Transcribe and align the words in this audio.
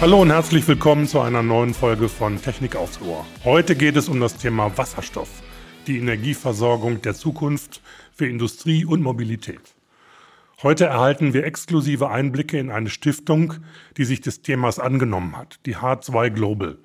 Hallo 0.00 0.22
und 0.22 0.30
herzlich 0.30 0.68
willkommen 0.68 1.08
zu 1.08 1.18
einer 1.18 1.42
neuen 1.42 1.74
Folge 1.74 2.08
von 2.08 2.40
Technik 2.40 2.76
aufs 2.76 3.00
Ohr. 3.02 3.26
Heute 3.42 3.74
geht 3.74 3.96
es 3.96 4.08
um 4.08 4.20
das 4.20 4.36
Thema 4.36 4.78
Wasserstoff, 4.78 5.42
die 5.88 5.98
Energieversorgung 5.98 7.02
der 7.02 7.14
Zukunft 7.14 7.82
für 8.12 8.28
Industrie 8.28 8.84
und 8.84 9.02
Mobilität. 9.02 9.74
Heute 10.62 10.84
erhalten 10.84 11.34
wir 11.34 11.44
exklusive 11.44 12.10
Einblicke 12.10 12.60
in 12.60 12.70
eine 12.70 12.90
Stiftung, 12.90 13.54
die 13.96 14.04
sich 14.04 14.20
des 14.20 14.40
Themas 14.40 14.78
angenommen 14.78 15.36
hat, 15.36 15.58
die 15.66 15.78
H2 15.78 16.30
Global. 16.30 16.78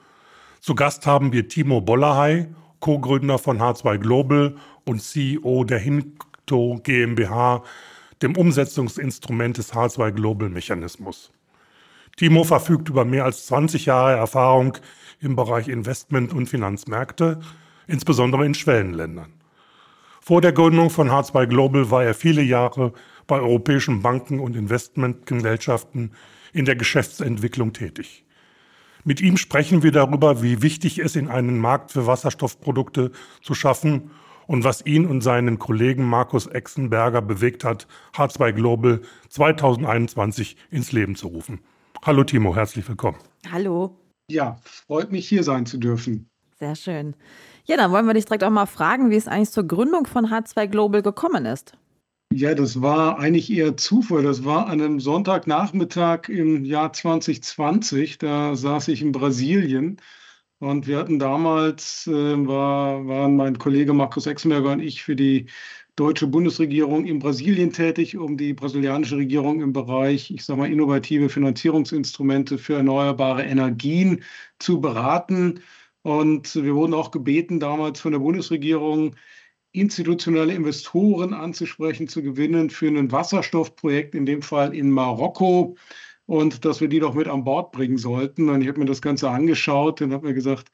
Zu 0.60 0.74
Gast 0.74 1.06
haben 1.06 1.32
wir 1.34 1.48
Timo 1.48 1.82
Bollerhey, 1.82 2.48
Co-Gründer 2.80 3.38
von 3.38 3.60
H2 3.60 4.00
Global 4.00 4.56
und 4.86 5.04
CEO 5.04 5.66
der 5.66 5.78
Hinto 5.78 6.80
GmbH, 6.82 7.64
dem 8.24 8.36
Umsetzungsinstrument 8.36 9.60
des 9.60 9.72
H2 9.72 10.14
Global 10.14 10.50
Mechanismus. 10.50 11.32
Timo 12.16 12.44
verfügt 12.44 12.90
über 12.90 13.06
mehr 13.06 13.26
als 13.26 13.48
20 13.48 13.88
Jahre 13.88 14.16
Erfahrung 14.16 14.78
im 15.20 15.36
Bereich 15.36 15.68
Investment 15.68 16.32
und 16.32 16.48
Finanzmärkte, 16.48 17.40
insbesondere 17.88 18.46
in 18.46 18.54
Schwellenländern. 18.54 19.34
Vor 20.22 20.40
der 20.40 20.54
Gründung 20.54 20.90
von 20.90 21.10
H2 21.10 21.48
Global 21.48 21.90
war 21.92 22.04
er 22.04 22.14
viele 22.14 22.44
Jahre 22.44 22.94
bei 23.26 23.40
europäischen 23.40 24.02
Banken 24.02 24.40
und 24.40 24.56
Investmentgesellschaften 24.56 26.12
in 26.54 26.66
der 26.66 26.76
Geschäftsentwicklung 26.76 27.74
tätig. 27.74 28.24
Mit 29.04 29.20
ihm 29.20 29.36
sprechen 29.36 29.84
wir 29.84 29.92
darüber, 29.92 30.42
wie 30.42 30.62
wichtig 30.62 31.00
es 31.00 31.16
in 31.16 31.28
einen 31.28 31.58
Markt 31.58 31.92
für 31.92 32.08
Wasserstoffprodukte 32.08 33.12
zu 33.42 33.54
schaffen 33.54 34.12
und 34.48 34.64
was 34.64 34.86
ihn 34.86 35.06
und 35.06 35.22
seinen 35.22 35.60
Kollegen 35.60 36.06
Markus 36.06 36.48
Exenberger 36.48 37.22
bewegt 37.22 37.64
hat, 37.64 37.88
H2 38.16 38.54
Global 38.54 39.02
2021 39.30 40.56
ins 40.70 40.92
Leben 40.92 41.16
zu 41.16 41.28
rufen. 41.28 41.60
Hallo 42.06 42.26
Timo, 42.26 42.54
herzlich 42.54 42.86
willkommen. 42.90 43.18
Hallo. 43.50 43.98
Ja, 44.30 44.60
freut 44.66 45.14
mich 45.14 45.26
hier 45.26 45.42
sein 45.42 45.66
zu 45.66 45.78
dürfen. 45.78 46.30
Sehr 46.60 46.76
schön. 46.76 47.16
Ja, 47.64 47.78
dann 47.78 47.92
wollen 47.92 48.06
wir 48.06 48.14
dich 48.14 48.26
direkt 48.26 48.44
auch 48.44 48.50
mal 48.50 48.66
fragen, 48.66 49.10
wie 49.10 49.16
es 49.16 49.30
eigentlich 49.30 49.52
zur 49.52 49.66
Gründung 49.66 50.06
von 50.06 50.26
H2 50.26 50.68
Global 50.68 51.02
gekommen 51.02 51.46
ist. 51.46 51.78
Ja, 52.34 52.56
das 52.56 52.82
war 52.82 53.20
eigentlich 53.20 53.50
eher 53.50 53.78
Zufall. 53.78 54.24
Das 54.24 54.44
war 54.44 54.68
an 54.68 54.82
einem 54.82 55.00
Sonntagnachmittag 55.00 56.28
im 56.28 56.66
Jahr 56.66 56.92
2020. 56.92 58.18
Da 58.18 58.54
saß 58.54 58.90
ich 58.90 59.02
in 59.02 59.14
Brasilien 59.14 60.02
und 60.60 60.88
wir 60.88 60.98
hatten 60.98 61.20
damals, 61.20 62.06
äh, 62.08 62.12
war, 62.12 63.08
waren 63.08 63.38
mein 63.38 63.58
Kollege 63.58 63.94
Markus 63.94 64.26
Exenberger 64.26 64.74
und 64.74 64.82
ich 64.82 65.04
für 65.04 65.16
die 65.16 65.48
deutsche 65.96 66.28
Bundesregierung 66.28 67.06
in 67.06 67.20
Brasilien 67.20 67.72
tätig, 67.72 68.18
um 68.18 68.38
die 68.38 68.54
brasilianische 68.54 69.18
Regierung 69.18 69.62
im 69.62 69.74
Bereich, 69.74 70.32
ich 70.32 70.44
sage 70.44 70.60
mal, 70.60 70.72
innovative 70.72 71.30
Finanzierungsinstrumente 71.30 72.58
für 72.58 72.76
erneuerbare 72.76 73.44
Energien 73.44 74.24
zu 74.60 74.82
beraten. 74.82 75.62
Und 76.02 76.56
wir 76.56 76.76
wurden 76.76 76.94
auch 76.94 77.12
gebeten, 77.12 77.60
damals 77.60 78.00
von 78.00 78.12
der 78.12 78.20
Bundesregierung 78.20 79.16
institutionelle 79.72 80.54
Investoren 80.54 81.34
anzusprechen, 81.34 82.08
zu 82.08 82.24
gewinnen 82.24 82.70
für 82.70 82.88
ein 82.88 83.12
Wasserstoffprojekt, 83.12 84.16
in 84.16 84.26
dem 84.26 84.42
Fall 84.42 84.76
in 84.76 84.90
Marokko. 84.92 85.76
Und 86.26 86.66
dass 86.66 86.82
wir 86.82 86.88
die 86.88 87.00
doch 87.00 87.14
mit 87.14 87.28
an 87.28 87.44
Bord 87.44 87.72
bringen 87.72 87.98
sollten. 87.98 88.50
Und 88.50 88.62
ich 88.62 88.68
habe 88.68 88.80
mir 88.80 88.86
das 88.86 89.02
Ganze 89.02 89.30
angeschaut 89.30 90.02
und 90.02 90.14
habe 90.14 90.28
mir 90.28 90.34
gesagt, 90.34 90.72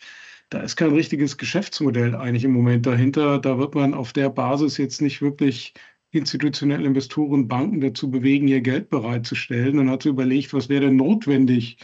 da 0.49 0.61
ist 0.61 0.75
kein 0.75 0.91
richtiges 0.93 1.37
Geschäftsmodell 1.37 2.15
eigentlich 2.15 2.43
im 2.43 2.53
Moment 2.53 2.85
dahinter. 2.85 3.39
Da 3.39 3.59
wird 3.59 3.75
man 3.75 3.93
auf 3.93 4.13
der 4.13 4.29
Basis 4.29 4.77
jetzt 4.77 5.01
nicht 5.01 5.21
wirklich 5.21 5.73
institutionelle 6.11 6.85
Investoren, 6.85 7.47
Banken 7.47 7.81
dazu 7.81 8.09
bewegen, 8.09 8.47
ihr 8.47 8.61
Geld 8.61 8.89
bereitzustellen. 8.89 9.77
Und 9.77 9.89
hat 9.91 10.03
so 10.03 10.09
überlegt, 10.09 10.53
was 10.53 10.67
wäre 10.69 10.85
denn 10.85 10.95
notwendig, 10.95 11.77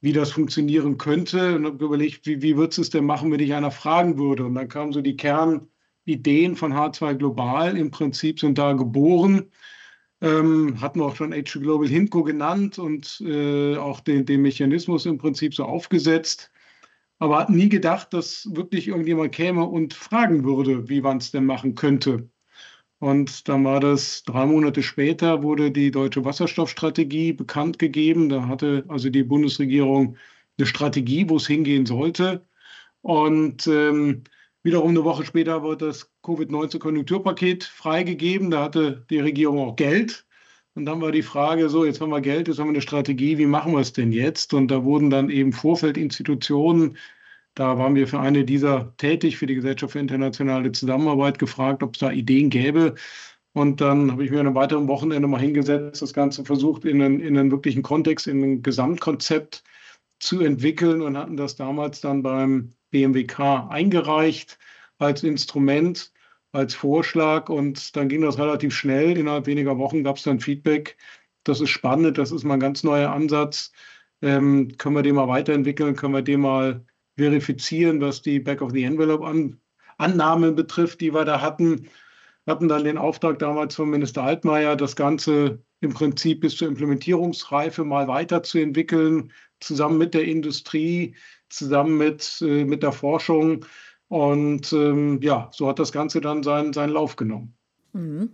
wie 0.00 0.12
das 0.12 0.32
funktionieren 0.32 0.98
könnte. 0.98 1.56
Und 1.56 1.64
habe 1.66 1.84
überlegt, 1.84 2.26
wie, 2.26 2.42
wie 2.42 2.56
würdest 2.56 2.78
du 2.78 2.82
es 2.82 2.90
denn 2.90 3.04
machen, 3.04 3.30
wenn 3.30 3.38
dich 3.38 3.54
einer 3.54 3.70
fragen 3.70 4.18
würde. 4.18 4.44
Und 4.46 4.56
dann 4.56 4.68
kamen 4.68 4.92
so 4.92 5.00
die 5.00 5.16
Kernideen 5.16 6.56
von 6.56 6.72
H2 6.72 7.14
Global. 7.14 7.76
Im 7.76 7.92
Prinzip 7.92 8.40
sind 8.40 8.58
da 8.58 8.72
geboren. 8.72 9.52
Ähm, 10.20 10.80
hatten 10.80 10.98
wir 11.00 11.06
auch 11.06 11.16
schon 11.16 11.32
H2 11.32 11.60
Global 11.60 11.88
Hinco 11.88 12.24
genannt 12.24 12.78
und 12.80 13.20
äh, 13.24 13.76
auch 13.76 14.00
den, 14.00 14.24
den 14.26 14.42
Mechanismus 14.42 15.06
im 15.06 15.18
Prinzip 15.18 15.54
so 15.54 15.64
aufgesetzt 15.64 16.50
aber 17.18 17.38
hat 17.38 17.50
nie 17.50 17.68
gedacht, 17.68 18.12
dass 18.12 18.48
wirklich 18.54 18.88
irgendjemand 18.88 19.32
käme 19.32 19.64
und 19.64 19.94
fragen 19.94 20.44
würde, 20.44 20.88
wie 20.88 21.00
man 21.00 21.18
es 21.18 21.30
denn 21.30 21.46
machen 21.46 21.74
könnte. 21.74 22.28
Und 22.98 23.48
dann 23.48 23.64
war 23.64 23.80
das 23.80 24.22
drei 24.24 24.46
Monate 24.46 24.82
später, 24.82 25.42
wurde 25.42 25.70
die 25.70 25.90
deutsche 25.90 26.24
Wasserstoffstrategie 26.24 27.32
bekannt 27.32 27.78
gegeben. 27.78 28.28
Da 28.28 28.48
hatte 28.48 28.84
also 28.88 29.10
die 29.10 29.22
Bundesregierung 29.22 30.16
eine 30.58 30.66
Strategie, 30.66 31.28
wo 31.28 31.36
es 31.36 31.46
hingehen 31.46 31.86
sollte. 31.86 32.46
Und 33.02 33.66
ähm, 33.66 34.24
wiederum 34.62 34.90
eine 34.90 35.04
Woche 35.04 35.24
später 35.26 35.62
wurde 35.62 35.86
das 35.86 36.10
Covid-19-Konjunkturpaket 36.22 37.64
freigegeben. 37.64 38.50
Da 38.50 38.64
hatte 38.64 39.04
die 39.10 39.20
Regierung 39.20 39.58
auch 39.60 39.76
Geld. 39.76 40.25
Und 40.76 40.86
dann 40.86 41.00
war 41.00 41.10
die 41.10 41.22
Frage 41.22 41.68
so, 41.68 41.84
jetzt 41.84 42.00
haben 42.00 42.10
wir 42.10 42.20
Geld, 42.20 42.46
jetzt 42.46 42.58
haben 42.58 42.66
wir 42.68 42.74
eine 42.74 42.82
Strategie, 42.82 43.38
wie 43.38 43.46
machen 43.46 43.72
wir 43.72 43.80
es 43.80 43.92
denn 43.92 44.12
jetzt? 44.12 44.54
Und 44.54 44.68
da 44.68 44.84
wurden 44.84 45.10
dann 45.10 45.30
eben 45.30 45.52
Vorfeldinstitutionen 45.52 46.96
da 47.56 47.78
waren 47.78 47.94
wir 47.94 48.06
für 48.06 48.20
eine 48.20 48.44
dieser 48.44 48.94
tätig, 48.98 49.38
für 49.38 49.46
die 49.46 49.54
Gesellschaft 49.54 49.92
für 49.92 49.98
internationale 49.98 50.72
Zusammenarbeit, 50.72 51.38
gefragt, 51.38 51.82
ob 51.82 51.94
es 51.94 52.00
da 52.00 52.10
Ideen 52.12 52.50
gäbe. 52.50 52.94
Und 53.54 53.80
dann 53.80 54.12
habe 54.12 54.24
ich 54.24 54.30
mir 54.30 54.40
an 54.40 54.46
einem 54.46 54.54
weiteren 54.54 54.88
Wochenende 54.88 55.26
mal 55.26 55.40
hingesetzt, 55.40 56.02
das 56.02 56.12
Ganze 56.12 56.44
versucht, 56.44 56.84
in 56.84 57.00
einen, 57.00 57.18
in 57.18 57.38
einen 57.38 57.50
wirklichen 57.50 57.82
Kontext, 57.82 58.26
in 58.26 58.42
ein 58.42 58.62
Gesamtkonzept 58.62 59.64
zu 60.20 60.40
entwickeln 60.42 61.00
und 61.00 61.16
hatten 61.16 61.38
das 61.38 61.56
damals 61.56 62.02
dann 62.02 62.22
beim 62.22 62.72
BMWK 62.90 63.70
eingereicht 63.70 64.58
als 64.98 65.22
Instrument, 65.22 66.12
als 66.56 66.74
Vorschlag. 66.74 67.48
Und 67.48 67.94
dann 67.96 68.08
ging 68.08 68.22
das 68.22 68.38
relativ 68.38 68.74
schnell. 68.74 69.16
Innerhalb 69.16 69.46
weniger 69.46 69.78
Wochen 69.78 70.02
gab 70.02 70.16
es 70.16 70.24
dann 70.24 70.40
Feedback. 70.40 70.96
Das 71.44 71.60
ist 71.60 71.70
spannend, 71.70 72.18
das 72.18 72.32
ist 72.32 72.42
mal 72.44 72.54
ein 72.54 72.60
ganz 72.60 72.82
neuer 72.82 73.12
Ansatz. 73.12 73.70
Ähm, 74.22 74.76
können 74.78 74.96
wir 74.96 75.02
den 75.02 75.14
mal 75.14 75.28
weiterentwickeln? 75.28 75.94
Können 75.94 76.14
wir 76.14 76.22
den 76.22 76.40
mal 76.40 76.84
verifizieren, 77.16 78.00
was 78.00 78.22
die 78.22 78.40
Back-of-the-Envelope-Annahmen 78.40 80.56
betrifft, 80.56 81.00
die 81.00 81.14
wir 81.14 81.24
da 81.24 81.40
hatten. 81.40 81.88
Wir 82.44 82.54
hatten 82.54 82.68
dann 82.68 82.84
den 82.84 82.98
Auftrag 82.98 83.38
damals 83.38 83.74
von 83.74 83.90
Minister 83.90 84.22
Altmaier, 84.22 84.76
das 84.76 84.96
Ganze 84.96 85.62
im 85.80 85.92
Prinzip 85.92 86.40
bis 86.40 86.56
zur 86.56 86.68
Implementierungsreife 86.68 87.84
mal 87.84 88.08
weiterzuentwickeln, 88.08 89.32
zusammen 89.60 89.98
mit 89.98 90.14
der 90.14 90.24
Industrie, 90.24 91.14
zusammen 91.48 91.98
mit, 91.98 92.42
äh, 92.42 92.64
mit 92.64 92.82
der 92.82 92.92
Forschung. 92.92 93.64
Und 94.08 94.72
ähm, 94.72 95.20
ja, 95.22 95.48
so 95.52 95.68
hat 95.68 95.78
das 95.78 95.92
Ganze 95.92 96.20
dann 96.20 96.42
seinen, 96.42 96.72
seinen 96.72 96.92
Lauf 96.92 97.16
genommen. 97.16 97.54
Mhm. 97.92 98.30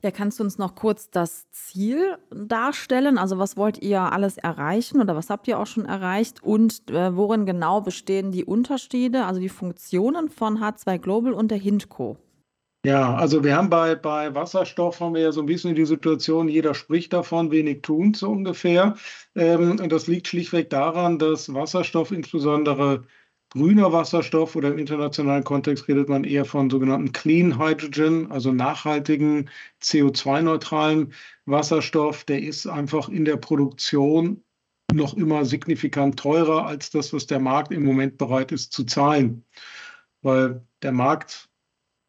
Ja, 0.00 0.12
kannst 0.12 0.38
du 0.38 0.44
uns 0.44 0.58
noch 0.58 0.76
kurz 0.76 1.10
das 1.10 1.50
Ziel 1.50 2.18
darstellen? 2.30 3.18
Also 3.18 3.38
was 3.38 3.56
wollt 3.56 3.82
ihr 3.82 4.00
alles 4.00 4.38
erreichen 4.38 5.00
oder 5.00 5.16
was 5.16 5.28
habt 5.28 5.48
ihr 5.48 5.58
auch 5.58 5.66
schon 5.66 5.86
erreicht 5.86 6.42
und 6.42 6.88
äh, 6.90 7.16
worin 7.16 7.46
genau 7.46 7.80
bestehen 7.80 8.30
die 8.30 8.44
Unterschiede, 8.44 9.24
also 9.24 9.40
die 9.40 9.48
Funktionen 9.48 10.28
von 10.28 10.58
H2 10.58 10.98
Global 10.98 11.32
und 11.32 11.50
der 11.50 11.58
Hintco? 11.58 12.16
Ja, 12.84 13.16
also 13.16 13.42
wir 13.42 13.56
haben 13.56 13.70
bei, 13.70 13.96
bei 13.96 14.32
Wasserstoff 14.36 15.00
haben 15.00 15.14
wir 15.14 15.22
ja 15.22 15.32
so 15.32 15.40
ein 15.40 15.46
bisschen 15.46 15.74
die 15.74 15.84
Situation, 15.84 16.48
jeder 16.48 16.74
spricht 16.74 17.12
davon, 17.12 17.50
wenig 17.50 17.82
tun 17.82 18.14
so 18.14 18.30
ungefähr. 18.30 18.94
Ähm, 19.34 19.80
und 19.80 19.90
das 19.90 20.06
liegt 20.06 20.28
schlichtweg 20.28 20.70
daran, 20.70 21.18
dass 21.18 21.52
Wasserstoff 21.52 22.12
insbesondere 22.12 23.04
grüner 23.50 23.92
Wasserstoff 23.92 24.56
oder 24.56 24.68
im 24.68 24.78
internationalen 24.78 25.44
Kontext 25.44 25.88
redet 25.88 26.08
man 26.08 26.24
eher 26.24 26.44
von 26.44 26.70
sogenannten 26.70 27.12
Clean 27.12 27.58
Hydrogen, 27.58 28.30
also 28.30 28.52
nachhaltigen 28.52 29.48
CO2-neutralen 29.82 31.12
Wasserstoff. 31.46 32.24
Der 32.24 32.42
ist 32.42 32.66
einfach 32.66 33.08
in 33.08 33.24
der 33.24 33.36
Produktion 33.36 34.42
noch 34.92 35.16
immer 35.16 35.44
signifikant 35.44 36.18
teurer 36.18 36.66
als 36.66 36.90
das, 36.90 37.12
was 37.12 37.26
der 37.26 37.40
Markt 37.40 37.72
im 37.72 37.84
Moment 37.84 38.18
bereit 38.18 38.52
ist 38.52 38.72
zu 38.72 38.84
zahlen. 38.84 39.44
Weil 40.22 40.66
der 40.82 40.92
Markt, 40.92 41.48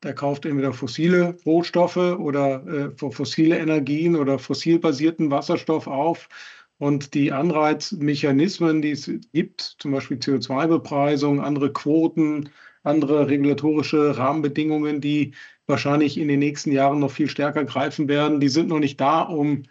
der 0.04 0.14
kauft 0.14 0.46
entweder 0.46 0.74
fossile 0.74 1.38
Rohstoffe 1.46 1.98
oder 1.98 2.66
äh, 2.66 3.12
fossile 3.12 3.58
Energien 3.58 4.16
oder 4.16 4.40
fossilbasierten 4.40 5.30
Wasserstoff 5.30 5.88
auf 5.88 6.30
und 6.80 7.14
die 7.14 7.31
Anreizmechanismen, 7.34 8.81
die 8.81 8.92
es 8.92 9.12
gibt, 9.34 9.62
zum 9.80 9.92
Beispiel 9.92 10.18
CO2-Bepreisung, 10.18 11.42
andere 11.42 11.72
Quoten, 11.72 12.50
andere 12.84 13.28
regulatorische 13.28 14.18
Rahmenbedingungen, 14.18 15.02
die 15.02 15.36
wahrscheinlich 15.68 16.18
in 16.18 16.30
den 16.30 16.40
nächsten 16.40 16.72
Jahren 16.72 17.00
noch 17.00 17.12
viel 17.12 17.30
stärker 17.30 17.66
greifen 17.66 18.08
werden, 18.08 18.40
die 18.40 18.50
sind 18.50 18.70
noch 18.70 18.80
nicht 18.80 19.00
da, 19.00 19.22
um 19.22 19.64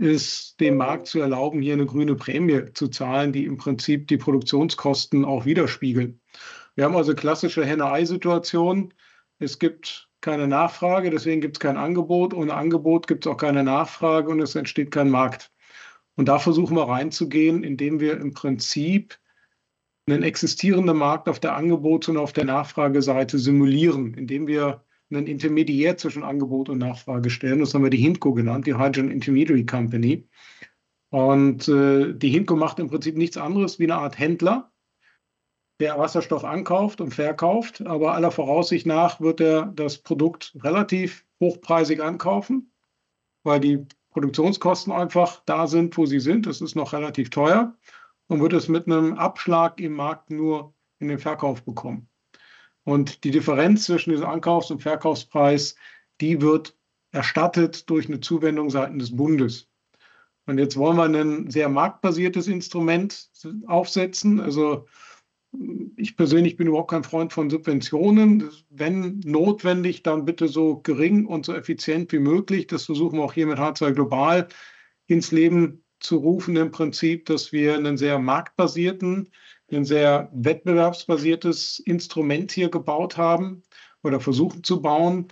es 0.00 0.56
dem 0.56 0.76
Markt 0.76 1.08
zu 1.08 1.18
erlauben, 1.20 1.60
hier 1.60 1.72
eine 1.74 1.86
grüne 1.86 2.14
Prämie 2.14 2.72
zu 2.72 2.88
zahlen, 2.88 3.32
die 3.32 3.44
im 3.44 3.56
Prinzip 3.56 4.06
die 4.06 4.16
Produktionskosten 4.16 5.24
auch 5.24 5.44
widerspiegeln. 5.44 6.20
Wir 6.76 6.84
haben 6.84 6.96
also 6.96 7.14
klassische 7.14 7.64
Henne-Ei-Situation. 7.64 8.94
Es 9.40 9.58
gibt 9.58 10.08
keine 10.20 10.46
Nachfrage, 10.46 11.10
deswegen 11.10 11.40
gibt 11.40 11.56
es 11.56 11.60
kein 11.60 11.76
Angebot. 11.76 12.32
Ohne 12.32 12.54
Angebot 12.54 13.08
gibt 13.08 13.26
es 13.26 13.32
auch 13.32 13.36
keine 13.36 13.64
Nachfrage 13.64 14.30
und 14.30 14.40
es 14.40 14.54
entsteht 14.54 14.92
kein 14.92 15.10
Markt. 15.10 15.50
Und 16.18 16.26
da 16.26 16.40
versuchen 16.40 16.76
wir 16.76 16.88
reinzugehen, 16.88 17.62
indem 17.62 18.00
wir 18.00 18.18
im 18.18 18.34
Prinzip 18.34 19.16
einen 20.08 20.24
existierenden 20.24 20.96
Markt 20.96 21.28
auf 21.28 21.38
der 21.38 21.56
Angebots- 21.56 22.08
und 22.08 22.16
auf 22.16 22.32
der 22.32 22.44
Nachfrageseite 22.44 23.38
simulieren, 23.38 24.14
indem 24.14 24.48
wir 24.48 24.84
einen 25.10 25.28
Intermediär 25.28 25.96
zwischen 25.96 26.24
Angebot 26.24 26.70
und 26.70 26.78
Nachfrage 26.78 27.30
stellen. 27.30 27.60
Das 27.60 27.72
haben 27.72 27.84
wir 27.84 27.90
die 27.90 27.98
HINCO 27.98 28.34
genannt, 28.34 28.66
die 28.66 28.74
Hydrogen 28.74 29.12
Intermediary 29.12 29.64
Company. 29.64 30.26
Und 31.10 31.68
äh, 31.68 32.12
die 32.12 32.30
HINCO 32.30 32.56
macht 32.56 32.80
im 32.80 32.88
Prinzip 32.88 33.16
nichts 33.16 33.36
anderes 33.36 33.78
wie 33.78 33.84
eine 33.84 33.94
Art 33.94 34.18
Händler, 34.18 34.72
der 35.78 36.00
Wasserstoff 36.00 36.42
ankauft 36.42 37.00
und 37.00 37.14
verkauft. 37.14 37.86
Aber 37.86 38.14
aller 38.14 38.32
Voraussicht 38.32 38.86
nach 38.86 39.20
wird 39.20 39.40
er 39.40 39.66
das 39.66 39.98
Produkt 39.98 40.56
relativ 40.64 41.24
hochpreisig 41.38 42.02
ankaufen, 42.02 42.72
weil 43.44 43.60
die 43.60 43.86
Produktionskosten 44.18 44.92
einfach 44.92 45.42
da 45.46 45.68
sind, 45.68 45.96
wo 45.96 46.04
sie 46.04 46.18
sind. 46.18 46.46
Das 46.46 46.60
ist 46.60 46.74
noch 46.74 46.92
relativ 46.92 47.30
teuer 47.30 47.76
und 48.26 48.40
wird 48.40 48.52
es 48.52 48.66
mit 48.66 48.86
einem 48.86 49.14
Abschlag 49.14 49.80
im 49.80 49.92
Markt 49.92 50.30
nur 50.30 50.74
in 50.98 51.06
den 51.06 51.20
Verkauf 51.20 51.62
bekommen. 51.62 52.08
Und 52.82 53.22
die 53.22 53.30
Differenz 53.30 53.84
zwischen 53.84 54.10
diesem 54.10 54.26
Ankaufs- 54.26 54.72
und 54.72 54.82
Verkaufspreis, 54.82 55.76
die 56.20 56.42
wird 56.42 56.76
erstattet 57.12 57.88
durch 57.88 58.08
eine 58.08 58.18
Zuwendung 58.18 58.70
seitens 58.70 59.04
des 59.04 59.16
Bundes. 59.16 59.68
Und 60.46 60.58
jetzt 60.58 60.76
wollen 60.76 60.96
wir 60.96 61.04
ein 61.04 61.48
sehr 61.48 61.68
marktbasiertes 61.68 62.48
Instrument 62.48 63.30
aufsetzen. 63.68 64.40
Also 64.40 64.86
ich 65.96 66.16
persönlich 66.16 66.56
bin 66.56 66.68
überhaupt 66.68 66.90
kein 66.90 67.04
Freund 67.04 67.32
von 67.32 67.50
Subventionen. 67.50 68.50
Wenn 68.70 69.20
notwendig, 69.24 70.02
dann 70.02 70.24
bitte 70.24 70.48
so 70.48 70.80
gering 70.80 71.26
und 71.26 71.46
so 71.46 71.54
effizient 71.54 72.12
wie 72.12 72.18
möglich. 72.18 72.66
Das 72.66 72.84
versuchen 72.84 73.18
wir 73.18 73.24
auch 73.24 73.32
hier 73.32 73.46
mit 73.46 73.58
H2 73.58 73.92
Global 73.92 74.48
ins 75.06 75.32
Leben 75.32 75.82
zu 76.00 76.18
rufen, 76.18 76.56
im 76.56 76.70
Prinzip, 76.70 77.26
dass 77.26 77.50
wir 77.52 77.74
einen 77.74 77.96
sehr 77.96 78.18
marktbasierten, 78.18 79.30
ein 79.72 79.84
sehr 79.84 80.30
wettbewerbsbasiertes 80.32 81.80
Instrument 81.80 82.52
hier 82.52 82.70
gebaut 82.70 83.16
haben 83.16 83.62
oder 84.02 84.20
versuchen 84.20 84.62
zu 84.62 84.80
bauen. 84.80 85.28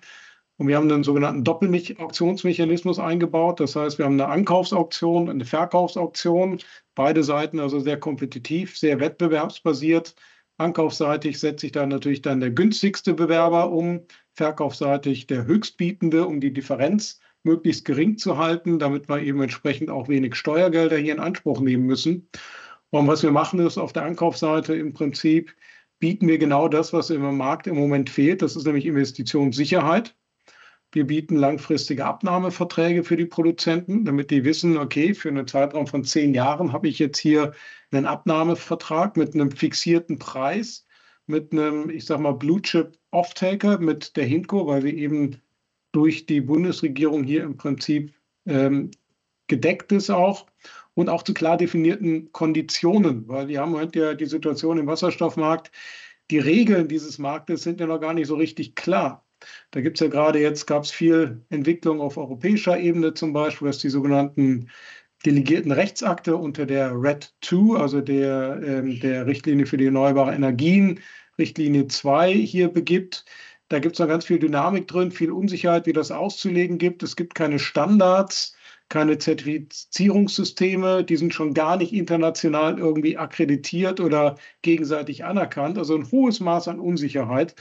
Und 0.58 0.68
wir 0.68 0.76
haben 0.76 0.90
einen 0.90 1.04
sogenannten 1.04 1.44
Doppelauktionsmechanismus 1.44 2.98
eingebaut. 2.98 3.60
Das 3.60 3.76
heißt, 3.76 3.98
wir 3.98 4.06
haben 4.06 4.14
eine 4.14 4.28
Ankaufsauktion, 4.28 5.24
und 5.24 5.30
eine 5.30 5.44
Verkaufsauktion. 5.44 6.60
Beide 6.94 7.22
Seiten 7.22 7.60
also 7.60 7.78
sehr 7.78 8.00
kompetitiv, 8.00 8.78
sehr 8.78 8.98
wettbewerbsbasiert. 8.98 10.14
Ankaufseitig 10.58 11.38
setzt 11.38 11.60
sich 11.60 11.72
dann 11.72 11.90
natürlich 11.90 12.22
dann 12.22 12.40
der 12.40 12.50
günstigste 12.50 13.12
Bewerber 13.12 13.70
um, 13.70 14.06
verkaufseitig 14.32 15.26
der 15.26 15.44
höchstbietende, 15.44 16.26
um 16.26 16.40
die 16.40 16.52
Differenz 16.52 17.20
möglichst 17.42 17.84
gering 17.84 18.16
zu 18.16 18.38
halten, 18.38 18.78
damit 18.78 19.08
wir 19.08 19.22
eben 19.22 19.42
entsprechend 19.42 19.90
auch 19.90 20.08
wenig 20.08 20.34
Steuergelder 20.34 20.96
hier 20.96 21.14
in 21.14 21.20
Anspruch 21.20 21.60
nehmen 21.60 21.84
müssen. 21.84 22.28
Und 22.90 23.06
was 23.06 23.22
wir 23.22 23.30
machen 23.30 23.60
ist 23.60 23.76
auf 23.76 23.92
der 23.92 24.04
Ankaufsseite 24.04 24.74
im 24.74 24.94
Prinzip 24.94 25.54
bieten 25.98 26.28
wir 26.28 26.38
genau 26.38 26.68
das, 26.68 26.92
was 26.92 27.10
im 27.10 27.36
Markt 27.36 27.66
im 27.66 27.76
Moment 27.76 28.10
fehlt. 28.10 28.42
Das 28.42 28.56
ist 28.56 28.64
nämlich 28.64 28.86
Investitionssicherheit. 28.86 30.14
Wir 30.96 31.06
bieten 31.06 31.36
langfristige 31.36 32.06
Abnahmeverträge 32.06 33.04
für 33.04 33.18
die 33.18 33.26
Produzenten, 33.26 34.06
damit 34.06 34.30
die 34.30 34.46
wissen, 34.46 34.78
okay, 34.78 35.12
für 35.12 35.28
einen 35.28 35.46
Zeitraum 35.46 35.86
von 35.86 36.04
zehn 36.04 36.32
Jahren 36.32 36.72
habe 36.72 36.88
ich 36.88 36.98
jetzt 36.98 37.18
hier 37.18 37.52
einen 37.90 38.06
Abnahmevertrag 38.06 39.18
mit 39.18 39.34
einem 39.34 39.50
fixierten 39.50 40.18
Preis, 40.18 40.86
mit 41.26 41.52
einem, 41.52 41.90
ich 41.90 42.06
sag 42.06 42.20
mal, 42.20 42.32
Blue 42.32 42.62
Chip 42.62 42.96
Offtaker, 43.10 43.76
mit 43.78 44.16
der 44.16 44.24
Hinco, 44.24 44.66
weil 44.66 44.84
wir 44.84 44.94
eben 44.94 45.42
durch 45.92 46.24
die 46.24 46.40
Bundesregierung 46.40 47.24
hier 47.24 47.42
im 47.42 47.58
Prinzip 47.58 48.14
ähm, 48.46 48.90
gedeckt 49.48 49.92
ist 49.92 50.08
auch 50.08 50.46
und 50.94 51.10
auch 51.10 51.24
zu 51.24 51.34
klar 51.34 51.58
definierten 51.58 52.32
Konditionen, 52.32 53.28
weil 53.28 53.48
wir 53.48 53.60
haben 53.60 53.74
heute 53.74 53.98
ja 53.98 54.14
die 54.14 54.24
Situation 54.24 54.78
im 54.78 54.86
Wasserstoffmarkt, 54.86 55.70
die 56.30 56.38
Regeln 56.38 56.88
dieses 56.88 57.18
Marktes 57.18 57.64
sind 57.64 57.80
ja 57.80 57.86
noch 57.86 58.00
gar 58.00 58.14
nicht 58.14 58.28
so 58.28 58.36
richtig 58.36 58.76
klar. 58.76 59.25
Da 59.70 59.80
gibt 59.80 59.96
es 59.98 60.00
ja 60.00 60.08
gerade 60.08 60.40
jetzt, 60.40 60.66
gab 60.66 60.84
es 60.84 60.90
viel 60.90 61.44
Entwicklung 61.50 62.00
auf 62.00 62.16
europäischer 62.16 62.78
Ebene 62.78 63.14
zum 63.14 63.32
Beispiel, 63.32 63.68
was 63.68 63.78
die 63.78 63.90
sogenannten 63.90 64.70
delegierten 65.24 65.72
Rechtsakte 65.72 66.36
unter 66.36 66.66
der 66.66 66.92
RED 66.92 67.34
2, 67.42 67.78
also 67.78 68.00
der, 68.00 68.62
äh, 68.62 68.98
der 68.98 69.26
Richtlinie 69.26 69.66
für 69.66 69.76
die 69.76 69.86
erneuerbaren 69.86 70.34
Energien, 70.34 71.00
Richtlinie 71.38 71.88
2 71.88 72.32
hier 72.32 72.68
begibt. 72.68 73.24
Da 73.68 73.78
gibt 73.80 73.96
es 73.96 73.98
noch 73.98 74.08
ganz 74.08 74.24
viel 74.24 74.38
Dynamik 74.38 74.86
drin, 74.86 75.10
viel 75.10 75.32
Unsicherheit, 75.32 75.86
wie 75.86 75.92
das 75.92 76.12
auszulegen 76.12 76.78
gibt. 76.78 77.02
Es 77.02 77.16
gibt 77.16 77.34
keine 77.34 77.58
Standards, 77.58 78.54
keine 78.88 79.18
Zertifizierungssysteme, 79.18 81.02
die 81.04 81.16
sind 81.16 81.34
schon 81.34 81.52
gar 81.54 81.76
nicht 81.76 81.92
international 81.92 82.78
irgendwie 82.78 83.18
akkreditiert 83.18 83.98
oder 83.98 84.36
gegenseitig 84.62 85.24
anerkannt. 85.24 85.78
Also 85.78 85.96
ein 85.96 86.10
hohes 86.12 86.38
Maß 86.40 86.68
an 86.68 86.78
Unsicherheit. 86.78 87.56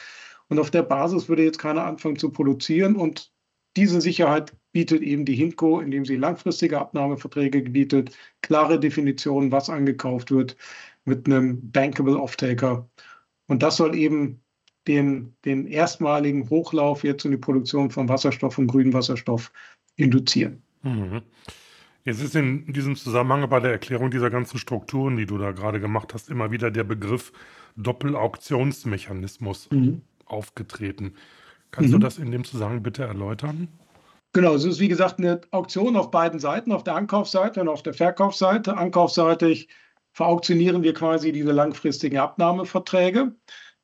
Und 0.50 0.60
auf 0.60 0.72
der 0.72 0.84
Basis 0.84 1.28
würde 1.28 1.44
jetzt 1.44 1.60
keiner 1.60 1.84
anfangen 1.84 2.18
zu 2.18 2.30
produzieren. 2.30 2.96
Und 2.96 3.32
diese 3.76 4.00
Sicherheit 4.02 4.54
bietet 4.72 5.02
eben 5.02 5.26
die 5.26 5.36
Hinco, 5.36 5.80
indem 5.80 6.06
sie 6.06 6.16
langfristige 6.16 6.80
Abnahmeverträge 6.80 7.62
bietet, 7.62 8.16
klare 8.42 8.80
Definitionen, 8.80 9.52
was 9.52 9.70
angekauft 9.70 10.32
wird, 10.32 10.56
mit 11.06 11.26
einem 11.26 11.72
bankable 11.72 12.20
Offtaker. 12.20 12.88
Und 13.48 13.64
das 13.64 13.78
soll 13.78 13.96
eben 13.96 14.42
den, 14.88 15.36
den 15.46 15.68
erstmaligen 15.68 16.50
Hochlauf 16.50 17.04
jetzt 17.04 17.26
in 17.26 17.32
die 17.32 17.38
Produktion 17.38 17.90
von 17.90 18.08
Wasserstoff 18.08 18.58
und 18.58 18.68
grünem 18.68 18.94
Wasserstoff 18.94 19.52
induzieren. 19.96 20.62
Mhm. 20.84 21.22
Jetzt 22.04 22.22
ist 22.22 22.36
in 22.36 22.72
diesem 22.72 22.96
Zusammenhang 22.96 23.50
bei 23.50 23.60
der 23.60 23.72
Erklärung 23.72 24.12
dieser 24.12 24.30
ganzen 24.30 24.60
Strukturen, 24.60 25.18
die 25.18 25.26
du 25.26 25.40
da 25.40 25.54
gerade 25.54 25.80
gemacht 25.80 26.14
hast, 26.14 26.30
immer 26.30 26.52
wieder 26.52 26.70
der 26.70 26.84
Begriff 26.84 27.32
Doppelauktionsmechanismus 27.78 29.72
mhm 29.72 30.02
aufgetreten. 30.26 31.16
Kannst 31.72 31.90
mhm. 31.90 31.94
du 31.94 32.00
das 32.00 32.18
in 32.18 32.32
dem 32.32 32.44
Zusammenhang 32.44 32.84
bitte 32.84 33.04
erläutern? 33.04 33.68
Genau, 34.34 34.54
es 34.54 34.66
ist 34.66 34.80
wie 34.80 34.90
gesagt 34.90 35.20
eine 35.20 35.40
Auktion 35.52 35.96
auf 35.96 36.12
beiden 36.12 36.40
Seiten, 36.40 36.72
auf 36.72 36.84
der 36.84 36.96
Ankaufsseite 36.96 37.62
und 37.62 37.70
auf 37.70 37.84
der 37.84 37.94
Verkaufsseite. 37.94 38.76
Ankaufsseitig 38.76 39.70
verauktionieren 40.12 40.84
wir 40.84 40.94
quasi 40.94 41.32
diese 41.32 41.52
langfristigen 41.52 42.18
Abnahmeverträge. 42.18 43.34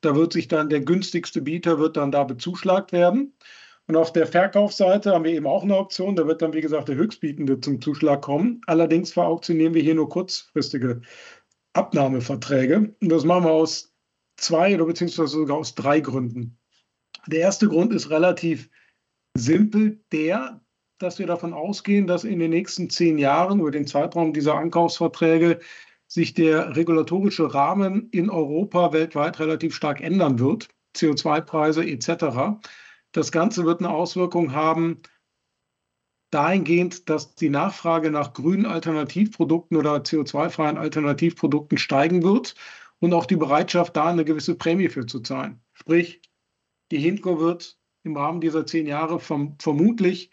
Da 0.02 0.14
wird 0.14 0.32
sich 0.32 0.48
dann 0.48 0.68
der 0.68 0.80
günstigste 0.80 1.40
Bieter 1.40 1.78
wird 1.78 1.96
dann 1.96 2.12
da 2.12 2.24
bezuschlagt 2.24 2.92
werden. 2.92 3.34
Und 3.86 3.96
auf 3.96 4.12
der 4.12 4.26
Verkaufsseite 4.26 5.12
haben 5.12 5.24
wir 5.24 5.32
eben 5.32 5.46
auch 5.46 5.62
eine 5.62 5.76
Option. 5.76 6.16
Da 6.16 6.26
wird 6.26 6.42
dann, 6.42 6.52
wie 6.52 6.60
gesagt, 6.60 6.88
der 6.88 6.96
Höchstbietende 6.96 7.60
zum 7.60 7.80
Zuschlag 7.80 8.22
kommen. 8.22 8.60
Allerdings 8.66 9.12
verauktionieren 9.12 9.74
wir 9.74 9.82
hier 9.82 9.94
nur 9.94 10.08
kurzfristige 10.08 11.02
Abnahmeverträge. 11.72 12.94
Und 13.00 13.08
das 13.08 13.24
machen 13.24 13.44
wir 13.44 13.52
aus 13.52 13.91
zwei 14.42 14.74
oder 14.74 14.86
beziehungsweise 14.86 15.28
sogar 15.28 15.56
aus 15.58 15.74
drei 15.74 16.00
Gründen. 16.00 16.58
Der 17.26 17.40
erste 17.40 17.68
Grund 17.68 17.92
ist 17.92 18.10
relativ 18.10 18.68
simpel, 19.36 20.02
der, 20.12 20.60
dass 20.98 21.18
wir 21.18 21.26
davon 21.26 21.52
ausgehen, 21.52 22.06
dass 22.06 22.24
in 22.24 22.38
den 22.38 22.50
nächsten 22.50 22.90
zehn 22.90 23.18
Jahren 23.18 23.60
über 23.60 23.70
den 23.70 23.86
Zeitraum 23.86 24.32
dieser 24.32 24.54
Ankaufsverträge 24.54 25.60
sich 26.06 26.34
der 26.34 26.76
regulatorische 26.76 27.54
Rahmen 27.54 28.10
in 28.10 28.28
Europa 28.28 28.92
weltweit 28.92 29.38
relativ 29.38 29.74
stark 29.74 30.00
ändern 30.00 30.38
wird, 30.38 30.68
CO2-Preise 30.96 31.86
etc. 31.86 32.60
Das 33.12 33.32
Ganze 33.32 33.64
wird 33.64 33.80
eine 33.80 33.90
Auswirkung 33.90 34.52
haben 34.52 35.00
dahingehend, 36.30 37.08
dass 37.08 37.34
die 37.34 37.50
Nachfrage 37.50 38.10
nach 38.10 38.32
grünen 38.32 38.66
Alternativprodukten 38.66 39.76
oder 39.76 39.96
CO2-freien 39.96 40.78
Alternativprodukten 40.78 41.78
steigen 41.78 42.22
wird 42.22 42.54
und 43.02 43.12
auch 43.14 43.26
die 43.26 43.36
Bereitschaft, 43.36 43.96
da 43.96 44.06
eine 44.06 44.24
gewisse 44.24 44.54
Prämie 44.54 44.88
für 44.88 45.06
zu 45.06 45.20
zahlen. 45.20 45.60
Sprich, 45.72 46.22
die 46.92 46.98
Hindco 46.98 47.40
wird 47.40 47.76
im 48.04 48.16
Rahmen 48.16 48.40
dieser 48.40 48.64
zehn 48.64 48.86
Jahre 48.86 49.18
vom, 49.18 49.56
vermutlich 49.58 50.30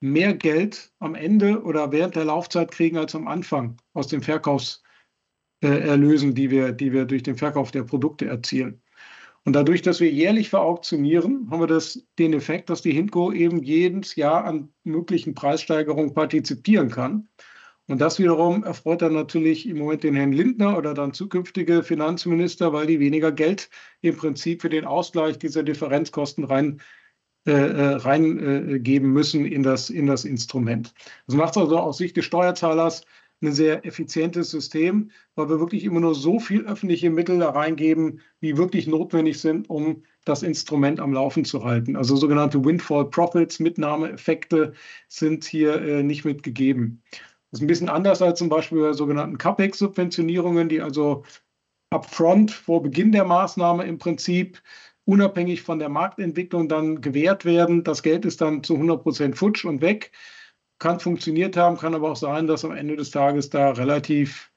mehr 0.00 0.34
Geld 0.34 0.92
am 0.98 1.14
Ende 1.14 1.62
oder 1.62 1.92
während 1.92 2.14
der 2.14 2.26
Laufzeit 2.26 2.70
kriegen 2.70 2.98
als 2.98 3.14
am 3.14 3.26
Anfang 3.26 3.78
aus 3.94 4.08
den 4.08 4.20
Verkaufserlösen, 4.20 6.30
äh, 6.30 6.34
die, 6.34 6.50
wir, 6.50 6.72
die 6.72 6.92
wir 6.92 7.06
durch 7.06 7.22
den 7.22 7.36
Verkauf 7.36 7.70
der 7.70 7.84
Produkte 7.84 8.26
erzielen. 8.26 8.82
Und 9.46 9.54
dadurch, 9.54 9.80
dass 9.80 10.00
wir 10.00 10.10
jährlich 10.10 10.50
verauktionieren, 10.50 11.48
haben 11.50 11.60
wir 11.60 11.66
das, 11.66 12.06
den 12.18 12.34
Effekt, 12.34 12.68
dass 12.68 12.82
die 12.82 12.92
Hindco 12.92 13.32
eben 13.32 13.62
jedes 13.62 14.14
Jahr 14.14 14.44
an 14.44 14.74
möglichen 14.84 15.34
Preissteigerungen 15.34 16.12
partizipieren 16.12 16.90
kann. 16.90 17.28
Und 17.86 18.00
das 18.00 18.18
wiederum 18.18 18.64
erfreut 18.64 19.02
dann 19.02 19.12
natürlich 19.12 19.68
im 19.68 19.78
Moment 19.78 20.04
den 20.04 20.14
Herrn 20.14 20.32
Lindner 20.32 20.78
oder 20.78 20.94
dann 20.94 21.12
zukünftige 21.12 21.82
Finanzminister, 21.82 22.72
weil 22.72 22.86
die 22.86 22.98
weniger 22.98 23.30
Geld 23.30 23.68
im 24.00 24.16
Prinzip 24.16 24.62
für 24.62 24.70
den 24.70 24.86
Ausgleich 24.86 25.38
dieser 25.38 25.62
Differenzkosten 25.62 26.44
rein 26.44 26.80
äh, 27.46 27.52
äh 27.52 27.94
reingeben 27.96 29.10
äh, 29.10 29.12
müssen 29.12 29.44
in 29.44 29.62
das, 29.62 29.90
in 29.90 30.06
das 30.06 30.24
Instrument. 30.24 30.94
Das 31.26 31.36
macht 31.36 31.58
also 31.58 31.78
aus 31.78 31.98
Sicht 31.98 32.16
des 32.16 32.24
Steuerzahlers 32.24 33.04
ein 33.42 33.52
sehr 33.52 33.84
effizientes 33.84 34.50
System, 34.50 35.10
weil 35.34 35.50
wir 35.50 35.60
wirklich 35.60 35.84
immer 35.84 36.00
nur 36.00 36.14
so 36.14 36.38
viel 36.40 36.64
öffentliche 36.64 37.10
Mittel 37.10 37.38
da 37.38 37.50
reingeben, 37.50 38.20
wie 38.40 38.56
wirklich 38.56 38.86
notwendig 38.86 39.40
sind, 39.40 39.68
um 39.68 40.04
das 40.24 40.42
Instrument 40.42 41.00
am 41.00 41.12
Laufen 41.12 41.44
zu 41.44 41.64
halten. 41.64 41.96
Also 41.96 42.16
sogenannte 42.16 42.64
Windfall 42.64 43.10
Profits, 43.10 43.60
Mitnahmeeffekte 43.60 44.72
sind 45.08 45.44
hier 45.44 45.82
äh, 45.82 46.02
nicht 46.02 46.24
mitgegeben. 46.24 47.02
Das 47.54 47.60
ist 47.60 47.64
ein 47.66 47.68
bisschen 47.68 47.88
anders 47.88 48.20
als 48.20 48.40
zum 48.40 48.48
Beispiel 48.48 48.80
bei 48.80 48.92
sogenannten 48.94 49.38
CAPEX-Subventionierungen, 49.38 50.68
die 50.68 50.80
also 50.80 51.22
upfront 51.90 52.50
vor 52.50 52.82
Beginn 52.82 53.12
der 53.12 53.24
Maßnahme 53.24 53.84
im 53.84 53.98
Prinzip 53.98 54.60
unabhängig 55.04 55.62
von 55.62 55.78
der 55.78 55.88
Marktentwicklung 55.88 56.68
dann 56.68 57.00
gewährt 57.00 57.44
werden. 57.44 57.84
Das 57.84 58.02
Geld 58.02 58.24
ist 58.24 58.40
dann 58.40 58.64
zu 58.64 58.74
100 58.74 59.04
Prozent 59.04 59.38
futsch 59.38 59.64
und 59.64 59.82
weg. 59.82 60.10
Kann 60.80 60.98
funktioniert 60.98 61.56
haben, 61.56 61.76
kann 61.76 61.94
aber 61.94 62.10
auch 62.10 62.16
sein, 62.16 62.48
dass 62.48 62.64
am 62.64 62.72
Ende 62.72 62.96
des 62.96 63.12
Tages 63.12 63.50
da 63.50 63.70
relativ 63.70 64.50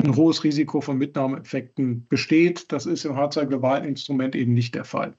ein 0.00 0.14
hohes 0.14 0.44
Risiko 0.44 0.80
von 0.80 0.96
Mitnahmeeffekten 0.96 2.06
besteht. 2.06 2.70
Das 2.70 2.86
ist 2.86 3.04
im 3.04 3.16
Hardware 3.16 3.48
globalen 3.48 3.84
Instrument 3.84 4.36
eben 4.36 4.54
nicht 4.54 4.76
der 4.76 4.84
Fall. 4.84 5.16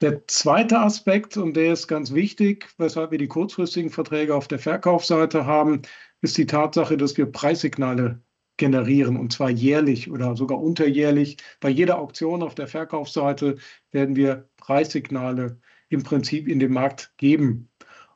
Der 0.00 0.26
zweite 0.28 0.78
Aspekt, 0.78 1.36
und 1.36 1.54
der 1.54 1.74
ist 1.74 1.86
ganz 1.86 2.14
wichtig, 2.14 2.68
weshalb 2.78 3.10
wir 3.10 3.18
die 3.18 3.28
kurzfristigen 3.28 3.90
Verträge 3.90 4.34
auf 4.34 4.48
der 4.48 4.58
Verkaufsseite 4.58 5.44
haben, 5.44 5.82
ist 6.22 6.38
die 6.38 6.46
Tatsache, 6.46 6.96
dass 6.96 7.18
wir 7.18 7.26
Preissignale 7.26 8.22
generieren 8.56 9.18
und 9.18 9.32
zwar 9.32 9.50
jährlich 9.50 10.10
oder 10.10 10.36
sogar 10.36 10.58
unterjährlich. 10.58 11.36
Bei 11.60 11.68
jeder 11.68 11.98
Auktion 11.98 12.42
auf 12.42 12.54
der 12.54 12.66
Verkaufsseite 12.66 13.56
werden 13.90 14.16
wir 14.16 14.48
Preissignale 14.56 15.60
im 15.90 16.02
Prinzip 16.02 16.48
in 16.48 16.60
den 16.60 16.72
Markt 16.72 17.12
geben. 17.18 17.68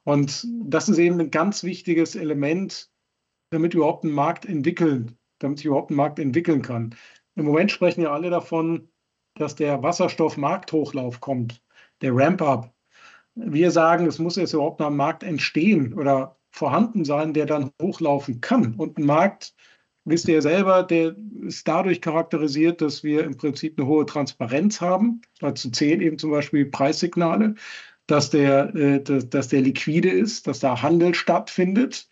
Und 0.05 0.47
das 0.65 0.89
ist 0.89 0.99
eben 0.99 1.21
ein 1.21 1.31
ganz 1.31 1.65
wichtiges 1.65 2.17
Element, 2.17 2.91
damit 3.51 3.75
überhaupt 3.75 4.05
ein 4.05 4.11
Markt 4.11 4.47
entwickeln, 4.47 5.19
damit 5.39 5.59
sich 5.59 5.67
überhaupt 5.67 5.91
ein 5.91 5.97
Markt 5.97 6.19
entwickeln 6.19 6.63
kann. 6.63 6.95
Im 7.35 7.45
Moment 7.45 7.71
sprechen 7.71 8.03
ja 8.03 8.13
alle 8.13 8.31
davon, 8.31 8.89
dass 9.35 9.55
der 9.55 9.83
Wasserstoffmarkthochlauf 9.83 11.21
kommt 11.21 11.64
der 12.05 12.15
Ramp-up. 12.15 12.73
Wir 13.35 13.71
sagen, 13.71 14.07
es 14.07 14.19
muss 14.19 14.37
jetzt 14.37 14.53
überhaupt 14.53 14.79
noch 14.79 14.89
ein 14.89 14.97
Markt 14.97 15.25
entstehen 15.25 15.95
oder 15.95 16.37
vorhanden 16.51 17.05
sein, 17.05 17.33
der 17.33 17.47
dann 17.47 17.71
hochlaufen 17.83 18.41
kann. 18.41 18.75
Und 18.75 18.99
ein 18.99 19.07
Markt, 19.07 19.55
wisst 20.05 20.29
ihr 20.29 20.35
ja 20.35 20.41
selber, 20.43 20.83
der 20.85 21.17
ist 21.43 21.67
dadurch 21.67 22.01
charakterisiert, 22.01 22.81
dass 22.81 23.03
wir 23.03 23.25
im 23.25 23.37
Prinzip 23.37 23.79
eine 23.79 23.89
hohe 23.89 24.07
Transparenz 24.07 24.81
haben. 24.81 25.23
Dazu 25.41 25.71
zählen 25.71 26.01
eben 26.01 26.19
zum 26.19 26.31
Beispiel 26.31 26.67
Preissignale, 26.67 27.55
dass 28.07 28.31
der, 28.31 28.75
äh, 28.75 29.03
dass 29.03 29.49
der 29.49 29.63
liquide 29.63 30.11
ist, 30.11 30.47
dass 30.47 30.61
da 30.61 30.83
Handel 30.83 31.15
stattfindet, 31.15 32.09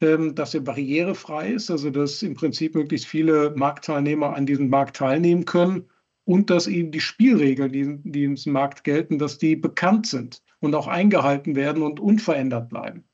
ähm, 0.00 0.34
dass 0.34 0.52
er 0.52 0.62
barrierefrei 0.62 1.52
ist, 1.52 1.70
also 1.70 1.90
dass 1.90 2.22
im 2.22 2.34
Prinzip 2.34 2.74
möglichst 2.74 3.06
viele 3.06 3.54
Marktteilnehmer 3.56 4.34
an 4.34 4.46
diesem 4.46 4.68
Markt 4.68 4.96
teilnehmen 4.96 5.44
können 5.44 5.88
und 6.24 6.50
dass 6.50 6.66
eben 6.66 6.92
die 6.92 7.00
Spielregeln, 7.00 7.72
die, 7.72 7.98
die 8.10 8.24
im 8.24 8.36
Markt 8.46 8.84
gelten, 8.84 9.18
dass 9.18 9.38
die 9.38 9.56
bekannt 9.56 10.06
sind 10.06 10.42
und 10.60 10.74
auch 10.74 10.86
eingehalten 10.86 11.56
werden 11.56 11.82
und 11.82 12.00
unverändert 12.00 12.68
bleiben. 12.68 13.04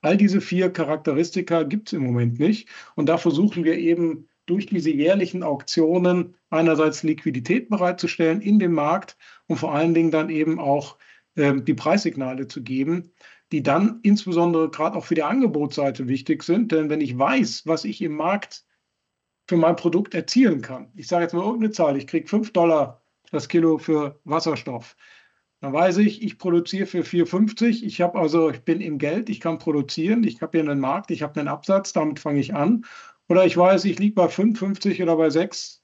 All 0.00 0.16
diese 0.16 0.40
vier 0.40 0.70
Charakteristika 0.70 1.64
gibt 1.64 1.88
es 1.88 1.92
im 1.94 2.04
Moment 2.04 2.38
nicht. 2.38 2.68
Und 2.94 3.08
da 3.08 3.18
versuchen 3.18 3.64
wir 3.64 3.78
eben 3.78 4.28
durch 4.46 4.66
diese 4.66 4.90
jährlichen 4.90 5.42
Auktionen 5.42 6.34
einerseits 6.50 7.02
Liquidität 7.02 7.68
bereitzustellen 7.68 8.40
in 8.40 8.58
dem 8.58 8.72
Markt 8.72 9.16
und 9.46 9.56
vor 9.56 9.74
allen 9.74 9.94
Dingen 9.94 10.10
dann 10.10 10.30
eben 10.30 10.58
auch 10.58 10.98
äh, 11.34 11.60
die 11.60 11.74
Preissignale 11.74 12.48
zu 12.48 12.62
geben, 12.62 13.10
die 13.52 13.62
dann 13.62 14.00
insbesondere 14.02 14.70
gerade 14.70 14.96
auch 14.96 15.04
für 15.04 15.14
die 15.14 15.22
Angebotsseite 15.22 16.06
wichtig 16.06 16.42
sind. 16.42 16.72
Denn 16.72 16.90
wenn 16.90 17.00
ich 17.00 17.18
weiß, 17.18 17.66
was 17.66 17.84
ich 17.84 18.00
im 18.02 18.14
Markt 18.14 18.64
für 19.48 19.56
mein 19.56 19.76
Produkt 19.76 20.14
erzielen 20.14 20.60
kann. 20.60 20.92
Ich 20.94 21.08
sage 21.08 21.24
jetzt 21.24 21.32
mal 21.32 21.42
irgendeine 21.42 21.72
Zahl, 21.72 21.96
ich 21.96 22.06
kriege 22.06 22.28
5 22.28 22.52
Dollar 22.52 23.02
das 23.32 23.48
Kilo 23.48 23.78
für 23.78 24.20
Wasserstoff. 24.24 24.96
Dann 25.60 25.72
weiß 25.72 25.98
ich, 25.98 26.22
ich 26.22 26.38
produziere 26.38 26.86
für 26.86 27.02
4,50. 27.02 27.82
Ich 27.82 28.00
habe 28.00 28.18
also, 28.18 28.50
ich 28.50 28.60
bin 28.60 28.80
im 28.80 28.98
Geld, 28.98 29.28
ich 29.28 29.40
kann 29.40 29.58
produzieren, 29.58 30.22
ich 30.22 30.40
habe 30.40 30.58
hier 30.58 30.70
einen 30.70 30.80
Markt, 30.80 31.10
ich 31.10 31.22
habe 31.22 31.40
einen 31.40 31.48
Absatz, 31.48 31.92
damit 31.92 32.20
fange 32.20 32.38
ich 32.40 32.54
an. 32.54 32.84
Oder 33.28 33.44
ich 33.44 33.56
weiß, 33.56 33.84
ich 33.86 33.98
liege 33.98 34.14
bei 34.14 34.26
5,50 34.26 35.02
oder 35.02 35.16
bei 35.16 35.30
6. 35.30 35.82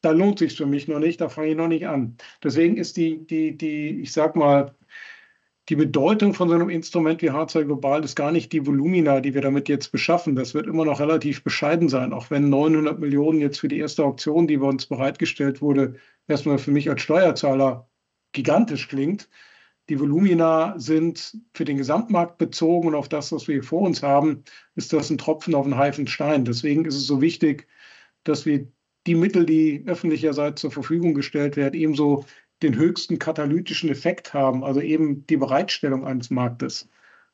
Da 0.00 0.10
lohnt 0.10 0.38
sich 0.38 0.56
für 0.56 0.66
mich 0.66 0.88
noch 0.88 0.98
nicht, 0.98 1.20
da 1.20 1.28
fange 1.28 1.48
ich 1.48 1.56
noch 1.56 1.68
nicht 1.68 1.86
an. 1.86 2.16
Deswegen 2.42 2.76
ist 2.76 2.96
die, 2.96 3.24
die, 3.26 3.56
die, 3.56 4.00
ich 4.00 4.12
sag 4.12 4.34
mal, 4.34 4.74
die 5.70 5.76
Bedeutung 5.76 6.34
von 6.34 6.48
so 6.48 6.54
einem 6.54 6.68
Instrument 6.68 7.22
wie 7.22 7.30
Hardware 7.30 7.64
Global 7.64 8.04
ist 8.04 8.16
gar 8.16 8.32
nicht 8.32 8.52
die 8.52 8.66
Volumina, 8.66 9.20
die 9.20 9.32
wir 9.32 9.40
damit 9.40 9.68
jetzt 9.68 9.92
beschaffen. 9.92 10.36
Das 10.36 10.52
wird 10.52 10.66
immer 10.66 10.84
noch 10.84 11.00
relativ 11.00 11.42
bescheiden 11.42 11.88
sein, 11.88 12.12
auch 12.12 12.30
wenn 12.30 12.50
900 12.50 12.98
Millionen 13.00 13.40
jetzt 13.40 13.60
für 13.60 13.68
die 13.68 13.78
erste 13.78 14.04
Auktion, 14.04 14.46
die 14.46 14.58
bei 14.58 14.66
uns 14.66 14.86
bereitgestellt 14.86 15.62
wurde, 15.62 15.96
erstmal 16.28 16.58
für 16.58 16.70
mich 16.70 16.90
als 16.90 17.00
Steuerzahler 17.00 17.88
gigantisch 18.32 18.88
klingt. 18.88 19.30
Die 19.88 19.98
Volumina 19.98 20.78
sind 20.78 21.38
für 21.54 21.64
den 21.64 21.78
Gesamtmarkt 21.78 22.36
bezogen 22.38 22.88
und 22.88 22.94
auf 22.94 23.08
das, 23.08 23.32
was 23.32 23.48
wir 23.48 23.62
vor 23.62 23.82
uns 23.82 24.02
haben, 24.02 24.44
ist 24.74 24.92
das 24.92 25.10
ein 25.10 25.18
Tropfen 25.18 25.54
auf 25.54 25.64
einen 25.64 25.76
heißen 25.76 26.06
Stein. 26.06 26.44
Deswegen 26.44 26.84
ist 26.84 26.96
es 26.96 27.06
so 27.06 27.22
wichtig, 27.22 27.68
dass 28.22 28.44
wir 28.44 28.66
die 29.06 29.14
Mittel, 29.14 29.44
die 29.46 29.84
öffentlicherseits 29.86 30.60
zur 30.62 30.70
Verfügung 30.70 31.14
gestellt 31.14 31.56
werden, 31.56 31.74
ebenso 31.74 32.24
den 32.64 32.76
höchsten 32.76 33.18
katalytischen 33.18 33.90
Effekt 33.90 34.34
haben, 34.34 34.64
also 34.64 34.80
eben 34.80 35.26
die 35.26 35.36
Bereitstellung 35.36 36.04
eines 36.04 36.30
Marktes. 36.30 36.88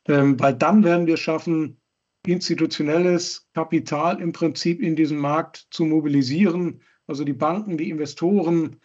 Ähm, 0.07 0.39
weil 0.39 0.53
dann 0.53 0.83
werden 0.83 1.07
wir 1.07 1.17
schaffen, 1.17 1.77
institutionelles 2.25 3.47
Kapital 3.53 4.21
im 4.21 4.31
Prinzip 4.31 4.81
in 4.81 4.95
diesem 4.95 5.17
Markt 5.17 5.67
zu 5.71 5.85
mobilisieren, 5.85 6.81
also 7.07 7.23
die 7.23 7.33
Banken, 7.33 7.77
die 7.77 7.89
Investoren, 7.89 8.77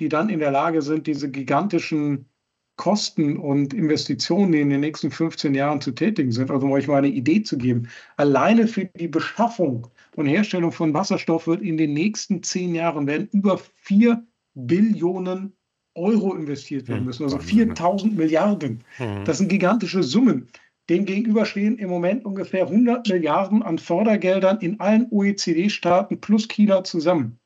die 0.00 0.08
dann 0.08 0.30
in 0.30 0.38
der 0.38 0.50
Lage 0.50 0.80
sind, 0.80 1.06
diese 1.06 1.30
gigantischen 1.30 2.30
Kosten 2.76 3.36
und 3.36 3.74
Investitionen, 3.74 4.52
die 4.52 4.60
in 4.60 4.70
den 4.70 4.80
nächsten 4.80 5.10
15 5.10 5.54
Jahren 5.54 5.80
zu 5.80 5.90
tätigen 5.90 6.30
sind, 6.30 6.50
also 6.50 6.64
um 6.64 6.72
euch 6.72 6.86
mal 6.86 6.98
eine 6.98 7.08
Idee 7.08 7.42
zu 7.42 7.58
geben, 7.58 7.88
alleine 8.16 8.68
für 8.68 8.86
die 8.86 9.08
Beschaffung 9.08 9.88
und 10.14 10.26
Herstellung 10.26 10.70
von 10.70 10.94
Wasserstoff 10.94 11.48
wird 11.48 11.60
in 11.60 11.76
den 11.76 11.92
nächsten 11.92 12.42
zehn 12.42 12.74
Jahren 12.74 13.06
werden 13.06 13.28
über 13.32 13.58
4 13.58 14.24
Billionen 14.54 15.57
Euro 15.98 16.34
investiert 16.34 16.88
werden 16.88 17.00
hm, 17.00 17.06
müssen, 17.06 17.24
also 17.24 17.38
4000 17.38 18.16
Milliarden. 18.16 18.84
Hm. 18.96 19.24
Das 19.24 19.38
sind 19.38 19.48
gigantische 19.48 20.02
Summen. 20.02 20.48
Dem 20.88 21.04
gegenüber 21.04 21.44
stehen 21.44 21.76
im 21.78 21.90
Moment 21.90 22.24
ungefähr 22.24 22.66
100 22.66 23.08
Milliarden 23.08 23.62
an 23.62 23.78
Fördergeldern 23.78 24.58
in 24.60 24.80
allen 24.80 25.06
OECD-Staaten 25.10 26.20
plus 26.20 26.48
China 26.48 26.82
zusammen. 26.82 27.38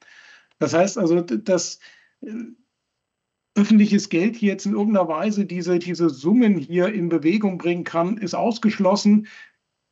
Das 0.58 0.74
heißt 0.74 0.96
also, 0.96 1.20
dass 1.20 1.80
äh, 2.20 2.30
öffentliches 3.56 4.08
Geld 4.08 4.36
hier 4.36 4.52
jetzt 4.52 4.66
in 4.66 4.72
irgendeiner 4.72 5.08
Weise 5.08 5.44
diese, 5.44 5.78
diese 5.78 6.08
Summen 6.08 6.56
hier 6.56 6.92
in 6.92 7.08
Bewegung 7.08 7.58
bringen 7.58 7.84
kann, 7.84 8.16
ist 8.16 8.34
ausgeschlossen. 8.34 9.26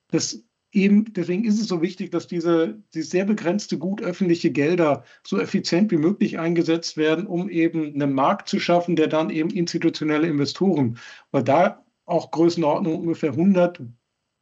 Das 0.08 0.44
eben, 0.72 1.12
deswegen 1.12 1.44
ist 1.44 1.60
es 1.60 1.68
so 1.68 1.82
wichtig, 1.82 2.10
dass 2.10 2.26
diese, 2.26 2.82
diese 2.94 3.08
sehr 3.08 3.24
begrenzte 3.24 3.78
gut 3.78 4.02
öffentliche 4.02 4.50
Gelder 4.50 5.04
so 5.26 5.38
effizient 5.38 5.90
wie 5.90 5.96
möglich 5.96 6.38
eingesetzt 6.38 6.96
werden, 6.96 7.26
um 7.26 7.48
eben 7.48 7.94
einen 7.94 8.12
Markt 8.12 8.48
zu 8.48 8.60
schaffen, 8.60 8.96
der 8.96 9.08
dann 9.08 9.30
eben 9.30 9.50
institutionelle 9.50 10.28
Investoren, 10.28 10.98
weil 11.32 11.42
da 11.42 11.84
auch 12.06 12.30
Größenordnung 12.30 13.00
ungefähr 13.00 13.30
100 13.30 13.82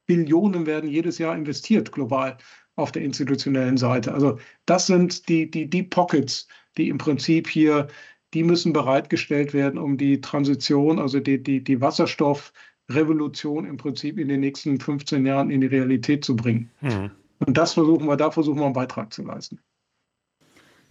Billionen 0.06 0.66
werden 0.66 0.88
jedes 0.88 1.18
Jahr 1.18 1.36
investiert 1.36 1.92
global 1.92 2.38
auf 2.76 2.92
der 2.92 3.02
institutionellen 3.02 3.76
Seite. 3.76 4.14
Also 4.14 4.38
das 4.64 4.86
sind 4.86 5.28
die, 5.28 5.50
die, 5.50 5.68
die 5.68 5.82
Pockets, 5.82 6.48
die 6.76 6.88
im 6.88 6.98
Prinzip 6.98 7.48
hier, 7.48 7.88
die 8.34 8.44
müssen 8.44 8.72
bereitgestellt 8.72 9.52
werden, 9.52 9.78
um 9.78 9.98
die 9.98 10.20
Transition, 10.20 10.98
also 10.98 11.20
die, 11.20 11.42
die, 11.42 11.62
die 11.64 11.80
Wasserstoff- 11.80 12.52
Revolution 12.90 13.66
im 13.66 13.76
Prinzip 13.76 14.18
in 14.18 14.28
den 14.28 14.40
nächsten 14.40 14.80
15 14.80 15.26
Jahren 15.26 15.50
in 15.50 15.60
die 15.60 15.66
Realität 15.66 16.24
zu 16.24 16.36
bringen. 16.36 16.70
Mhm. 16.80 17.10
Und 17.40 17.56
das 17.56 17.74
versuchen 17.74 18.06
wir, 18.06 18.16
da 18.16 18.30
versuchen 18.30 18.58
wir 18.58 18.64
einen 18.64 18.74
Beitrag 18.74 19.12
zu 19.12 19.22
leisten. 19.22 19.60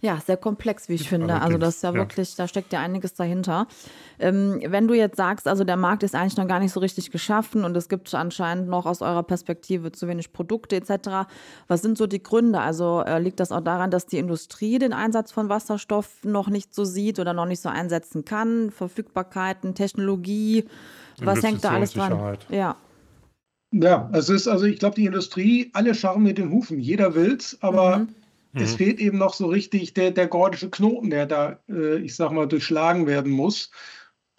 Ja, 0.00 0.20
sehr 0.24 0.36
komplex, 0.36 0.88
wie 0.88 0.94
ich 0.94 1.08
finde. 1.08 1.40
Also 1.40 1.58
das 1.58 1.76
ist 1.76 1.82
ja, 1.82 1.90
ja, 1.90 1.96
wirklich, 1.96 2.36
da 2.36 2.46
steckt 2.46 2.72
ja 2.72 2.78
einiges 2.78 3.14
dahinter. 3.14 3.66
Ähm, 4.20 4.60
wenn 4.64 4.86
du 4.86 4.94
jetzt 4.94 5.16
sagst, 5.16 5.48
also 5.48 5.64
der 5.64 5.76
Markt 5.76 6.04
ist 6.04 6.14
eigentlich 6.14 6.36
noch 6.36 6.46
gar 6.46 6.60
nicht 6.60 6.72
so 6.72 6.78
richtig 6.78 7.10
geschaffen 7.10 7.64
und 7.64 7.76
es 7.76 7.88
gibt 7.88 8.14
anscheinend 8.14 8.68
noch 8.68 8.86
aus 8.86 9.02
eurer 9.02 9.24
Perspektive 9.24 9.90
zu 9.90 10.06
wenig 10.06 10.32
Produkte 10.32 10.76
etc. 10.76 11.28
Was 11.66 11.82
sind 11.82 11.98
so 11.98 12.06
die 12.06 12.22
Gründe? 12.22 12.60
Also 12.60 13.02
äh, 13.04 13.18
liegt 13.18 13.40
das 13.40 13.50
auch 13.50 13.60
daran, 13.60 13.90
dass 13.90 14.06
die 14.06 14.18
Industrie 14.18 14.78
den 14.78 14.92
Einsatz 14.92 15.32
von 15.32 15.48
Wasserstoff 15.48 16.22
noch 16.22 16.48
nicht 16.48 16.76
so 16.76 16.84
sieht 16.84 17.18
oder 17.18 17.32
noch 17.32 17.46
nicht 17.46 17.60
so 17.60 17.68
einsetzen 17.68 18.24
kann? 18.24 18.70
Verfügbarkeiten, 18.70 19.74
Technologie? 19.74 20.64
Was 21.22 21.42
hängt 21.42 21.64
da 21.64 21.70
alles 21.70 21.92
dran? 21.92 22.38
Ja. 22.48 22.76
Ja, 23.70 24.10
es 24.14 24.30
ist 24.30 24.48
also, 24.48 24.64
ich 24.64 24.78
glaube, 24.78 24.94
die 24.94 25.04
Industrie, 25.04 25.70
alle 25.74 25.94
scharren 25.94 26.22
mit 26.22 26.38
den 26.38 26.50
Hufen. 26.50 26.80
Jeder 26.80 27.14
will's, 27.14 27.58
aber 27.60 27.98
mhm. 27.98 28.08
es 28.54 28.72
mhm. 28.72 28.76
fehlt 28.76 28.98
eben 28.98 29.18
noch 29.18 29.34
so 29.34 29.46
richtig 29.46 29.92
der, 29.92 30.10
der 30.10 30.26
gordische 30.26 30.70
Knoten, 30.70 31.10
der 31.10 31.26
da, 31.26 31.58
äh, 31.68 31.98
ich 31.98 32.16
sag 32.16 32.32
mal, 32.32 32.48
durchschlagen 32.48 33.06
werden 33.06 33.30
muss. 33.30 33.70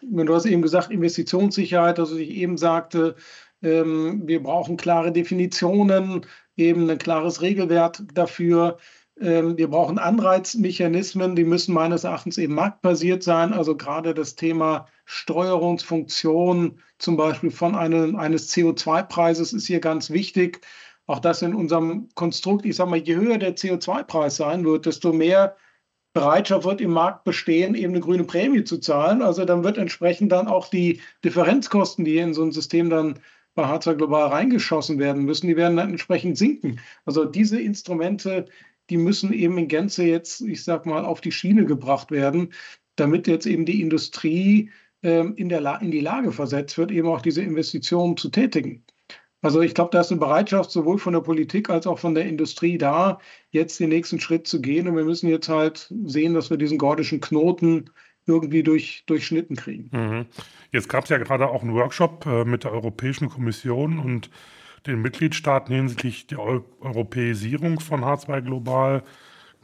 Du 0.02 0.34
hast 0.34 0.46
eben 0.46 0.62
gesagt, 0.62 0.92
Investitionssicherheit, 0.92 2.00
also 2.00 2.18
ich 2.18 2.30
eben 2.30 2.58
sagte, 2.58 3.16
ähm, 3.62 4.22
wir 4.26 4.42
brauchen 4.42 4.78
klare 4.78 5.12
Definitionen, 5.12 6.26
eben 6.56 6.90
ein 6.90 6.98
klares 6.98 7.42
Regelwerk 7.42 8.02
dafür. 8.14 8.78
Ähm, 9.22 9.58
wir 9.58 9.70
brauchen 9.70 9.98
Anreizmechanismen, 9.98 11.36
die 11.36 11.44
müssen 11.44 11.74
meines 11.74 12.04
Erachtens 12.04 12.38
eben 12.38 12.56
marktbasiert 12.56 13.24
sein. 13.24 13.54
Also 13.54 13.76
gerade 13.76 14.14
das 14.14 14.36
Thema 14.36 14.88
Steuerungsfunktion 15.06 16.80
zum 16.98 17.18
Beispiel 17.18 17.52
von 17.52 17.76
einem, 17.76 18.16
eines 18.16 18.54
CO2-Preises 18.54 19.54
ist 19.54 19.68
hier 19.68 19.80
ganz 19.80 20.10
wichtig. 20.12 20.62
auch 21.08 21.20
das 21.20 21.42
in 21.42 21.56
unserem 21.56 22.10
Konstrukt, 22.14 22.66
ich 22.66 22.76
sage 22.76 22.92
mal, 22.92 23.00
je 23.00 23.16
höher 23.16 23.40
der 23.40 23.56
CO2-Preis 23.56 24.36
sein 24.38 24.64
wird, 24.64 24.86
desto 24.86 25.12
mehr 25.12 25.56
Bereitschaft 26.14 26.66
wird 26.66 26.82
im 26.82 26.92
Markt 26.92 27.24
bestehen, 27.24 27.76
eben 27.76 27.94
eine 27.94 28.02
grüne 28.02 28.24
Prämie 28.26 28.64
zu 28.64 28.78
zahlen. 28.80 29.22
Also 29.22 29.46
dann 29.46 29.64
wird 29.64 29.78
entsprechend 29.78 30.32
dann 30.32 30.48
auch 30.48 30.70
die 30.70 31.02
Differenzkosten, 31.24 32.06
die 32.06 32.18
in 32.18 32.34
so 32.34 32.44
ein 32.44 32.52
System 32.52 32.90
dann 32.90 33.20
bei 33.56 33.66
H2 33.66 33.96
Global 33.96 34.28
reingeschossen 34.28 35.00
werden 35.00 35.26
müssen, 35.26 35.48
die 35.48 35.58
werden 35.58 35.78
dann 35.78 35.90
entsprechend 35.90 36.38
sinken. 36.38 36.80
Also 37.06 37.26
diese 37.26 37.60
Instrumente, 37.60 38.46
die 38.90 38.98
müssen 38.98 39.34
eben 39.34 39.58
in 39.58 39.68
Gänze 39.68 40.04
jetzt, 40.04 40.42
ich 40.42 40.64
sag 40.64 40.86
mal, 40.86 41.06
auf 41.06 41.22
die 41.22 41.32
Schiene 41.32 41.66
gebracht 41.66 42.12
werden, 42.12 42.54
damit 42.96 43.28
jetzt 43.28 43.46
eben 43.46 43.66
die 43.66 43.82
Industrie 43.82 44.72
ähm, 45.04 45.36
in, 45.36 45.50
der 45.50 45.82
in 45.82 45.92
die 45.92 46.02
Lage 46.02 46.32
versetzt 46.32 46.78
wird, 46.78 46.92
eben 46.92 47.08
auch 47.08 47.22
diese 47.22 47.42
Investitionen 47.42 48.18
zu 48.18 48.30
tätigen. 48.30 48.84
Also 49.42 49.62
ich 49.62 49.74
glaube, 49.74 49.92
da 49.92 50.02
ist 50.02 50.12
eine 50.12 50.20
Bereitschaft 50.20 50.70
sowohl 50.70 50.98
von 50.98 51.14
der 51.14 51.22
Politik 51.22 51.70
als 51.70 51.88
auch 51.88 51.98
von 51.98 52.14
der 52.14 52.26
Industrie 52.26 52.78
da, 52.78 53.20
jetzt 53.52 53.80
den 53.80 53.90
nächsten 53.90 54.20
Schritt 54.20 54.48
zu 54.48 54.62
gehen. 54.62 54.88
Und 54.88 54.98
wir 54.98 55.06
müssen 55.06 55.30
jetzt 55.30 55.48
halt 55.48 55.94
sehen, 56.04 56.34
dass 56.34 56.50
wir 56.50 56.58
diesen 56.58 56.78
gordischen 56.78 57.22
Knoten 57.22 57.90
irgendwie 58.26 58.64
durch, 58.64 59.04
durchschnitten 59.06 59.56
kriegen. 59.56 59.90
Mhm. 59.94 60.26
Jetzt 60.72 60.90
gab 60.90 61.06
es 61.06 61.10
ja 61.10 61.18
gerade 61.18 61.48
auch 61.48 61.64
einen 61.64 61.74
Workshop 61.74 62.26
äh, 62.26 62.44
mit 62.44 62.66
der 62.66 62.74
Europäischen 62.74 63.30
Kommission 63.30 63.98
und 63.98 64.30
den 64.86 65.02
Mitgliedstaaten 65.02 65.74
hinsichtlich 65.74 66.28
der 66.28 66.40
Eu 66.40 66.62
Europäisierung 66.82 67.80
von 67.80 68.02
H2 68.02 68.42
Global. 68.42 69.04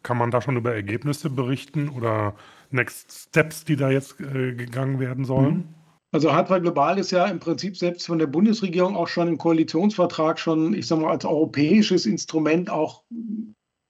Kann 0.04 0.18
man 0.18 0.32
da 0.32 0.42
schon 0.42 0.58
über 0.58 0.74
Ergebnisse 0.74 1.30
berichten 1.30 1.90
oder 1.90 2.36
Next 2.72 3.12
Steps, 3.12 3.66
die 3.66 3.76
da 3.76 3.90
jetzt 3.90 4.20
äh, 4.20 4.54
gegangen 4.54 5.00
werden 5.00 5.26
sollen? 5.26 5.56
Mhm. 5.56 5.64
Also 6.12 6.30
H2 6.30 6.62
Global 6.62 6.98
ist 6.98 7.12
ja 7.12 7.26
im 7.26 7.40
Prinzip 7.40 7.76
selbst 7.76 8.08
von 8.08 8.20
der 8.20 8.28
Bundesregierung 8.28 8.96
auch 8.96 9.08
schon 9.08 9.28
im 9.28 9.38
Koalitionsvertrag 9.38 10.40
schon, 10.40 10.74
ich 10.74 10.88
sage 10.88 11.02
mal, 11.02 11.12
als 11.12 11.26
europäisches 11.26 12.06
Instrument 12.06 12.70
auch 12.70 13.04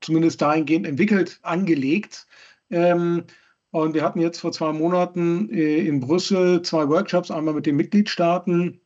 zumindest 0.02 0.42
dahingehend 0.42 0.88
entwickelt, 0.88 1.40
angelegt. 1.44 2.26
Ähm, 2.72 3.26
und 3.72 3.94
wir 3.94 4.04
hatten 4.04 4.22
jetzt 4.22 4.40
vor 4.40 4.54
zwei 4.54 4.72
Monaten 4.72 5.50
äh, 5.50 5.86
in 5.86 6.00
Brüssel 6.00 6.62
zwei 6.62 6.88
Workshops, 6.88 7.30
einmal 7.30 7.54
mit 7.54 7.66
den 7.66 7.76
Mitgliedstaaten 7.76 8.82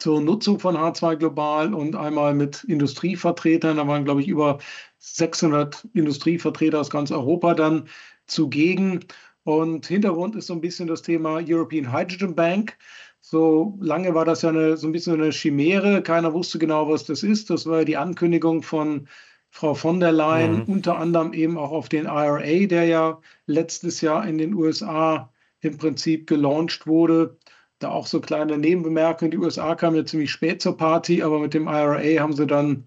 zur 0.00 0.20
Nutzung 0.20 0.58
von 0.58 0.76
H2 0.76 1.16
Global 1.16 1.74
und 1.74 1.94
einmal 1.94 2.34
mit 2.34 2.64
Industrievertretern. 2.64 3.76
Da 3.76 3.86
waren, 3.86 4.04
glaube 4.04 4.22
ich, 4.22 4.28
über 4.28 4.58
600 4.98 5.86
Industrievertreter 5.94 6.80
aus 6.80 6.90
ganz 6.90 7.10
Europa 7.10 7.54
dann 7.54 7.88
zugegen. 8.26 9.04
Und 9.44 9.86
Hintergrund 9.86 10.36
ist 10.36 10.46
so 10.46 10.54
ein 10.54 10.60
bisschen 10.60 10.88
das 10.88 11.02
Thema 11.02 11.40
European 11.46 11.92
Hydrogen 11.92 12.34
Bank. 12.34 12.76
So 13.20 13.78
lange 13.80 14.14
war 14.14 14.24
das 14.24 14.42
ja 14.42 14.48
eine, 14.48 14.76
so 14.76 14.86
ein 14.86 14.92
bisschen 14.92 15.20
eine 15.20 15.32
Chimäre. 15.32 16.02
Keiner 16.02 16.32
wusste 16.32 16.58
genau, 16.58 16.88
was 16.88 17.04
das 17.04 17.22
ist. 17.22 17.50
Das 17.50 17.66
war 17.66 17.84
die 17.84 17.96
Ankündigung 17.96 18.62
von 18.62 19.06
Frau 19.50 19.74
von 19.74 20.00
der 20.00 20.12
Leyen, 20.12 20.58
mhm. 20.58 20.74
unter 20.74 20.96
anderem 20.96 21.32
eben 21.32 21.58
auch 21.58 21.72
auf 21.72 21.88
den 21.88 22.06
IRA, 22.06 22.66
der 22.66 22.84
ja 22.84 23.20
letztes 23.46 24.00
Jahr 24.00 24.26
in 24.26 24.38
den 24.38 24.54
USA 24.54 25.30
im 25.60 25.76
Prinzip 25.76 26.26
gelauncht 26.26 26.86
wurde. 26.86 27.36
Da 27.80 27.90
auch 27.90 28.06
so 28.06 28.20
kleine 28.20 28.56
Nebenbemerkungen. 28.58 29.32
Die 29.32 29.38
USA 29.38 29.74
kamen 29.74 29.96
ja 29.96 30.04
ziemlich 30.04 30.30
spät 30.30 30.62
zur 30.62 30.76
Party, 30.76 31.22
aber 31.22 31.40
mit 31.40 31.54
dem 31.54 31.66
IRA 31.66 32.22
haben 32.22 32.34
sie 32.34 32.46
dann 32.46 32.86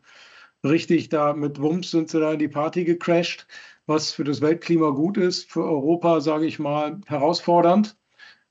richtig 0.64 1.10
da 1.10 1.34
mit 1.34 1.62
Wumms 1.62 1.92
sind 1.92 2.10
sie 2.10 2.22
da 2.22 2.34
in 2.34 2.40
die 2.40 2.48
Party 2.48 2.86
gecrashed 2.86 3.46
was 3.86 4.12
für 4.12 4.24
das 4.24 4.42
Weltklima 4.42 4.90
gut 4.92 5.18
ist, 5.18 5.52
für 5.52 5.64
Europa, 5.64 6.22
sage 6.22 6.46
ich 6.46 6.60
mal, 6.60 7.02
herausfordernd. 7.08 7.98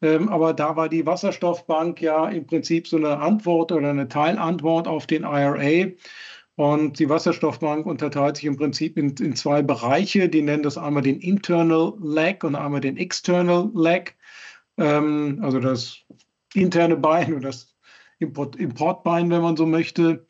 Ähm, 0.02 0.28
aber 0.28 0.52
da 0.52 0.76
war 0.76 0.88
die 0.88 1.06
Wasserstoffbank 1.06 2.00
ja 2.02 2.28
im 2.28 2.46
Prinzip 2.46 2.88
so 2.88 2.96
eine 2.96 3.18
Antwort 3.18 3.72
oder 3.72 3.90
eine 3.90 4.08
Teilantwort 4.08 4.88
auf 4.88 5.06
den 5.06 5.22
IRA. 5.22 5.92
Und 6.56 6.98
die 6.98 7.08
Wasserstoffbank 7.08 7.86
unterteilt 7.86 8.36
sich 8.36 8.44
im 8.44 8.56
Prinzip 8.56 8.98
in, 8.98 9.14
in, 9.16 9.36
zwei 9.36 9.62
Bereiche. 9.62 10.28
Die 10.28 10.42
nennen 10.42 10.62
das 10.62 10.76
einmal 10.76 11.02
den 11.02 11.20
Internal 11.20 11.94
Leg 12.02 12.44
und 12.44 12.56
einmal 12.56 12.80
den 12.80 12.96
External 12.96 13.70
Leg. 13.74 14.16
Ähm, 14.76 15.38
also 15.42 15.60
das 15.60 16.04
interne 16.54 16.96
Bein 16.96 17.34
und 17.34 17.42
das 17.42 17.76
Import, 18.18 18.56
Importbein, 18.56 19.30
wenn 19.30 19.42
man 19.42 19.56
so 19.56 19.66
möchte. 19.66 20.26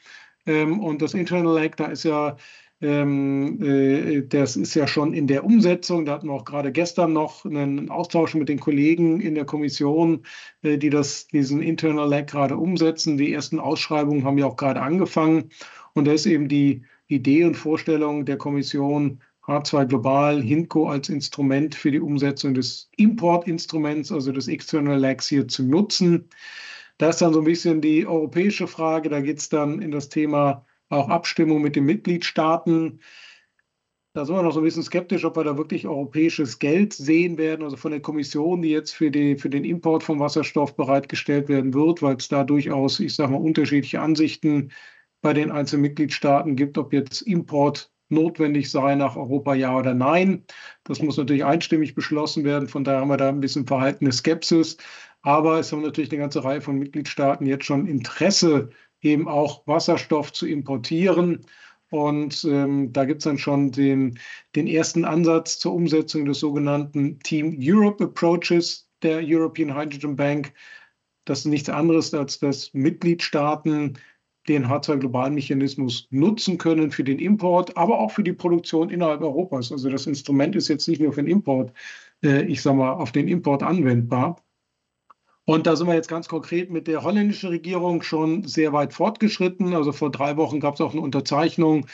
Ähm, 0.47 0.81
und 0.81 1.03
das 1.03 1.15
Internal 1.15 1.55
Leg, 1.61 1.77
da 1.77 1.87
ist 1.87 2.05
ja 2.05 2.37
ähm, 2.83 3.63
äh, 3.63 4.23
das 4.27 4.57
ist 4.57 4.75
ja 4.75 4.89
schon 4.89 5.15
in 5.15 5.29
der 5.29 5.45
Umsetzung. 5.45 6.05
Da 6.05 6.15
hatten 6.15 6.27
wir 6.27 6.35
auch 6.35 6.45
gerade 6.45 6.73
gestern 6.73 7.13
noch 7.13 7.45
einen 7.45 7.91
Austausch 7.91 8.35
mit 8.35 8.49
den 8.49 8.59
Kollegen 8.59 9.21
in 9.21 9.37
der 9.37 9.45
Kommission, 9.45 10.27
äh, 10.63 10.79
die 10.79 10.91
das, 10.91 11.29
diesen 11.29 11.63
Internal 11.63 12.09
Lag 12.09 12.27
gerade 12.27 12.57
umsetzen. 12.57 13.17
Die 13.17 13.33
ersten 13.33 13.61
Ausschreibungen 13.61 14.25
haben 14.25 14.39
ja 14.39 14.47
auch 14.47 14.57
gerade 14.57 14.83
angefangen. 14.83 15.51
Und 15.95 16.07
da 16.07 16.13
ist 16.13 16.27
eben 16.27 16.49
die 16.49 16.85
Idee 17.07 17.45
und 17.45 17.55
Vorstellung 17.55 18.25
der 18.25 18.37
Kommission, 18.37 19.21
H2 19.47 19.87
Global, 19.87 20.41
HINCO 20.41 20.89
als 20.89 21.09
Instrument 21.09 21.75
für 21.75 21.91
die 21.91 22.01
Umsetzung 22.01 22.55
des 22.55 22.91
Importinstruments, 22.97 24.13
also 24.13 24.31
des 24.31 24.47
External 24.47 24.99
Lags 24.99 25.29
hier 25.29 25.49
zu 25.49 25.65
nutzen. 25.65 26.29
Da 26.99 27.09
ist 27.09 27.21
dann 27.21 27.33
so 27.33 27.41
ein 27.41 27.45
bisschen 27.45 27.81
die 27.81 28.07
europäische 28.07 28.69
Frage. 28.69 29.09
Da 29.09 29.21
geht 29.21 29.39
es 29.39 29.49
dann 29.49 29.83
in 29.83 29.91
das 29.91 30.09
Thema 30.09 30.65
auch 30.91 31.09
Abstimmung 31.09 31.61
mit 31.61 31.75
den 31.75 31.85
Mitgliedstaaten. 31.85 33.01
Da 34.15 34.27
sind 34.27 34.37
wir 34.37 34.43
noch 34.43 34.53
so 34.53 34.61
ein 34.61 34.65
bisschen 34.65 34.83
skeptisch, 34.83 35.25
ob 35.25 35.37
wir 35.37 35.45
da 35.45 35.57
wirklich 35.57 35.87
europäisches 35.87 36.59
Geld 36.59 36.93
sehen 36.93 37.39
werden, 37.39 37.65
also 37.65 37.79
von 37.79 37.93
der 37.93 38.03
Kommission, 38.03 38.61
die 38.61 38.69
jetzt 38.69 38.93
für, 38.93 39.11
die, 39.11 39.39
für 39.39 39.49
den 39.49 39.65
Import 39.65 40.03
von 40.03 40.21
Wasserstoff 40.21 40.77
bereitgestellt 40.77 41.49
werden 41.49 41.73
wird, 41.73 42.03
weil 42.03 42.17
es 42.17 42.29
da 42.29 42.45
durchaus, 42.45 43.01
ich 43.01 43.15
sage 43.15 43.33
mal, 43.33 43.39
unterschiedliche 43.39 44.01
Ansichten 44.01 44.71
bei 45.23 45.33
den 45.33 45.51
einzelnen 45.51 45.83
Mitgliedstaaten 45.83 46.57
gibt, 46.57 46.77
ob 46.77 46.93
jetzt 46.93 47.23
Import 47.23 47.91
notwendig 48.13 48.71
sei 48.71 48.95
nach 48.95 49.17
Europa, 49.17 49.55
ja 49.55 49.77
oder 49.77 49.95
nein. 49.95 50.45
Das 50.85 51.03
muss 51.03 51.17
natürlich 51.17 51.45
einstimmig 51.45 51.95
beschlossen 51.95 52.45
werden. 52.45 52.69
Von 52.69 52.85
daher 52.85 53.01
haben 53.01 53.09
wir 53.09 53.17
da 53.17 53.29
ein 53.29 53.41
bisschen 53.41 53.67
verhaltene 53.67 54.13
Skepsis. 54.13 54.77
Aber 55.23 55.59
es 55.59 55.73
haben 55.73 55.83
natürlich 55.83 56.11
eine 56.11 56.21
ganze 56.21 56.45
Reihe 56.45 56.61
von 56.61 56.79
Mitgliedstaaten 56.79 57.47
jetzt 57.47 57.65
schon 57.65 57.87
Interesse 57.87 58.71
eben 59.01 59.29
auch 59.29 59.67
Wasserstoff 59.67 60.33
zu 60.33 60.47
importieren. 60.47 61.45
Und 61.91 62.45
ähm, 62.45 62.93
da 62.93 63.05
gibt 63.05 63.21
es 63.21 63.25
dann 63.25 63.39
schon 63.39 63.71
den, 63.71 64.19
den 64.57 64.67
ersten 64.67 65.05
Ansatz 65.05 65.59
zur 65.59 65.75
Umsetzung 65.75 66.25
des 66.25 66.39
sogenannten 66.41 67.19
Team 67.21 67.59
Europe 67.61 68.05
Approaches 68.05 68.89
der 69.03 69.21
European 69.23 69.77
Hydrogen 69.77 70.17
Bank. 70.17 70.55
Das 71.25 71.41
ist 71.41 71.45
nichts 71.47 71.69
anderes, 71.69 72.15
als 72.15 72.39
dass 72.39 72.73
Mitgliedstaaten 72.73 73.99
den 74.49 74.67
H2-Globalmechanismus 74.67 76.09
nutzen 76.11 76.59
können 76.59 76.91
für 76.91 77.05
den 77.05 77.19
Import, 77.19 77.77
aber 77.77 77.99
auch 78.01 78.11
für 78.11 78.25
die 78.25 78.33
Produktion 78.33 78.91
innerhalb 78.91 79.21
Europas. 79.21 79.71
Also 79.71 79.89
das 79.89 80.07
Instrument 80.07 80.57
ist 80.57 80.69
jetzt 80.69 80.89
nicht 80.89 81.01
nur 81.01 81.13
für 81.13 81.23
den 81.23 81.31
Import, 81.31 81.73
äh, 82.23 82.43
ich 82.45 82.63
sage 82.63 82.77
mal, 82.77 82.93
auf 82.93 83.13
den 83.13 83.29
Import 83.29 83.63
anwendbar. 83.63 84.37
Und 85.45 85.67
da 85.67 85.75
sind 85.75 85.89
wir 85.89 85.95
jetzt 85.95 86.09
ganz 86.09 86.29
konkret 86.29 86.71
mit 86.71 86.87
der 86.87 87.03
holländischen 87.03 87.49
Regierung 87.49 88.03
schon 88.03 88.45
sehr 88.45 88.73
weit 88.73 88.95
fortgeschritten. 88.95 89.75
Also 89.75 89.93
vor 89.93 90.11
drei 90.11 90.37
Wochen 90.37 90.61
gab 90.61 90.75
es 90.75 90.81
auch 90.81 90.93
eine 90.93 91.01
Unterzeichnung 91.01 91.87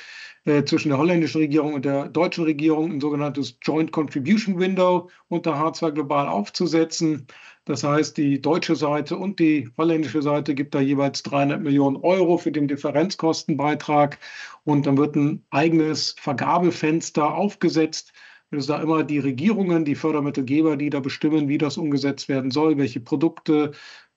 äh, 0.45 0.65
zwischen 0.65 0.91
der 0.91 0.99
holländischen 0.99 1.41
Regierung 1.41 1.75
und 1.75 1.85
der 1.85 2.09
deutschen 2.09 2.45
Regierung, 2.45 2.93
ein 2.93 3.01
sogenanntes 3.01 3.59
Joint 3.63 3.91
Contribution 3.93 4.59
Window 4.59 5.11
unter 5.29 5.55
H2 5.55 5.93
Global 5.93 6.29
aufzusetzen. 6.29 7.27
Das 7.69 7.85
heißt, 7.85 8.17
die 8.17 8.41
deutsche 8.41 8.77
Seite 8.77 9.19
und 9.19 9.39
die 9.39 9.69
holländische 9.77 10.23
Seite 10.23 10.55
gibt 10.55 10.75
da 10.75 10.81
jeweils 10.81 11.23
300 11.23 11.61
Millionen 11.61 11.97
Euro 11.97 12.39
für 12.39 12.51
den 12.51 12.67
Differenzkostenbeitrag. 12.67 14.19
Und 14.65 14.87
dann 14.87 14.97
wird 14.97 15.17
ein 15.17 15.45
eigenes 15.51 16.17
Vergabefenster 16.19 17.35
aufgesetzt 17.35 18.13
es 18.51 18.67
da 18.67 18.81
immer 18.81 19.05
die 19.05 19.19
Regierungen, 19.19 19.85
die 19.85 19.95
Fördermittelgeber, 19.95 20.79
die 20.79 20.89
da 20.89 21.01
bestimmen, 21.01 21.49
wie 21.49 21.59
das 21.59 21.77
umgesetzt 21.77 22.31
werden 22.31 22.51
soll, 22.51 22.79
welche 22.79 23.01
Produkte, 23.01 23.73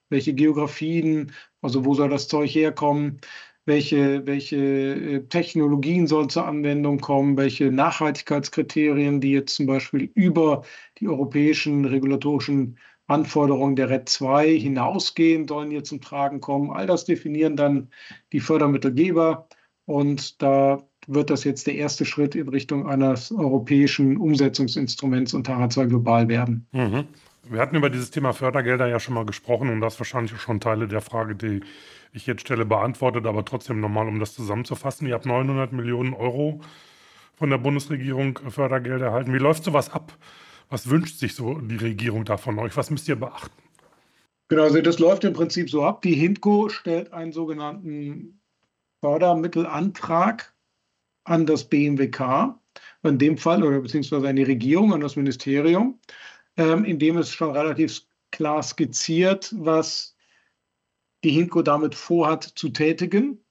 welche 0.10 0.34
Geografien, 0.34 1.34
also 1.62 1.84
wo 1.84 1.94
soll 1.94 2.10
das 2.10 2.30
Zeug 2.30 2.56
herkommen, 2.56 3.20
welche, 3.66 4.26
welche 4.26 4.56
äh, 4.56 5.20
Technologien 5.28 6.08
sollen 6.08 6.30
zur 6.30 6.48
Anwendung 6.48 7.00
kommen, 7.00 7.38
welche 7.38 7.72
Nachhaltigkeitskriterien, 7.72 9.20
die 9.20 9.34
jetzt 9.34 9.56
zum 9.56 9.66
Beispiel 9.66 10.10
über 10.16 10.64
die 11.00 11.10
europäischen 11.10 11.86
regulatorischen 11.86 12.78
Anforderungen 13.12 13.76
der 13.76 13.90
RED 13.90 14.10
2 14.10 14.58
hinausgehen, 14.58 15.48
sollen 15.48 15.72
hier 15.72 15.84
zum 15.84 16.02
Tragen 16.02 16.42
kommen. 16.42 16.72
All 16.72 16.88
das 16.88 17.06
definieren 17.06 17.56
dann 17.56 17.90
die 18.32 18.40
Fördermittelgeber. 18.40 19.48
Und 19.86 20.42
da 20.42 20.82
wird 21.08 21.30
das 21.30 21.44
jetzt 21.44 21.68
der 21.68 21.76
erste 21.76 22.06
Schritt 22.06 22.36
in 22.36 22.48
Richtung 22.48 22.88
eines 22.88 23.32
europäischen 23.32 24.18
Umsetzungsinstruments 24.18 25.34
unter 25.34 25.58
H2 25.58 25.88
Global 25.88 26.28
werden. 26.28 26.68
Mhm. 26.72 27.06
Wir 27.50 27.60
hatten 27.60 27.76
über 27.76 27.90
dieses 27.90 28.12
Thema 28.12 28.34
Fördergelder 28.34 28.88
ja 28.88 29.00
schon 29.00 29.16
mal 29.16 29.26
gesprochen 29.26 29.70
und 29.70 29.82
das 29.82 30.00
wahrscheinlich 30.00 30.40
schon 30.40 30.60
Teile 30.60 30.88
der 30.88 31.02
Frage, 31.02 31.36
die 31.36 31.62
ich 32.14 32.28
jetzt 32.28 32.42
stelle, 32.42 32.66
beantwortet, 32.66 33.26
aber 33.26 33.44
trotzdem 33.44 33.80
nochmal, 33.80 34.08
um 34.08 34.20
das 34.20 34.36
zusammenzufassen. 34.36 35.08
Ihr 35.08 35.16
habt 35.16 35.26
900 35.26 35.74
Millionen 35.74 36.14
Euro 36.14 36.62
von 37.36 37.50
der 37.50 37.58
Bundesregierung 37.58 38.40
Fördergelder 38.50 39.08
erhalten. 39.08 39.34
Wie 39.34 39.40
läuft 39.40 39.64
sowas 39.64 39.90
ab? 39.92 40.14
Was 40.72 40.90
wünscht 40.90 41.20
sich 41.20 41.36
so 41.36 41.56
die 41.60 41.76
Regierung 41.76 42.24
da 42.24 42.38
von 42.38 42.58
euch? 42.58 42.78
Was 42.78 42.90
müsst 42.90 43.06
ihr 43.10 43.18
beachten? 43.18 43.62
Genau, 44.48 44.64
also 44.64 44.82
das 44.82 45.00
läuft 45.00 45.26
im 45.26 45.34
Prinzip 45.34 45.70
so 45.70 45.84
ab. 45.84 46.02
Die 46.02 46.14
HINTCO 46.14 46.70
stellt 46.70 47.12
einen 47.12 47.34
sogenannten 47.34 48.42
Fördermittelantrag 49.02 50.54
an 51.26 51.46
das 51.46 51.68
BMWK, 51.68 52.58
in 53.04 53.18
dem 53.18 53.38
Fall, 53.38 53.64
oder 53.64 53.82
beziehungsweise 53.82 54.30
an 54.30 54.38
die 54.38 54.44
Regierung, 54.44 54.94
an 54.94 55.02
das 55.02 55.18
Ministerium, 55.18 56.00
ähm, 56.56 56.86
in 56.86 57.00
dem 57.00 57.18
es 57.18 57.34
schon 57.34 57.52
relativ 57.52 58.04
klar 58.32 58.64
skizziert, 58.64 59.54
was 59.58 60.16
die 61.26 61.32
Hinko 61.32 61.64
damit 61.64 61.96
vorhat 61.96 62.46
zu 62.46 62.70
tätigen. 62.70 63.44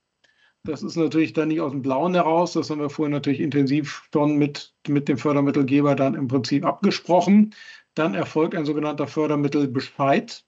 Das 0.64 0.82
ist 0.82 0.96
natürlich 0.96 1.32
dann 1.32 1.48
nicht 1.48 1.60
aus 1.60 1.72
dem 1.72 1.82
Blauen 1.82 2.14
heraus. 2.14 2.52
Das 2.52 2.68
haben 2.68 2.80
wir 2.80 2.90
vorher 2.90 3.14
natürlich 3.14 3.40
intensiv 3.40 4.02
schon 4.12 4.36
mit, 4.36 4.74
mit 4.86 5.08
dem 5.08 5.16
Fördermittelgeber 5.16 5.94
dann 5.94 6.14
im 6.14 6.28
Prinzip 6.28 6.64
abgesprochen. 6.64 7.54
Dann 7.94 8.14
erfolgt 8.14 8.54
ein 8.54 8.66
sogenannter 8.66 9.06
Fördermittelbescheid 9.06 10.44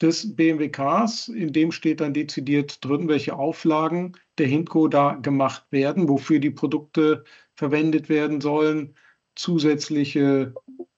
des 0.00 0.36
BMWKs. 0.36 1.28
In 1.28 1.52
dem 1.52 1.72
steht 1.72 2.00
dann 2.00 2.14
dezidiert 2.14 2.84
drin, 2.84 3.08
welche 3.08 3.36
Auflagen 3.36 4.12
der 4.38 4.46
Hinko 4.46 4.88
da 4.88 5.14
gemacht 5.14 5.66
werden, 5.70 6.08
wofür 6.08 6.38
die 6.38 6.50
Produkte 6.50 7.24
verwendet 7.54 8.08
werden 8.08 8.40
sollen, 8.40 8.94
zusätzliche 9.34 10.54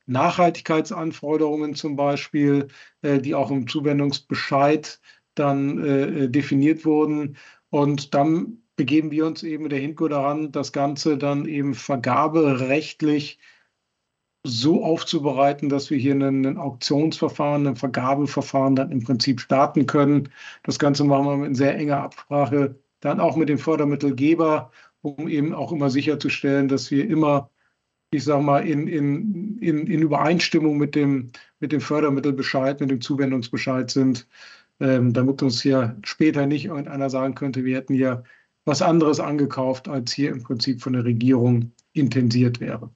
Nachhaltigkeitsanforderungen 0.07 1.75
zum 1.75 1.97
Beispiel, 1.97 2.69
äh, 3.03 3.21
die 3.21 3.35
auch 3.35 3.51
im 3.51 3.67
Zuwendungsbescheid 3.67 5.01
dann 5.35 5.83
äh, 5.83 6.29
definiert 6.29 6.85
wurden. 6.85 7.37
Und 7.75 8.15
dann 8.15 8.59
begeben 8.77 9.11
wir 9.11 9.27
uns 9.27 9.43
eben 9.43 9.65
mit 9.65 9.73
der 9.73 9.81
Hinko 9.81 10.07
daran, 10.07 10.53
das 10.53 10.71
Ganze 10.71 11.19
dann 11.19 11.45
eben 11.45 11.75
vergaberechtlich 11.75 13.41
so 14.45 14.85
aufzubereiten, 14.85 15.69
dass 15.69 15.91
wir 15.91 15.99
hier 15.99 16.15
ein 16.15 16.57
Auktionsverfahren, 16.57 17.67
ein 17.67 17.75
Vergabeverfahren 17.75 18.77
dann 18.77 18.93
im 18.93 19.03
Prinzip 19.03 19.41
starten 19.41 19.87
können. 19.87 20.29
Das 20.63 20.79
Ganze 20.79 21.03
machen 21.03 21.41
wir 21.41 21.47
in 21.49 21.57
sehr 21.57 21.77
enger 21.77 22.01
Absprache 22.01 22.79
dann 23.01 23.19
auch 23.19 23.35
mit 23.35 23.49
dem 23.49 23.59
Fördermittelgeber, 23.59 24.71
um 25.03 25.27
eben 25.27 25.53
auch 25.53 25.73
immer 25.73 25.91
sicherzustellen, 25.91 26.69
dass 26.69 26.93
wir 26.93 27.11
immer, 27.11 27.51
ich 28.13 28.23
sage 28.23 28.45
mal, 28.45 28.65
in, 28.65 28.87
in, 28.87 29.59
in, 29.59 29.89
in 29.89 30.01
Übereinstimmung 30.01 30.79
mit 30.79 30.95
dem, 30.95 31.33
mit 31.59 31.73
dem 31.73 31.81
Fördermittelbescheid, 31.81 32.81
mit 32.81 32.93
dem 32.93 33.01
Zuwendungsbescheid 33.01 33.91
sind, 33.91 34.29
ähm, 34.81 35.13
damit 35.13 35.43
uns 35.43 35.63
hier 35.63 35.97
später 36.05 36.47
nicht 36.47 36.67
irgendeiner 36.67 37.11
sagen 37.11 37.35
könnte, 37.35 37.65
wir 37.65 37.77
hätten 37.77 37.95
hier 37.95 38.25
was 38.65 38.83
anderes 38.83 39.21
angekauft, 39.21 39.89
als 39.89 40.13
hier 40.13 40.31
im 40.31 40.43
Prinzip 40.43 40.83
von 40.83 40.95
der 40.95 41.05
Regierung 41.05 41.73
intensiert 41.93 42.61
wäre. 42.61 42.91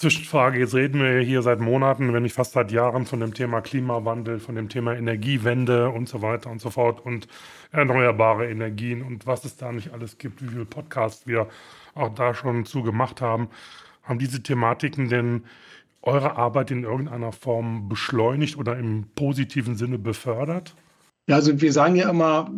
Zwischenfrage, 0.00 0.58
jetzt 0.58 0.74
reden 0.74 1.02
wir 1.02 1.20
hier 1.20 1.42
seit 1.42 1.60
Monaten, 1.60 2.14
wenn 2.14 2.22
nicht 2.22 2.32
fast 2.32 2.52
seit 2.52 2.72
Jahren 2.72 3.04
von 3.04 3.20
dem 3.20 3.34
Thema 3.34 3.60
Klimawandel, 3.60 4.40
von 4.40 4.54
dem 4.54 4.70
Thema 4.70 4.94
Energiewende 4.94 5.90
und 5.90 6.08
so 6.08 6.22
weiter 6.22 6.50
und 6.50 6.58
so 6.58 6.70
fort 6.70 7.04
und 7.04 7.28
erneuerbare 7.70 8.48
Energien 8.48 9.02
und 9.02 9.26
was 9.26 9.44
es 9.44 9.58
da 9.58 9.72
nicht 9.72 9.92
alles 9.92 10.16
gibt, 10.16 10.42
wie 10.42 10.48
viele 10.48 10.64
Podcasts 10.64 11.26
wir 11.26 11.48
auch 11.94 12.14
da 12.14 12.32
schon 12.32 12.64
zu 12.64 12.82
gemacht 12.82 13.20
haben. 13.20 13.48
Haben 14.02 14.18
diese 14.18 14.42
Thematiken 14.42 15.10
denn 15.10 15.44
eure 16.00 16.36
Arbeit 16.36 16.70
in 16.70 16.84
irgendeiner 16.84 17.32
Form 17.32 17.90
beschleunigt 17.90 18.56
oder 18.56 18.78
im 18.78 19.04
positiven 19.14 19.76
Sinne 19.76 19.98
befördert? 19.98 20.74
Ja, 21.28 21.36
also 21.36 21.60
wir 21.60 21.72
sagen 21.72 21.96
ja 21.96 22.10
immer, 22.10 22.52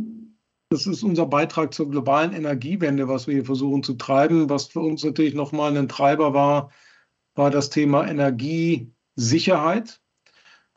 das 0.71 0.87
ist 0.87 1.03
unser 1.03 1.27
Beitrag 1.27 1.75
zur 1.75 1.91
globalen 1.91 2.33
Energiewende, 2.33 3.07
was 3.07 3.27
wir 3.27 3.35
hier 3.35 3.45
versuchen 3.45 3.83
zu 3.83 3.95
treiben. 3.95 4.49
Was 4.49 4.69
für 4.69 4.81
uns 4.81 5.05
natürlich 5.05 5.35
nochmal 5.35 5.77
ein 5.77 5.89
Treiber 5.89 6.33
war, 6.33 6.71
war 7.35 7.51
das 7.51 7.69
Thema 7.69 8.09
Energiesicherheit. 8.09 10.01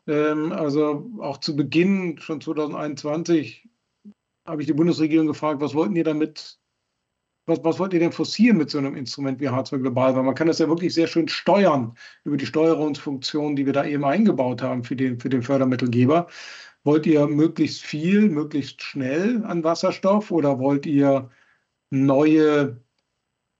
Ähm, 0.06 0.52
also 0.52 1.10
auch 1.20 1.38
zu 1.38 1.56
Beginn, 1.56 2.18
schon 2.18 2.40
2021, 2.40 3.68
habe 4.46 4.62
ich 4.62 4.66
die 4.66 4.74
Bundesregierung 4.74 5.26
gefragt, 5.26 5.60
was 5.60 5.74
wollten 5.74 5.96
ihr 5.96 6.04
damit, 6.04 6.58
was, 7.46 7.64
was 7.64 7.78
wollt 7.78 7.92
ihr 7.94 8.00
denn 8.00 8.12
forcieren 8.12 8.58
mit 8.58 8.70
so 8.70 8.78
einem 8.78 8.96
Instrument 8.96 9.40
wie 9.40 9.48
H2 9.48 9.78
Global? 9.78 10.14
Weil 10.14 10.22
man 10.22 10.34
kann 10.34 10.46
das 10.46 10.58
ja 10.58 10.68
wirklich 10.68 10.94
sehr 10.94 11.06
schön 11.06 11.28
steuern 11.28 11.96
über 12.24 12.36
die 12.36 12.46
Steuerungsfunktion, 12.46 13.56
die 13.56 13.66
wir 13.66 13.72
da 13.72 13.84
eben 13.84 14.04
eingebaut 14.04 14.62
haben 14.62 14.84
für 14.84 14.94
den, 14.94 15.18
für 15.18 15.28
den 15.28 15.42
Fördermittelgeber. 15.42 16.28
Wollt 16.86 17.04
ihr 17.04 17.26
möglichst 17.26 17.82
viel, 17.82 18.28
möglichst 18.28 18.80
schnell 18.80 19.44
an 19.44 19.64
Wasserstoff 19.64 20.30
oder 20.30 20.60
wollt 20.60 20.86
ihr 20.86 21.30
neue, 21.90 22.80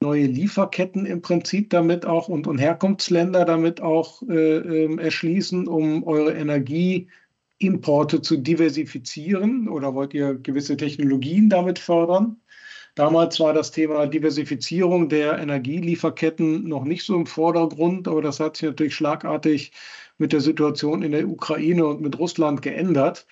neue 0.01 0.27
Lieferketten 0.27 1.07
im 1.07 1.23
Prinzip 1.23 1.71
damit 1.71 2.07
auch 2.07 2.29
und, 2.29 2.47
und 2.47 2.59
Herkunftsländer 2.59 3.45
damit 3.45 3.81
auch 3.81 4.23
äh, 4.29 4.59
äh, 4.85 4.97
erschließen, 5.01 5.67
um 5.67 6.05
eure 6.05 6.35
Energieimporte 6.35 8.23
zu 8.23 8.37
diversifizieren 8.37 9.69
oder 9.69 9.93
wollt 9.95 10.15
ihr 10.15 10.37
gewisse 10.37 10.77
Technologien 10.77 11.49
damit 11.49 11.81
fördern? 11.81 12.37
Damals 12.95 13.41
war 13.41 13.53
das 13.53 13.73
Thema 13.73 14.07
Diversifizierung 14.07 15.09
der 15.09 15.39
Energielieferketten 15.39 16.69
noch 16.69 16.85
nicht 16.85 17.05
so 17.05 17.17
im 17.17 17.27
Vordergrund, 17.27 18.07
aber 18.07 18.23
das 18.23 18.39
hat 18.39 18.57
sich 18.57 18.69
natürlich 18.69 18.95
schlagartig 18.95 19.73
mit 20.18 20.33
der 20.33 20.40
Situation 20.40 21.02
in 21.02 21.12
der 21.12 21.29
Ukraine 21.29 21.87
und 21.87 22.00
mit 22.00 22.18
Russland 22.18 22.62
geändert. 22.62 23.26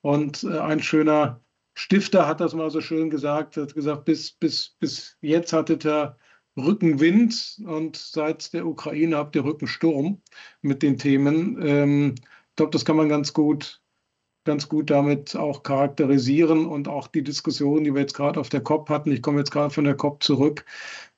Und 0.00 0.44
äh, 0.44 0.58
ein 0.58 0.82
schöner 0.82 1.40
Stifter 1.74 2.26
hat 2.26 2.40
das 2.40 2.54
mal 2.54 2.70
so 2.70 2.80
schön 2.80 3.10
gesagt, 3.10 3.56
hat 3.56 3.74
gesagt, 3.74 4.04
bis, 4.04 4.32
bis, 4.32 4.76
bis 4.80 5.16
jetzt 5.20 5.52
hattet 5.52 5.84
ihr 5.86 6.16
Rückenwind 6.56 7.62
und 7.66 7.96
seit 7.96 8.52
der 8.52 8.66
Ukraine 8.66 9.16
habt 9.16 9.36
ihr 9.36 9.44
Rückensturm 9.44 10.20
mit 10.62 10.82
den 10.82 10.98
Themen. 10.98 11.58
Ähm, 11.62 12.14
ich 12.18 12.56
glaube, 12.56 12.72
das 12.72 12.84
kann 12.84 12.96
man 12.96 13.08
ganz 13.08 13.32
gut, 13.32 13.80
ganz 14.44 14.68
gut 14.68 14.90
damit 14.90 15.36
auch 15.36 15.62
charakterisieren 15.62 16.66
und 16.66 16.88
auch 16.88 17.06
die 17.06 17.22
Diskussion, 17.22 17.84
die 17.84 17.94
wir 17.94 18.00
jetzt 18.00 18.14
gerade 18.14 18.40
auf 18.40 18.48
der 18.48 18.62
COP 18.62 18.88
hatten, 18.88 19.12
ich 19.12 19.22
komme 19.22 19.38
jetzt 19.38 19.52
gerade 19.52 19.72
von 19.72 19.84
der 19.84 19.96
COP 19.96 20.22
zurück, 20.22 20.64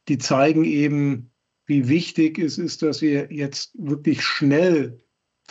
die 0.09 0.19
zeigen 0.19 0.65
eben, 0.65 1.31
wie 1.67 1.89
wichtig 1.89 2.39
es 2.39 2.59
ist, 2.59 2.83
dass 2.83 3.01
wir 3.03 3.33
jetzt 3.33 3.73
wirklich 3.75 4.23
schnell 4.23 5.02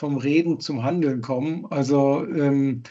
vom 0.01 0.17
Reden 0.17 0.59
zum 0.59 0.83
Handeln 0.83 1.21
kommen. 1.21 1.67
Also 1.69 2.25
ähm, 2.25 2.81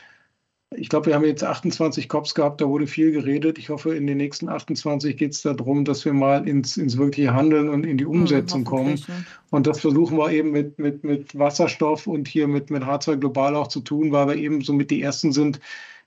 ich 0.77 0.89
glaube, 0.89 1.07
wir 1.07 1.17
haben 1.17 1.25
jetzt 1.25 1.43
28 1.43 2.09
Cops 2.09 2.37
gehabt, 2.37 2.61
da 2.61 2.69
wurde 2.69 2.87
viel 2.87 3.11
geredet. 3.11 3.59
Ich 3.59 3.69
hoffe, 3.69 3.97
in 3.97 4.07
den 4.07 4.19
nächsten 4.19 4.49
28 4.49 5.17
geht 5.17 5.33
es 5.33 5.43
darum, 5.43 5.85
dass 5.85 6.05
wir 6.05 6.13
mal 6.13 6.47
ins, 6.47 6.77
ins 6.77 6.97
wirkliche 6.97 7.35
Handeln 7.35 7.69
und 7.69 7.85
in 7.85 7.99
die 7.99 8.05
Umsetzung 8.05 8.63
ja, 8.63 8.71
kommen. 8.71 9.05
Und 9.51 9.67
das 9.67 9.81
versuchen 9.81 10.19
wir 10.19 10.31
eben 10.31 10.53
mit, 10.53 10.79
mit, 10.79 11.03
mit 11.03 11.37
Wasserstoff 11.37 12.07
und 12.07 12.29
hier 12.29 12.47
mit, 12.47 12.71
mit 12.71 12.85
H2 12.85 13.17
Global 13.17 13.57
auch 13.57 13.67
zu 13.67 13.81
tun, 13.81 14.13
weil 14.13 14.29
wir 14.29 14.37
eben 14.37 14.61
somit 14.61 14.93
die 14.93 15.03
Ersten 15.03 15.33
sind, 15.33 15.59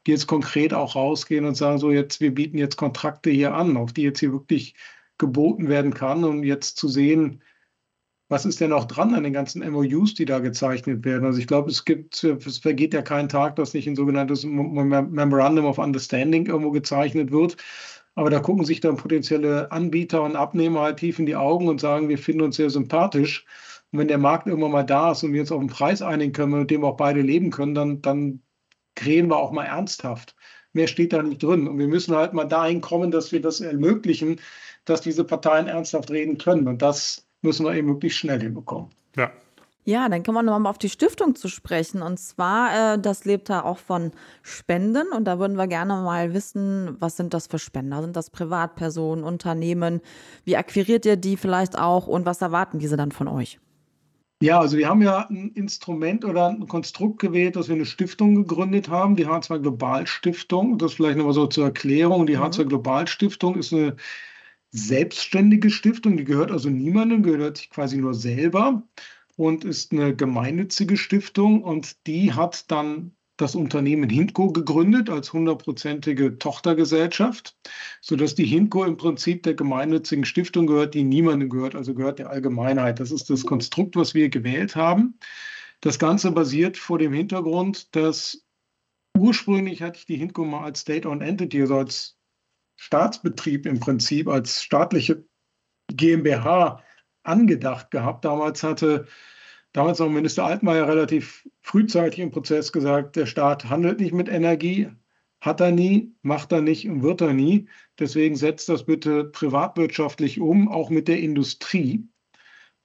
die 0.08 0.12
jetzt 0.12 0.28
konkret 0.28 0.74
auch 0.74 0.96
rausgehen 0.96 1.44
und 1.44 1.56
sagen, 1.56 1.80
so 1.80 1.92
jetzt, 1.92 2.22
wir 2.22 2.34
bieten 2.34 2.58
jetzt 2.58 2.78
Kontrakte 2.78 3.30
hier 3.30 3.54
an, 3.54 3.76
auf 3.76 3.92
die 3.92 4.04
jetzt 4.04 4.22
hier 4.22 4.32
wirklich 4.32 4.74
geboten 5.18 5.68
werden 5.68 5.94
kann, 5.94 6.24
um 6.24 6.44
jetzt 6.44 6.78
zu 6.78 6.88
sehen, 6.88 7.42
was 8.34 8.46
ist 8.48 8.60
denn 8.60 8.72
noch 8.72 8.86
dran 8.86 9.14
an 9.14 9.24
den 9.24 9.32
ganzen 9.32 9.62
MOUs, 9.72 10.16
die 10.16 10.26
da 10.26 10.40
gezeichnet 10.40 11.06
werden? 11.06 11.24
Also 11.24 11.38
ich 11.38 11.46
glaube, 11.46 11.70
es 11.70 11.86
gibt, 11.86 12.24
es 12.24 12.58
vergeht 12.58 12.96
ja 12.96 13.04
kein 13.04 13.30
Tag, 13.30 13.58
dass 13.58 13.76
nicht 13.76 13.88
ein 13.88 13.96
sogenanntes 13.96 14.44
Memorandum 14.44 15.66
of 15.66 15.78
Understanding 15.78 16.48
irgendwo 16.48 16.72
gezeichnet 16.72 17.32
wird. 17.32 17.58
Aber 18.16 18.32
da 18.32 18.40
gucken 18.40 18.66
sich 18.66 18.80
dann 18.80 18.98
potenzielle 18.98 19.72
Anbieter 19.72 20.24
und 20.24 20.36
Abnehmer 20.36 20.82
halt 20.82 20.98
tief 20.98 21.20
in 21.20 21.28
die 21.28 21.36
Augen 21.36 21.68
und 21.68 21.80
sagen, 21.80 22.10
wir 22.10 22.18
finden 22.18 22.42
uns 22.42 22.56
sehr 22.56 22.72
sympathisch. 22.72 23.46
Und 23.92 24.00
wenn 24.00 24.08
der 24.08 24.18
Markt 24.18 24.48
irgendwann 24.48 24.72
mal 24.72 24.84
da 24.84 25.12
ist 25.12 25.22
und 25.22 25.34
wir 25.34 25.42
uns 25.42 25.52
auf 25.52 25.60
einen 25.60 25.70
Preis 25.70 26.02
einigen 26.02 26.34
können, 26.34 26.60
mit 26.60 26.72
dem 26.72 26.84
auch 26.84 26.98
beide 26.98 27.22
leben 27.22 27.52
können, 27.52 27.76
dann, 27.76 28.02
dann 28.02 28.42
krähen 28.96 29.28
wir 29.28 29.38
auch 29.38 29.52
mal 29.52 29.66
ernsthaft. 29.66 30.36
Mehr 30.72 30.88
steht 30.88 31.14
da 31.14 31.22
nicht 31.22 31.44
drin. 31.44 31.68
Und 31.68 31.78
wir 31.78 31.88
müssen 31.88 32.16
halt 32.16 32.34
mal 32.34 32.46
dahin 32.46 32.82
kommen, 32.82 33.12
dass 33.12 33.32
wir 33.32 33.42
das 33.42 33.62
ermöglichen, 33.62 34.40
dass 34.86 35.02
diese 35.02 35.24
Parteien 35.24 35.68
ernsthaft 35.68 36.10
reden 36.10 36.40
können. 36.40 36.68
Und 36.68 36.82
das 36.82 37.23
müssen 37.44 37.66
wir 37.66 37.76
eben 37.76 37.90
wirklich 37.90 38.16
schnell 38.16 38.42
hinbekommen. 38.42 38.90
Ja. 39.16 39.32
Ja, 39.86 40.08
dann 40.08 40.24
kommen 40.24 40.46
wir 40.46 40.52
nochmal 40.52 40.70
auf 40.70 40.78
die 40.78 40.90
Stiftung 40.90 41.36
zu 41.36 41.50
sprechen. 41.50 42.02
Und 42.02 42.18
zwar, 42.18 42.94
äh, 42.94 43.00
das 43.00 43.26
lebt 43.26 43.50
da 43.50 43.64
auch 43.64 43.78
von 43.78 44.12
Spenden. 44.42 45.08
Und 45.12 45.26
da 45.26 45.40
würden 45.40 45.58
wir 45.58 45.68
gerne 45.68 45.96
mal 45.96 46.34
wissen, 46.34 46.96
was 47.00 47.18
sind 47.18 47.34
das 47.34 47.48
für 47.48 47.60
Spender? 47.60 48.02
Sind 48.02 48.16
das 48.16 48.30
Privatpersonen, 48.30 49.26
Unternehmen? 49.26 50.00
Wie 50.46 50.56
akquiriert 50.56 51.06
ihr 51.06 51.18
die 51.18 51.36
vielleicht 51.36 51.78
auch? 51.78 52.08
Und 52.08 52.26
was 52.26 52.42
erwarten 52.42 52.80
diese 52.80 52.96
dann 52.96 53.12
von 53.12 53.28
euch? 53.28 53.60
Ja, 54.42 54.60
also 54.60 54.78
wir 54.78 54.88
haben 54.88 55.02
ja 55.02 55.28
ein 55.30 55.52
Instrument 55.52 56.24
oder 56.24 56.50
ein 56.50 56.68
Konstrukt 56.68 57.20
gewählt, 57.20 57.56
dass 57.58 57.68
wir 57.68 57.76
eine 57.76 57.86
Stiftung 57.86 58.36
gegründet 58.36 58.90
haben, 58.90 59.16
die 59.16 59.28
H2 59.28 59.60
Global 59.60 60.08
Stiftung. 60.08 60.78
Das 60.78 60.94
vielleicht 60.94 61.18
nochmal 61.18 61.34
so 61.34 61.48
zur 61.48 61.66
Erklärung. 61.66 62.26
Die 62.26 62.38
mhm. 62.38 62.44
H2 62.44 62.66
Global 62.66 63.08
Stiftung 63.08 63.56
ist 63.56 63.74
eine 63.74 63.96
selbstständige 64.74 65.70
Stiftung, 65.70 66.18
die 66.18 66.24
gehört 66.26 66.52
also 66.52 66.70
niemandem, 66.70 67.22
gehört 67.22 67.58
sich 67.58 67.70
quasi 67.70 67.98
nur 67.98 68.16
selber 68.16 68.84
und 69.36 69.64
ist 69.64 69.92
eine 69.92 70.16
gemeinnützige 70.16 70.98
Stiftung 70.98 71.64
und 71.64 72.08
die 72.08 72.34
hat 72.34 72.70
dann 72.72 73.16
das 73.38 73.56
Unternehmen 73.56 74.10
Hindco 74.10 74.52
gegründet 74.52 75.10
als 75.10 75.32
hundertprozentige 75.32 76.38
Tochtergesellschaft, 76.38 77.56
sodass 78.02 78.36
die 78.36 78.46
Hindco 78.46 78.84
im 78.84 78.98
Prinzip 78.98 79.44
der 79.44 79.54
gemeinnützigen 79.54 80.26
Stiftung 80.26 80.68
gehört, 80.68 80.94
die 80.94 81.04
niemandem 81.04 81.50
gehört, 81.50 81.76
also 81.76 81.94
gehört 81.94 82.20
der 82.20 82.30
Allgemeinheit. 82.30 83.00
Das 83.00 83.12
ist 83.12 83.30
das 83.30 83.46
Konstrukt, 83.46 83.96
was 83.96 84.14
wir 84.14 84.30
gewählt 84.30 84.76
haben. 84.76 85.18
Das 85.82 86.00
Ganze 86.00 86.32
basiert 86.32 86.78
vor 86.78 86.98
dem 86.98 87.14
Hintergrund, 87.14 87.96
dass 87.96 88.46
ursprünglich 89.18 89.82
hatte 89.82 90.00
ich 90.00 90.06
die 90.06 90.18
Hindco 90.18 90.46
mal 90.46 90.64
als 90.64 90.82
State-owned 90.82 91.22
Entity, 91.22 91.62
also 91.62 91.78
als 91.78 92.18
Staatsbetrieb 92.76 93.66
im 93.66 93.80
Prinzip, 93.80 94.28
als 94.28 94.64
staatliche 94.64 95.26
GmbH 95.92 96.84
angedacht 97.24 97.92
gehabt. 97.92 98.26
Damals 98.26 98.64
hatte 98.64 99.08
damals 99.72 100.02
auch 100.02 100.10
Minister 100.10 100.46
Altmaier 100.46 100.88
relativ 100.88 101.48
frühzeitig 101.62 102.20
im 102.20 102.32
Prozess 102.32 102.72
gesagt, 102.72 103.16
der 103.16 103.26
Staat 103.26 103.70
handelt 103.70 104.00
nicht 104.00 104.14
mit 104.14 104.30
Energie, 104.30 104.90
hat 105.42 105.60
er 105.60 105.72
nie, 105.72 106.14
macht 106.22 106.52
er 106.52 106.62
nicht 106.62 106.88
und 106.88 107.04
wird 107.04 107.22
er 107.22 107.34
nie. 107.34 107.68
Deswegen 108.00 108.36
setzt 108.36 108.70
das 108.70 108.86
bitte 108.86 109.26
privatwirtschaftlich 109.26 110.40
um, 110.40 110.70
auch 110.70 110.90
mit 110.90 111.08
der 111.08 111.20
Industrie. 111.20 112.08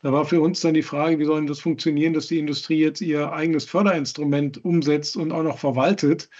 Da 0.00 0.12
war 0.12 0.24
für 0.24 0.40
uns 0.40 0.60
dann 0.60 0.74
die 0.74 0.82
Frage, 0.82 1.18
wie 1.18 1.24
soll 1.24 1.44
das 1.46 1.60
funktionieren, 1.60 2.12
dass 2.12 2.28
die 2.28 2.38
Industrie 2.38 2.80
jetzt 2.80 3.00
ihr 3.00 3.32
eigenes 3.32 3.64
Förderinstrument 3.64 4.64
umsetzt 4.64 5.16
und 5.16 5.32
auch 5.32 5.42
noch 5.42 5.58
verwaltet. 5.58 6.30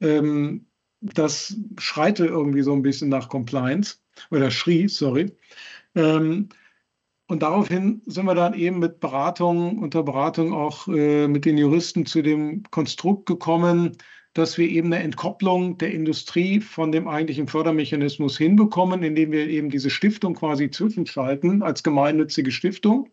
Ähm, 0.00 0.66
das 1.02 1.56
schreite 1.78 2.26
irgendwie 2.26 2.62
so 2.62 2.72
ein 2.72 2.82
bisschen 2.82 3.08
nach 3.08 3.28
Compliance 3.28 3.96
oder 4.30 4.50
schrie, 4.50 4.88
sorry. 4.88 5.32
Ähm, 5.94 6.48
und 7.28 7.42
daraufhin 7.42 8.02
sind 8.06 8.26
wir 8.26 8.34
dann 8.34 8.54
eben 8.54 8.78
mit 8.78 9.00
Beratung, 9.00 9.78
unter 9.78 10.02
Beratung 10.02 10.52
auch 10.52 10.86
äh, 10.88 11.26
mit 11.28 11.44
den 11.44 11.58
Juristen 11.58 12.06
zu 12.06 12.22
dem 12.22 12.62
Konstrukt 12.70 13.26
gekommen, 13.26 13.96
dass 14.34 14.56
wir 14.58 14.68
eben 14.68 14.92
eine 14.92 15.02
Entkopplung 15.02 15.76
der 15.78 15.92
Industrie 15.92 16.60
von 16.60 16.92
dem 16.92 17.06
eigentlichen 17.08 17.48
Fördermechanismus 17.48 18.38
hinbekommen, 18.38 19.02
indem 19.02 19.32
wir 19.32 19.46
eben 19.48 19.70
diese 19.70 19.90
Stiftung 19.90 20.34
quasi 20.34 20.70
zwischenschalten 20.70 21.62
als 21.62 21.82
gemeinnützige 21.82 22.50
Stiftung. 22.50 23.10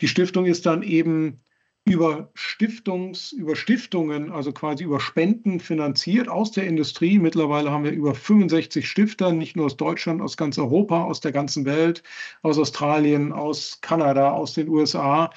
Die 0.00 0.08
Stiftung 0.08 0.44
ist 0.44 0.66
dann 0.66 0.82
eben 0.82 1.40
über 1.86 2.30
Stiftungs, 2.34 3.30
über 3.30 3.54
Stiftungen, 3.54 4.32
also 4.32 4.52
quasi 4.52 4.82
über 4.82 4.98
Spenden 4.98 5.60
finanziert 5.60 6.28
aus 6.28 6.50
der 6.50 6.66
Industrie. 6.66 7.18
Mittlerweile 7.20 7.70
haben 7.70 7.84
wir 7.84 7.92
über 7.92 8.12
65 8.14 8.88
Stifter, 8.88 9.32
nicht 9.32 9.54
nur 9.54 9.66
aus 9.66 9.76
Deutschland, 9.76 10.20
aus 10.20 10.36
ganz 10.36 10.58
Europa, 10.58 11.04
aus 11.04 11.20
der 11.20 11.30
ganzen 11.30 11.64
Welt, 11.64 12.02
aus 12.42 12.58
Australien, 12.58 13.32
aus 13.32 13.78
Kanada, 13.82 14.32
aus 14.32 14.54
den 14.54 14.68
USA, 14.68 15.30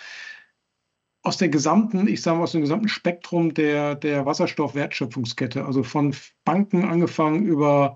aus 1.22 1.38
der 1.38 1.50
gesamten, 1.50 2.08
ich 2.08 2.22
sage 2.24 2.38
mal, 2.38 2.44
aus 2.46 2.54
dem 2.54 2.62
gesamten 2.62 2.90
Spektrum 2.90 3.54
der, 3.54 3.94
der 3.94 4.26
Wasserstoffwertschöpfungskette, 4.26 5.64
also 5.66 5.84
von 5.84 6.16
Banken 6.46 6.84
angefangen 6.84 7.46
über 7.46 7.96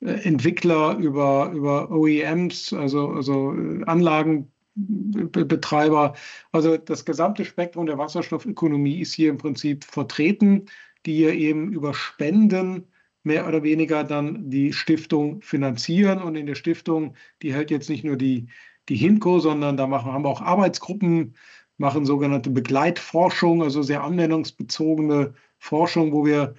äh, 0.00 0.10
Entwickler, 0.10 0.98
über, 0.98 1.52
über 1.52 1.90
OEMs, 1.90 2.74
also, 2.74 3.08
also 3.12 3.54
äh, 3.54 3.84
Anlagen, 3.84 4.52
Betreiber. 4.78 6.14
Also 6.52 6.76
das 6.76 7.04
gesamte 7.04 7.44
Spektrum 7.44 7.86
der 7.86 7.98
Wasserstoffökonomie 7.98 9.00
ist 9.00 9.14
hier 9.14 9.30
im 9.30 9.38
Prinzip 9.38 9.84
vertreten, 9.84 10.66
die 11.06 11.14
hier 11.14 11.34
eben 11.34 11.72
über 11.72 11.94
Spenden 11.94 12.86
mehr 13.24 13.46
oder 13.48 13.62
weniger 13.62 14.04
dann 14.04 14.50
die 14.50 14.72
Stiftung 14.72 15.42
finanzieren. 15.42 16.22
Und 16.22 16.36
in 16.36 16.46
der 16.46 16.54
Stiftung, 16.54 17.14
die 17.42 17.52
hält 17.52 17.70
jetzt 17.70 17.90
nicht 17.90 18.04
nur 18.04 18.16
die, 18.16 18.48
die 18.88 18.96
HINCO, 18.96 19.40
sondern 19.40 19.76
da 19.76 19.86
machen, 19.86 20.12
haben 20.12 20.24
wir 20.24 20.28
auch 20.28 20.42
Arbeitsgruppen, 20.42 21.34
machen 21.76 22.06
sogenannte 22.06 22.50
Begleitforschung, 22.50 23.62
also 23.62 23.82
sehr 23.82 24.02
anwendungsbezogene 24.02 25.34
Forschung, 25.58 26.12
wo 26.12 26.24
wir, 26.24 26.54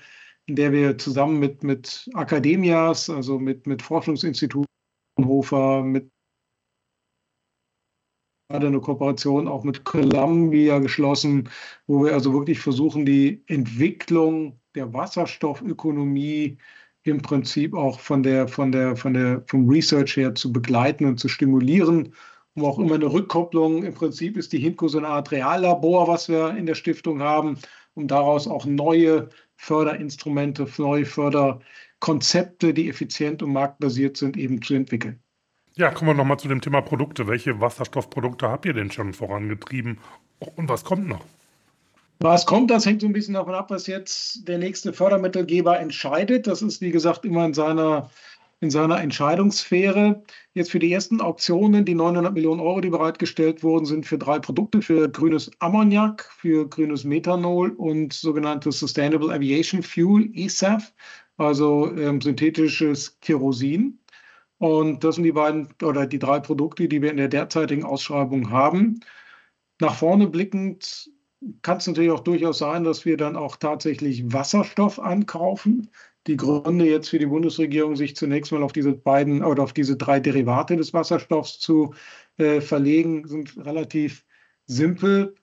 in 0.46 0.56
der 0.56 0.72
wir 0.72 0.98
zusammen 0.98 1.40
mit, 1.40 1.64
mit 1.64 2.10
Akademias, 2.14 3.10
also 3.10 3.40
mit, 3.40 3.68
mit 3.68 3.82
Forschungsinstituten, 3.82 4.68
Hofer, 5.18 5.84
mit 5.84 6.10
gerade 8.50 8.68
eine 8.68 8.82
Kooperation 8.82 9.48
auch 9.48 9.64
mit 9.64 9.84
Columbia 9.84 10.80
geschlossen, 10.80 11.50
wo 11.86 12.04
wir 12.06 12.14
also 12.14 12.34
wirklich 12.34 12.60
versuchen, 12.60 13.06
die 13.06 13.44
Entwicklung 13.46 14.60
der 14.74 14.92
Wasserstoffökonomie 14.92 16.58
im 17.04 17.22
Prinzip 17.22 17.76
auch 17.76 18.00
von 18.00 18.24
der, 18.24 18.48
von 18.48 18.72
der, 18.72 18.96
von 18.96 19.14
der, 19.14 19.44
vom 19.46 19.70
Research 19.70 20.18
her 20.18 20.34
zu 20.34 20.52
begleiten 20.52 21.06
und 21.06 21.20
zu 21.20 21.28
stimulieren. 21.28 22.14
Um 22.56 22.66
auch 22.66 22.80
immer 22.80 22.96
eine 22.96 23.12
Rückkopplung. 23.12 23.84
Im 23.84 23.94
Prinzip 23.94 24.36
ist 24.36 24.52
die 24.52 24.60
HINCO 24.60 24.88
so 24.88 24.98
eine 24.98 25.08
Art 25.08 25.32
Reallabor, 25.32 26.08
was 26.08 26.28
wir 26.28 26.58
in 26.58 26.66
der 26.66 26.76
Stiftung 26.76 27.22
haben, 27.22 27.60
um 27.94 28.08
daraus 28.08 28.48
auch 28.48 28.66
neue 28.66 29.30
Förderinstrumente, 29.58 30.68
neue 30.80 31.06
Förderkonzepte, 31.06 32.74
die 32.74 32.90
effizient 32.90 33.44
und 33.44 33.54
marktbasiert 33.54 34.18
sind, 34.18 34.38
eben 34.38 34.62
zu 34.62 34.74
entwickeln. 34.74 35.22
Ja, 35.76 35.92
kommen 35.92 36.10
wir 36.10 36.16
nochmal 36.16 36.40
zu 36.40 36.48
dem 36.48 36.62
Thema 36.62 36.82
Produkte. 36.82 37.28
Welche 37.28 37.62
Wasserstoffprodukte 37.62 38.50
habt 38.50 38.66
ihr 38.66 38.74
denn 38.74 38.92
schon 38.92 39.14
vorangetrieben 39.14 40.00
und 40.56 40.70
was 40.70 40.84
kommt 40.84 41.08
noch? 41.08 41.24
Was 42.22 42.46
kommt, 42.46 42.70
das 42.70 42.86
hängt 42.86 43.00
so 43.00 43.08
ein 43.08 43.14
bisschen 43.14 43.36
davon 43.36 43.56
ab, 43.56 43.70
was 43.70 43.88
jetzt 43.88 44.46
der 44.48 44.58
nächste 44.58 44.92
Fördermittelgeber 44.92 45.80
entscheidet. 45.80 46.48
Das 46.48 46.62
ist, 46.62 46.82
wie 46.82 46.92
gesagt, 46.92 47.24
immer 47.24 47.46
in 47.46 47.54
seiner, 47.54 48.10
in 48.60 48.70
seiner 48.70 49.00
Entscheidungssphäre. 49.00 50.22
Jetzt 50.54 50.72
für 50.72 50.80
die 50.80 50.92
ersten 50.92 51.22
Auktionen, 51.22 51.86
die 51.86 51.96
900 51.96 52.34
Millionen 52.34 52.60
Euro, 52.60 52.82
die 52.82 52.90
bereitgestellt 52.90 53.64
wurden, 53.64 53.86
sind 53.86 54.06
für 54.06 54.18
drei 54.18 54.40
Produkte, 54.40 54.82
für 54.82 55.08
grünes 55.08 55.50
Ammoniak, 55.60 56.30
für 56.38 56.68
grünes 56.68 57.06
Methanol 57.06 57.70
und 57.70 58.12
sogenanntes 58.12 58.80
Sustainable 58.80 59.34
Aviation 59.34 59.82
Fuel, 59.82 60.30
ESAF, 60.34 60.94
also 61.38 61.90
ähm, 61.96 62.20
synthetisches 62.20 63.18
Kerosin. 63.22 63.99
Und 64.60 65.04
das 65.04 65.16
sind 65.16 65.24
die 65.24 65.32
beiden 65.32 65.70
oder 65.82 66.06
die 66.06 66.20
drei 66.20 66.40
Produkte, 66.40 66.88
die 66.88 67.02
wir 67.02 67.12
in 67.12 67.18
der 67.18 67.30
derzeitigen 67.30 67.84
Ausschreibung 67.86 68.52
haben. 68.52 69.00
Nach 69.80 69.96
vorne 69.96 70.28
blickend 70.28 71.10
kann 71.62 71.78
es 71.78 71.88
natürlich 71.88 72.12
auch 72.12 72.20
durchaus 72.20 72.58
sein, 72.58 72.84
dass 72.84 73.06
wir 73.06 73.16
dann 73.16 73.38
auch 73.38 73.56
tatsächlich 73.56 74.32
Wasserstoff 74.34 75.00
ankaufen. 75.00 75.90
Die 76.28 76.36
Gründe 76.36 76.86
jetzt 76.86 77.10
für 77.10 77.20
die 77.20 77.26
Bundesregierung, 77.26 77.96
sich 77.96 78.18
zunächst 78.18 78.52
mal 78.52 78.62
auf 78.62 78.74
diese 78.74 78.92
beiden 78.92 79.44
oder 79.44 79.64
auf 79.64 79.72
diese 79.72 79.96
drei 79.96 80.20
Derivate 80.20 80.76
des 80.76 80.94
Wasserstoffs 80.94 81.60
zu 81.60 81.94
äh, 82.38 82.60
verlegen, 82.60 83.26
sind 83.28 83.58
relativ 83.58 84.26
simpel. 84.66 85.36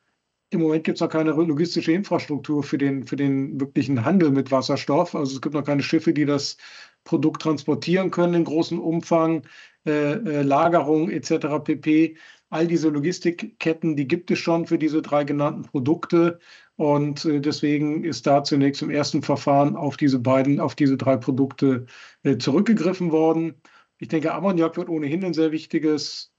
Im 0.50 0.60
Moment 0.60 0.84
gibt 0.84 0.98
es 0.98 1.00
noch 1.00 1.08
keine 1.08 1.30
logistische 1.30 1.92
Infrastruktur 1.92 2.62
für 2.62 2.78
den, 2.78 3.04
für 3.04 3.16
den 3.16 3.58
wirklichen 3.58 4.04
Handel 4.04 4.30
mit 4.30 4.52
Wasserstoff. 4.52 5.14
Also 5.14 5.36
es 5.36 5.40
gibt 5.40 5.54
noch 5.54 5.64
keine 5.64 5.82
Schiffe, 5.82 6.12
die 6.12 6.26
das 6.26 6.58
Produkt 7.06 7.40
transportieren 7.40 8.10
können 8.10 8.34
in 8.34 8.44
großem 8.44 8.78
Umfang, 8.78 9.44
äh, 9.86 10.12
äh, 10.12 10.42
Lagerung 10.42 11.08
etc. 11.08 11.64
pp. 11.64 12.16
All 12.50 12.66
diese 12.66 12.90
Logistikketten, 12.90 13.96
die 13.96 14.06
gibt 14.06 14.30
es 14.30 14.38
schon 14.38 14.66
für 14.66 14.78
diese 14.78 15.00
drei 15.00 15.24
genannten 15.24 15.62
Produkte. 15.62 16.38
Und 16.76 17.24
äh, 17.24 17.40
deswegen 17.40 18.04
ist 18.04 18.26
da 18.26 18.44
zunächst 18.44 18.82
im 18.82 18.90
ersten 18.90 19.22
Verfahren 19.22 19.76
auf 19.76 19.96
diese 19.96 20.18
beiden, 20.18 20.60
auf 20.60 20.74
diese 20.74 20.98
drei 20.98 21.16
Produkte 21.16 21.86
äh, 22.22 22.36
zurückgegriffen 22.36 23.12
worden. 23.12 23.54
Ich 23.98 24.08
denke, 24.08 24.34
Ammoniak 24.34 24.76
wird 24.76 24.90
ohnehin 24.90 25.24
ein 25.24 25.34
sehr 25.34 25.52
wichtiges 25.52 26.32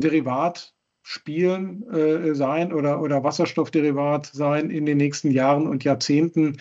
Derivat 0.00 0.74
spielen 1.02 1.88
äh, 1.90 2.34
sein 2.34 2.72
oder, 2.72 3.00
oder 3.00 3.24
Wasserstoffderivat 3.24 4.26
sein 4.26 4.70
in 4.70 4.84
den 4.84 4.98
nächsten 4.98 5.30
Jahren 5.30 5.66
und 5.66 5.82
Jahrzehnten, 5.82 6.58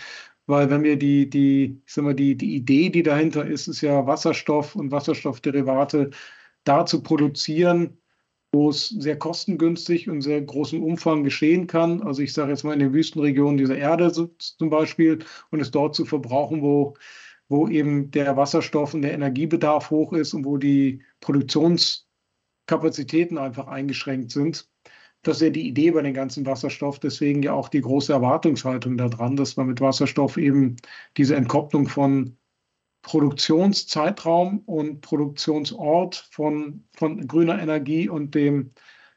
weil 0.48 0.70
wenn 0.70 0.84
wir 0.84 0.98
die, 0.98 1.30
die, 1.30 1.82
ich 1.86 1.94
sag 1.94 2.06
mal, 2.06 2.16
die, 2.16 2.36
die 2.36 2.56
Idee, 2.56 2.90
die 2.90 3.04
dahinter 3.04 3.46
ist, 3.46 3.68
ist 3.68 3.82
ja 3.82 4.08
Wasserstoff 4.08 4.76
und 4.76 4.92
Wasserstoffderivate 4.92 6.12
da 6.64 6.86
zu 6.86 7.04
produzieren, 7.04 7.98
wo 8.52 8.70
es 8.70 8.90
sehr 8.90 9.18
kostengünstig 9.20 10.10
und 10.10 10.22
sehr 10.22 10.42
großem 10.42 10.82
Umfang 10.82 11.24
geschehen 11.24 11.68
kann. 11.68 12.02
Also 12.02 12.22
ich 12.22 12.34
sage 12.34 12.52
jetzt 12.52 12.64
mal 12.64 12.74
in 12.74 12.80
den 12.80 12.94
Wüstenregionen 12.94 13.58
dieser 13.58 13.78
Erde 13.78 14.12
zum 14.12 14.70
Beispiel 14.70 15.20
und 15.52 15.60
es 15.60 15.72
dort 15.72 15.96
zu 15.96 16.06
verbrauchen, 16.06 16.62
wo, 16.62 16.96
wo 17.50 17.68
eben 17.68 18.10
der 18.12 18.38
Wasserstoff 18.38 18.94
und 18.94 19.02
der 19.02 19.14
Energiebedarf 19.14 19.90
hoch 19.92 20.14
ist 20.14 20.34
und 20.34 20.46
wo 20.46 20.58
die 20.58 21.04
Produktionskapazitäten 21.20 23.38
einfach 23.38 23.68
eingeschränkt 23.68 24.32
sind. 24.32 24.70
Das 25.28 25.38
ist 25.38 25.42
ja 25.42 25.50
die 25.50 25.68
Idee 25.68 25.92
bei 25.92 26.02
dem 26.02 26.13
ganzen 26.13 26.46
Wasserstoff. 26.46 27.00
Deswegen 27.00 27.44
ja 27.44 27.52
auch 27.52 27.68
die 27.68 27.82
große 27.82 28.13
Erwartungshaltung 28.13 28.96
daran, 28.96 29.36
dass 29.36 29.58
man 29.58 29.68
mit 29.68 29.82
Wasserstoff 29.82 30.38
eben 30.38 30.78
diese 31.18 31.36
Entkopplung 31.36 31.90
von 31.90 32.38
Produktionszeitraum 33.02 34.60
und 34.60 35.02
Produktionsort 35.02 36.30
von, 36.32 36.86
von 36.96 37.28
grüner 37.28 37.62
Energie 37.62 38.08
und 38.08 38.36
dem 38.36 38.72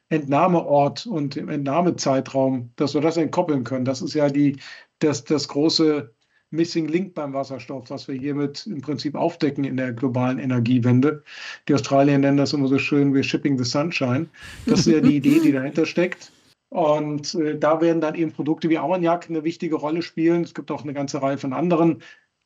Entnahmeort 0.09 1.07
und 1.07 1.37
dem 1.37 1.49
Entnahmezeitraum, 1.49 2.73
dass 2.75 2.95
wir 2.95 3.03
das 3.03 3.17
entkoppeln 3.17 3.63
können. 3.63 3.85
Das 3.85 4.03
ist 4.03 4.15
ja 4.15 4.31
die, 4.31 4.59
das, 4.99 5.23
das 5.23 5.47
große 5.47 6.13
Missing 6.51 6.89
Link 6.89 7.15
beim 7.15 7.33
Wasserstoff, 7.33 7.91
was 7.91 8.09
wir 8.09 8.15
hiermit 8.15 8.67
im 8.67 8.81
Prinzip 8.81 9.15
aufdecken 9.15 9.65
in 9.65 9.77
der 9.77 9.93
globalen 9.93 10.39
Energiewende. 10.39 11.23
Die 11.69 11.75
Australier 11.75 12.19
nennen 12.19 12.37
das 12.37 12.53
immer 12.53 12.69
so 12.69 12.79
schön, 12.79 13.15
we're 13.15 13.23
shipping 13.23 13.57
the 13.57 13.65
sunshine. 13.65 14.29
Das 14.67 14.81
ist 14.81 14.87
ja 14.87 15.01
die 15.01 15.17
Idee, 15.17 15.41
die 15.41 15.53
dahinter 15.53 15.87
steckt. 15.87 16.33
Und 16.71 17.35
äh, 17.35 17.59
da 17.59 17.81
werden 17.81 18.01
dann 18.01 18.15
eben 18.15 18.33
Produkte 18.33 18.69
wie 18.69 18.79
Ammoniak 18.79 19.29
eine 19.29 19.45
wichtige 19.45 19.77
Rolle 19.77 20.03
spielen. 20.03 20.43
Es 20.43 20.55
gibt 20.55 20.71
auch 20.71 20.85
eine 20.85 20.95
ganze 20.95 21.21
Reihe 21.21 21.39
von 21.39 21.53
anderen 21.53 22.03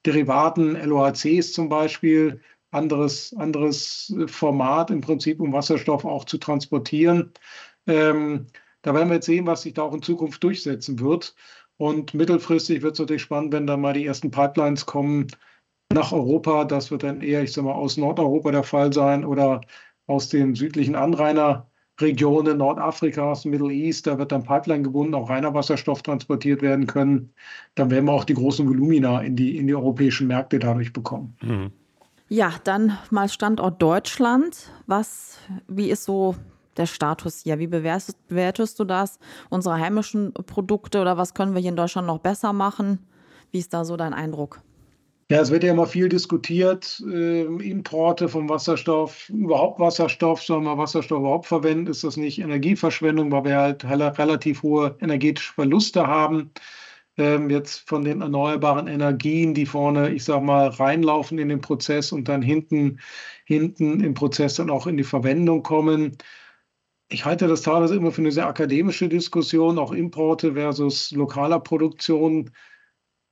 Derivaten, 0.06 0.76
LOHCs 0.76 1.52
zum 1.52 1.68
Beispiel, 1.68 2.40
anderes, 2.70 3.34
anderes 3.36 4.14
Format 4.26 4.90
im 4.90 5.00
Prinzip, 5.00 5.40
um 5.40 5.52
Wasserstoff 5.52 6.04
auch 6.04 6.24
zu 6.24 6.38
transportieren. 6.38 7.32
Ähm, 7.86 8.46
da 8.82 8.94
werden 8.94 9.08
wir 9.08 9.14
jetzt 9.16 9.26
sehen, 9.26 9.46
was 9.46 9.62
sich 9.62 9.74
da 9.74 9.82
auch 9.82 9.94
in 9.94 10.02
Zukunft 10.02 10.42
durchsetzen 10.42 11.00
wird. 11.00 11.34
Und 11.76 12.14
mittelfristig 12.14 12.82
wird 12.82 12.94
es 12.94 13.00
natürlich 13.00 13.22
spannend, 13.22 13.52
wenn 13.52 13.66
dann 13.66 13.80
mal 13.80 13.94
die 13.94 14.06
ersten 14.06 14.30
Pipelines 14.30 14.86
kommen, 14.86 15.26
nach 15.92 16.12
Europa. 16.12 16.64
Das 16.64 16.90
wird 16.90 17.02
dann 17.02 17.20
eher, 17.20 17.42
ich 17.42 17.52
sag 17.52 17.64
mal, 17.64 17.72
aus 17.72 17.96
Nordeuropa 17.96 18.50
der 18.50 18.62
Fall 18.62 18.92
sein 18.92 19.24
oder 19.24 19.60
aus 20.06 20.28
den 20.28 20.54
südlichen 20.54 20.94
Anrainerregionen 20.94 22.58
Nordafrikas, 22.58 23.44
Middle 23.44 23.72
East. 23.72 24.06
Da 24.06 24.18
wird 24.18 24.32
dann 24.32 24.44
Pipeline 24.44 24.82
gebunden, 24.82 25.14
auch 25.14 25.30
reiner 25.30 25.54
Wasserstoff 25.54 26.02
transportiert 26.02 26.62
werden 26.62 26.86
können. 26.86 27.32
Dann 27.74 27.90
werden 27.90 28.06
wir 28.06 28.12
auch 28.12 28.24
die 28.24 28.34
großen 28.34 28.68
Volumina 28.68 29.22
in 29.22 29.36
die, 29.36 29.56
in 29.56 29.66
die 29.66 29.74
europäischen 29.74 30.26
Märkte 30.26 30.58
dadurch 30.58 30.92
bekommen. 30.92 31.36
Mhm. 31.42 31.72
Ja, 32.28 32.54
dann 32.64 32.98
mal 33.10 33.28
Standort 33.28 33.80
Deutschland. 33.82 34.72
Was, 34.86 35.38
wie 35.68 35.90
ist 35.90 36.04
so 36.04 36.34
der 36.78 36.86
Status 36.86 37.40
hier? 37.42 37.58
Wie 37.58 37.66
bewertest, 37.66 38.28
bewertest 38.28 38.78
du 38.78 38.84
das? 38.84 39.18
Unsere 39.50 39.78
heimischen 39.78 40.32
Produkte 40.32 41.00
oder 41.00 41.16
was 41.16 41.34
können 41.34 41.54
wir 41.54 41.60
hier 41.60 41.70
in 41.70 41.76
Deutschland 41.76 42.06
noch 42.06 42.18
besser 42.18 42.52
machen? 42.52 42.98
Wie 43.50 43.58
ist 43.58 43.72
da 43.72 43.84
so 43.84 43.96
dein 43.96 44.14
Eindruck? 44.14 44.60
Ja, 45.30 45.40
es 45.40 45.50
wird 45.50 45.64
ja 45.64 45.72
immer 45.72 45.86
viel 45.86 46.10
diskutiert, 46.10 47.02
äh, 47.10 47.44
Importe 47.44 48.28
von 48.28 48.48
Wasserstoff, 48.48 49.30
überhaupt 49.30 49.80
Wasserstoff, 49.80 50.42
soll 50.42 50.60
man 50.60 50.76
Wasserstoff 50.76 51.20
überhaupt 51.20 51.46
verwenden? 51.46 51.86
Ist 51.86 52.04
das 52.04 52.18
nicht 52.18 52.38
Energieverschwendung, 52.40 53.32
weil 53.32 53.44
wir 53.44 53.56
halt 53.56 53.84
relativ 53.84 54.62
hohe 54.62 54.96
energetische 55.00 55.54
Verluste 55.54 56.06
haben? 56.06 56.50
Ähm, 57.16 57.48
jetzt 57.48 57.88
von 57.88 58.04
den 58.04 58.20
erneuerbaren 58.20 58.86
Energien, 58.86 59.54
die 59.54 59.66
vorne, 59.66 60.10
ich 60.12 60.24
sag 60.24 60.42
mal, 60.42 60.68
reinlaufen 60.68 61.38
in 61.38 61.48
den 61.48 61.60
Prozess 61.60 62.12
und 62.12 62.28
dann 62.28 62.42
hinten, 62.42 62.98
hinten 63.44 64.00
im 64.00 64.14
Prozess 64.14 64.56
dann 64.56 64.68
auch 64.68 64.86
in 64.86 64.96
die 64.96 65.04
Verwendung 65.04 65.62
kommen. 65.62 66.18
Ich 67.14 67.24
halte 67.24 67.46
das 67.46 67.62
teilweise 67.62 67.94
immer 67.94 68.10
für 68.10 68.22
eine 68.22 68.32
sehr 68.32 68.48
akademische 68.48 69.08
Diskussion, 69.08 69.78
auch 69.78 69.92
Importe 69.92 70.54
versus 70.54 71.12
lokaler 71.12 71.60
Produktion 71.60 72.50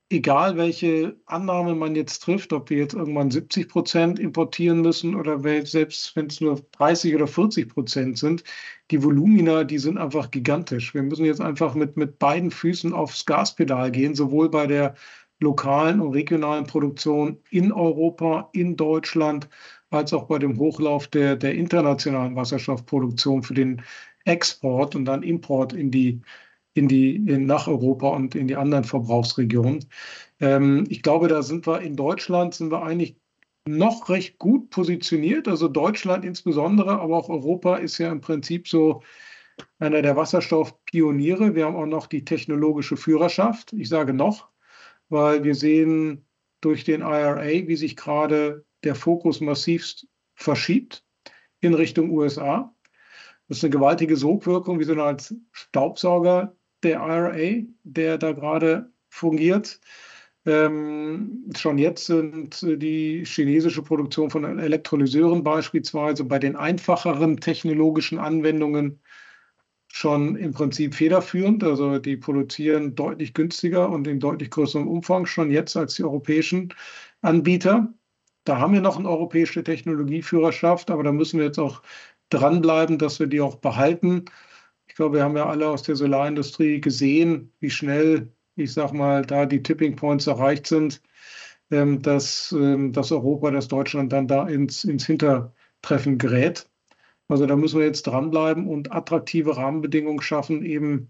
egal 0.09 0.57
welche 0.57 1.17
Annahme 1.25 1.75
man 1.75 1.95
jetzt 1.95 2.19
trifft, 2.19 2.53
ob 2.53 2.69
wir 2.69 2.77
jetzt 2.77 2.93
irgendwann 2.93 3.31
70 3.31 3.67
Prozent 3.67 4.19
importieren 4.19 4.81
müssen 4.81 5.15
oder 5.15 5.39
selbst 5.65 6.15
wenn 6.15 6.27
es 6.27 6.39
nur 6.39 6.61
30 6.71 7.15
oder 7.15 7.27
40 7.27 7.67
Prozent 7.67 8.17
sind, 8.17 8.43
die 8.91 9.03
Volumina, 9.03 9.63
die 9.63 9.79
sind 9.79 9.97
einfach 9.97 10.31
gigantisch. 10.31 10.93
Wir 10.93 11.03
müssen 11.03 11.25
jetzt 11.25 11.41
einfach 11.41 11.75
mit, 11.75 11.97
mit 11.97 12.19
beiden 12.19 12.51
Füßen 12.51 12.93
aufs 12.93 13.25
Gaspedal 13.25 13.91
gehen, 13.91 14.15
sowohl 14.15 14.49
bei 14.49 14.67
der 14.67 14.95
lokalen 15.39 15.99
und 15.99 16.13
regionalen 16.13 16.65
Produktion 16.65 17.41
in 17.49 17.71
Europa, 17.71 18.49
in 18.53 18.77
Deutschland, 18.77 19.49
als 19.93 20.13
auch 20.13 20.25
bei 20.25 20.39
dem 20.39 20.57
Hochlauf 20.57 21.07
der, 21.07 21.35
der 21.35 21.55
internationalen 21.55 22.35
Wasserstoffproduktion 22.35 23.43
für 23.43 23.53
den 23.53 23.81
Export 24.25 24.95
und 24.95 25.05
dann 25.05 25.23
Import 25.23 25.73
in 25.73 25.91
die 25.91 26.21
in 26.73 26.87
die, 26.87 27.15
in, 27.15 27.45
nach 27.45 27.67
Europa 27.67 28.09
und 28.09 28.35
in 28.35 28.47
die 28.47 28.55
anderen 28.55 28.83
Verbrauchsregionen. 28.83 29.85
Ähm, 30.39 30.85
ich 30.89 31.03
glaube, 31.03 31.27
da 31.27 31.43
sind 31.43 31.67
wir 31.67 31.81
in 31.81 31.95
Deutschland, 31.95 32.55
sind 32.55 32.71
wir 32.71 32.83
eigentlich 32.83 33.15
noch 33.65 34.09
recht 34.09 34.39
gut 34.39 34.69
positioniert. 34.69 35.47
Also 35.47 35.67
Deutschland 35.67 36.25
insbesondere, 36.25 36.99
aber 36.99 37.17
auch 37.17 37.29
Europa 37.29 37.77
ist 37.77 37.97
ja 37.97 38.11
im 38.11 38.21
Prinzip 38.21 38.67
so 38.67 39.03
einer 39.79 40.01
der 40.01 40.15
Wasserstoffpioniere. 40.15 41.55
Wir 41.55 41.65
haben 41.65 41.75
auch 41.75 41.85
noch 41.85 42.07
die 42.07 42.25
technologische 42.25 42.97
Führerschaft. 42.97 43.73
Ich 43.73 43.89
sage 43.89 44.13
noch, 44.13 44.49
weil 45.09 45.43
wir 45.43 45.55
sehen 45.55 46.25
durch 46.61 46.83
den 46.83 47.01
IRA, 47.01 47.67
wie 47.67 47.75
sich 47.75 47.95
gerade 47.95 48.65
der 48.83 48.95
Fokus 48.95 49.41
massivst 49.41 50.07
verschiebt 50.35 51.03
in 51.59 51.73
Richtung 51.73 52.11
USA. 52.11 52.73
Das 53.47 53.57
ist 53.57 53.63
eine 53.63 53.71
gewaltige 53.71 54.15
Sogwirkung, 54.15 54.79
wie 54.79 54.83
so 54.83 54.93
eine 54.93 55.03
Art 55.03 55.33
Staubsauger 55.51 56.55
der 56.83 56.99
IRA, 56.99 57.65
der 57.83 58.17
da 58.17 58.31
gerade 58.31 58.91
fungiert. 59.09 59.79
Ähm, 60.45 61.49
schon 61.55 61.77
jetzt 61.77 62.05
sind 62.05 62.61
die 62.61 63.23
chinesische 63.25 63.81
Produktion 63.81 64.29
von 64.29 64.59
Elektrolyseuren 64.59 65.43
beispielsweise 65.43 66.25
bei 66.25 66.37
den 66.37 66.55
einfacheren 66.57 67.37
technologischen 67.37 68.19
Anwendungen 68.19 68.99
schon 69.87 70.35
im 70.35 70.53
Prinzip 70.53 70.95
federführend. 70.95 71.63
Also 71.63 71.99
die 71.99 72.17
produzieren 72.17 72.95
deutlich 72.95 73.33
günstiger 73.33 73.89
und 73.89 74.07
in 74.07 74.19
deutlich 74.19 74.49
größerem 74.49 74.87
Umfang 74.87 75.25
schon 75.25 75.51
jetzt 75.51 75.77
als 75.77 75.95
die 75.95 76.03
europäischen 76.03 76.73
Anbieter. 77.21 77.93
Da 78.43 78.59
haben 78.59 78.73
wir 78.73 78.81
noch 78.81 78.97
eine 78.97 79.09
europäische 79.09 79.63
Technologieführerschaft, 79.63 80.91
aber 80.91 81.03
da 81.03 81.11
müssen 81.11 81.39
wir 81.39 81.45
jetzt 81.45 81.59
auch 81.59 81.81
dranbleiben, 82.29 82.97
dass 82.97 83.19
wir 83.19 83.27
die 83.27 83.41
auch 83.41 83.55
behalten 83.55 84.25
ich 84.93 84.95
glaube, 84.95 85.17
wir 85.17 85.23
haben 85.23 85.35
ja 85.35 85.47
alle 85.47 85.69
aus 85.69 85.81
der 85.81 85.95
Solarindustrie 85.95 86.79
gesehen, 86.79 87.51
wie 87.59 87.71
schnell, 87.71 88.31
ich 88.55 88.73
sag 88.73 88.93
mal, 88.93 89.23
da 89.23 89.47
die 89.47 89.63
Tipping 89.63 89.95
Points 89.95 90.27
erreicht 90.27 90.67
sind, 90.67 91.01
ähm, 91.71 92.03
dass, 92.03 92.51
ähm, 92.51 92.93
dass 92.93 93.11
Europa, 93.11 93.49
dass 93.49 93.67
Deutschland 93.67 94.13
dann 94.13 94.27
da 94.27 94.47
ins, 94.47 94.83
ins 94.83 95.07
Hintertreffen 95.07 96.19
gerät. 96.19 96.69
Also 97.27 97.47
da 97.47 97.55
müssen 97.55 97.79
wir 97.79 97.87
jetzt 97.87 98.03
dranbleiben 98.03 98.67
und 98.67 98.91
attraktive 98.91 99.57
Rahmenbedingungen 99.57 100.21
schaffen, 100.21 100.63
eben 100.63 101.09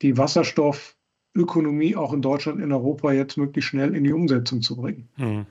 die 0.00 0.16
Wasserstoffökonomie 0.16 1.94
auch 1.96 2.14
in 2.14 2.22
Deutschland, 2.22 2.62
in 2.62 2.72
Europa 2.72 3.12
jetzt 3.12 3.36
möglichst 3.36 3.68
schnell 3.68 3.94
in 3.94 4.04
die 4.04 4.14
Umsetzung 4.14 4.62
zu 4.62 4.76
bringen. 4.76 5.10
Mhm. 5.18 5.46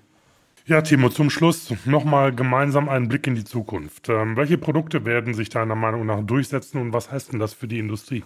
Ja, 0.68 0.82
Timo, 0.82 1.10
zum 1.10 1.30
Schluss 1.30 1.74
nochmal 1.86 2.34
gemeinsam 2.34 2.88
einen 2.88 3.08
Blick 3.08 3.26
in 3.28 3.36
die 3.36 3.44
Zukunft. 3.44 4.10
Ähm, 4.10 4.36
welche 4.38 4.58
Produkte 4.58 5.06
werden 5.06 5.34
sich 5.34 5.50
deiner 5.50 5.76
Meinung 5.76 6.06
nach 6.06 6.22
durchsetzen 6.22 6.80
und 6.80 6.94
was 6.94 7.12
heißt 7.12 7.34
denn 7.34 7.40
das 7.40 7.54
für 7.54 7.68
die 7.68 7.80
Industrie? 7.80 8.24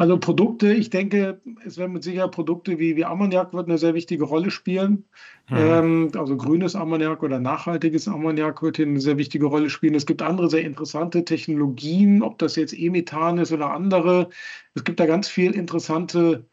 Also 0.00 0.16
Produkte, 0.18 0.72
ich 0.72 0.88
denke, 0.88 1.42
es 1.62 1.76
werden 1.76 1.92
mit 1.92 2.04
Sicherheit 2.04 2.30
Produkte 2.30 2.78
wie, 2.78 2.96
wie 2.96 3.04
Ammoniak 3.04 3.52
wird 3.52 3.68
eine 3.68 3.76
sehr 3.76 3.92
wichtige 3.92 4.24
Rolle 4.24 4.50
spielen. 4.50 5.04
Mhm. 5.50 5.56
Ähm, 5.58 6.10
also 6.16 6.38
grünes 6.38 6.74
Ammoniak 6.74 7.22
oder 7.22 7.38
nachhaltiges 7.38 8.08
Ammoniak 8.08 8.62
wird 8.62 8.78
hier 8.78 8.86
eine 8.86 9.00
sehr 9.00 9.18
wichtige 9.18 9.44
Rolle 9.44 9.68
spielen. 9.68 9.94
Es 9.94 10.06
gibt 10.06 10.22
andere 10.22 10.48
sehr 10.48 10.62
interessante 10.62 11.22
Technologien, 11.26 12.22
ob 12.22 12.38
das 12.38 12.56
jetzt 12.56 12.72
E-Methan 12.72 13.36
ist 13.36 13.52
oder 13.52 13.72
andere. 13.72 14.30
Es 14.74 14.84
gibt 14.84 15.00
da 15.00 15.04
ganz 15.04 15.28
viel 15.28 15.50
interessante, 15.50 16.46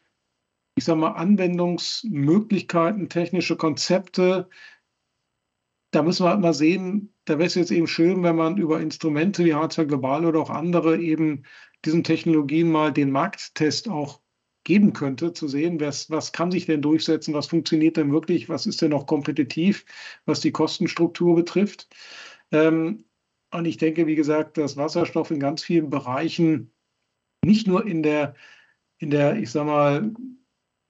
ich 0.76 0.84
sage 0.84 1.00
mal, 1.00 1.12
Anwendungsmöglichkeiten, 1.12 3.08
technische 3.08 3.56
Konzepte, 3.56 4.50
da 5.98 6.04
müssen 6.04 6.26
wir 6.26 6.30
halt 6.30 6.42
mal 6.42 6.54
sehen, 6.54 7.12
da 7.26 7.40
wäre 7.40 7.48
es 7.48 7.56
jetzt 7.56 7.72
eben 7.72 7.88
schön, 7.88 8.22
wenn 8.22 8.36
man 8.36 8.58
über 8.58 8.80
Instrumente 8.80 9.44
wie 9.44 9.56
Hardware 9.56 9.88
Global 9.88 10.26
oder 10.26 10.40
auch 10.40 10.52
andere 10.52 11.00
eben 11.02 11.44
diesen 11.86 12.04
Technologien 12.04 12.72
mal 12.72 12.94
den 12.94 13.10
Markttest 13.10 13.90
auch 13.90 14.22
geben 14.64 14.94
könnte, 14.94 15.34
zu 15.34 15.48
sehen, 15.48 15.80
was, 15.80 16.12
was 16.12 16.34
kann 16.34 16.52
sich 16.52 16.68
denn 16.68 16.84
durchsetzen, 16.84 17.34
was 17.34 17.48
funktioniert 17.48 17.98
denn 17.98 18.12
wirklich, 18.12 18.48
was 18.48 18.68
ist 18.68 18.80
denn 18.84 18.92
noch 18.92 19.08
kompetitiv, 19.08 19.86
was 20.26 20.40
die 20.40 20.52
Kostenstruktur 20.52 21.36
betrifft. 21.36 21.88
Ähm, 22.52 23.06
und 23.52 23.66
ich 23.66 23.78
denke, 23.78 24.06
wie 24.06 24.16
gesagt, 24.16 24.60
dass 24.60 24.78
Wasserstoff 24.78 25.32
in 25.32 25.40
ganz 25.40 25.64
vielen 25.64 25.90
Bereichen, 25.90 26.72
nicht 27.44 27.66
nur 27.66 27.88
in 27.88 28.04
der, 28.04 28.36
in 29.00 29.10
der, 29.10 29.38
ich 29.38 29.50
sag 29.50 29.66
mal, 29.66 30.14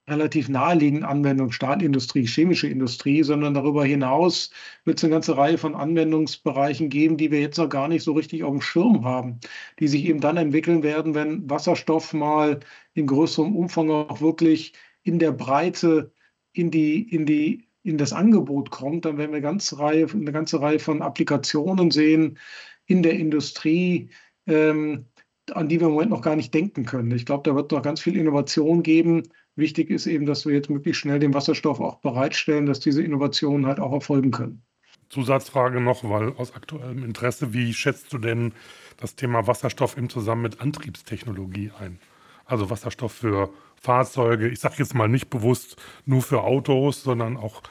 relativ 0.08 0.48
naheliegenden 0.48 1.04
Anwendung, 1.04 1.52
Stahlindustrie, 1.52 2.26
chemische 2.26 2.68
Industrie, 2.68 3.22
sondern 3.22 3.54
darüber 3.54 3.84
hinaus 3.84 4.50
wird 4.84 4.98
es 4.98 5.04
eine 5.04 5.12
ganze 5.12 5.36
Reihe 5.36 5.58
von 5.58 5.74
Anwendungsbereichen 5.74 6.88
geben, 6.88 7.16
die 7.16 7.30
wir 7.30 7.40
jetzt 7.40 7.58
noch 7.58 7.68
gar 7.68 7.88
nicht 7.88 8.02
so 8.02 8.12
richtig 8.12 8.44
auf 8.44 8.52
dem 8.52 8.60
Schirm 8.60 9.04
haben, 9.04 9.40
die 9.78 9.88
sich 9.88 10.04
eben 10.04 10.20
dann 10.20 10.36
entwickeln 10.36 10.82
werden, 10.82 11.14
wenn 11.14 11.48
Wasserstoff 11.48 12.12
mal 12.12 12.60
in 12.94 13.06
größerem 13.06 13.54
Umfang 13.54 13.90
auch 13.90 14.20
wirklich 14.20 14.72
in 15.02 15.18
der 15.18 15.32
Breite 15.32 16.12
in 16.52 16.70
die, 16.70 17.02
in 17.02 17.26
die 17.26 17.68
in 17.82 17.98
das 17.98 18.12
Angebot 18.12 18.70
kommt, 18.70 19.04
dann 19.04 19.16
werden 19.18 19.30
wir 19.30 19.36
eine 19.36 19.42
ganze 19.42 19.78
Reihe, 19.78 20.06
eine 20.12 20.32
ganze 20.32 20.60
Reihe 20.60 20.78
von 20.78 21.00
Applikationen 21.00 21.90
sehen 21.90 22.38
in 22.86 23.02
der 23.02 23.14
Industrie, 23.14 24.10
ähm, 24.46 25.06
an 25.52 25.68
die 25.68 25.80
wir 25.80 25.86
im 25.86 25.94
Moment 25.94 26.10
noch 26.10 26.22
gar 26.22 26.36
nicht 26.36 26.52
denken 26.52 26.84
können. 26.84 27.10
Ich 27.12 27.24
glaube, 27.24 27.48
da 27.48 27.54
wird 27.54 27.72
noch 27.72 27.82
ganz 27.82 28.00
viel 28.00 28.16
Innovation 28.16 28.82
geben, 28.82 29.22
Wichtig 29.58 29.90
ist 29.90 30.06
eben, 30.06 30.24
dass 30.24 30.46
wir 30.46 30.54
jetzt 30.54 30.70
möglichst 30.70 31.00
schnell 31.00 31.18
den 31.18 31.34
Wasserstoff 31.34 31.80
auch 31.80 31.96
bereitstellen, 31.96 32.66
dass 32.66 32.78
diese 32.78 33.02
Innovationen 33.02 33.66
halt 33.66 33.80
auch 33.80 33.92
erfolgen 33.92 34.30
können. 34.30 34.62
Zusatzfrage 35.08 35.80
noch, 35.80 36.08
weil 36.08 36.32
aus 36.34 36.54
aktuellem 36.54 37.02
Interesse, 37.02 37.52
wie 37.52 37.74
schätzt 37.74 38.12
du 38.12 38.18
denn 38.18 38.52
das 38.98 39.16
Thema 39.16 39.48
Wasserstoff 39.48 39.96
im 39.96 40.08
Zusammenhang 40.08 40.52
mit 40.52 40.60
Antriebstechnologie 40.60 41.72
ein? 41.76 41.98
Also 42.44 42.70
Wasserstoff 42.70 43.10
für 43.10 43.50
Fahrzeuge, 43.74 44.48
ich 44.48 44.60
sage 44.60 44.76
jetzt 44.78 44.94
mal 44.94 45.08
nicht 45.08 45.28
bewusst 45.28 45.74
nur 46.06 46.22
für 46.22 46.42
Autos, 46.42 47.02
sondern 47.02 47.36
auch 47.36 47.62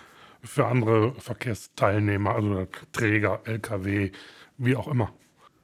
für 0.43 0.65
andere 0.65 1.13
Verkehrsteilnehmer, 1.19 2.35
also 2.35 2.67
Träger, 2.91 3.39
Lkw, 3.45 4.11
wie 4.57 4.75
auch 4.75 4.89
immer. 4.89 5.13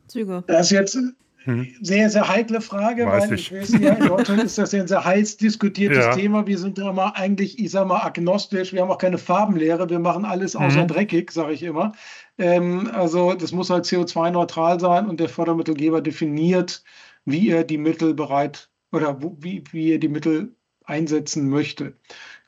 Züge. 0.07 0.45
Das 0.47 0.67
ist 0.67 0.71
jetzt 0.71 0.97
hm. 1.45 1.67
Sehr, 1.81 2.09
sehr 2.09 2.27
heikle 2.27 2.61
Frage, 2.61 3.05
weiß 3.05 3.29
weil 3.29 3.33
ich, 3.33 3.51
ich 3.51 3.59
weiß 3.59 3.81
ja, 3.81 3.93
in 3.93 4.07
Deutschland 4.07 4.43
ist 4.45 4.57
das 4.57 4.71
ja 4.71 4.81
ein 4.81 4.87
sehr 4.87 5.03
heiß 5.03 5.37
diskutiertes 5.37 6.05
ja. 6.05 6.15
Thema. 6.15 6.47
Wir 6.47 6.57
sind 6.57 6.79
immer 6.79 7.15
eigentlich, 7.17 7.59
ich 7.59 7.71
sag 7.71 7.87
mal, 7.87 7.99
agnostisch. 8.01 8.71
Wir 8.71 8.81
haben 8.81 8.91
auch 8.91 8.97
keine 8.97 9.17
Farbenlehre. 9.17 9.89
Wir 9.89 9.99
machen 9.99 10.23
alles 10.23 10.55
außer 10.55 10.83
mhm. 10.83 10.87
dreckig, 10.87 11.31
sage 11.31 11.53
ich 11.53 11.63
immer. 11.63 11.93
Ähm, 12.37 12.89
also 12.93 13.33
das 13.33 13.51
muss 13.51 13.69
halt 13.69 13.85
CO2-neutral 13.85 14.79
sein 14.79 15.07
und 15.07 15.19
der 15.19 15.29
Fördermittelgeber 15.29 16.01
definiert, 16.01 16.83
wie 17.25 17.49
er 17.49 17.63
die 17.63 17.77
Mittel 17.77 18.13
bereit 18.13 18.69
oder 18.93 19.19
wie, 19.39 19.63
wie 19.71 19.91
er 19.91 19.99
die 19.99 20.07
Mittel 20.07 20.55
einsetzen 20.85 21.49
möchte. 21.49 21.97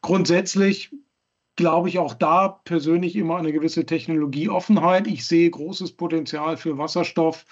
Grundsätzlich 0.01 0.91
glaube 1.57 1.89
ich 1.89 1.99
auch 1.99 2.13
da 2.13 2.47
persönlich 2.47 3.15
immer 3.15 3.37
eine 3.37 3.51
gewisse 3.51 3.85
Technologieoffenheit. 3.85 5.07
Ich 5.07 5.25
sehe 5.25 5.49
großes 5.49 5.93
Potenzial 5.93 6.57
für 6.57 6.77
Wasserstoff 6.77 7.45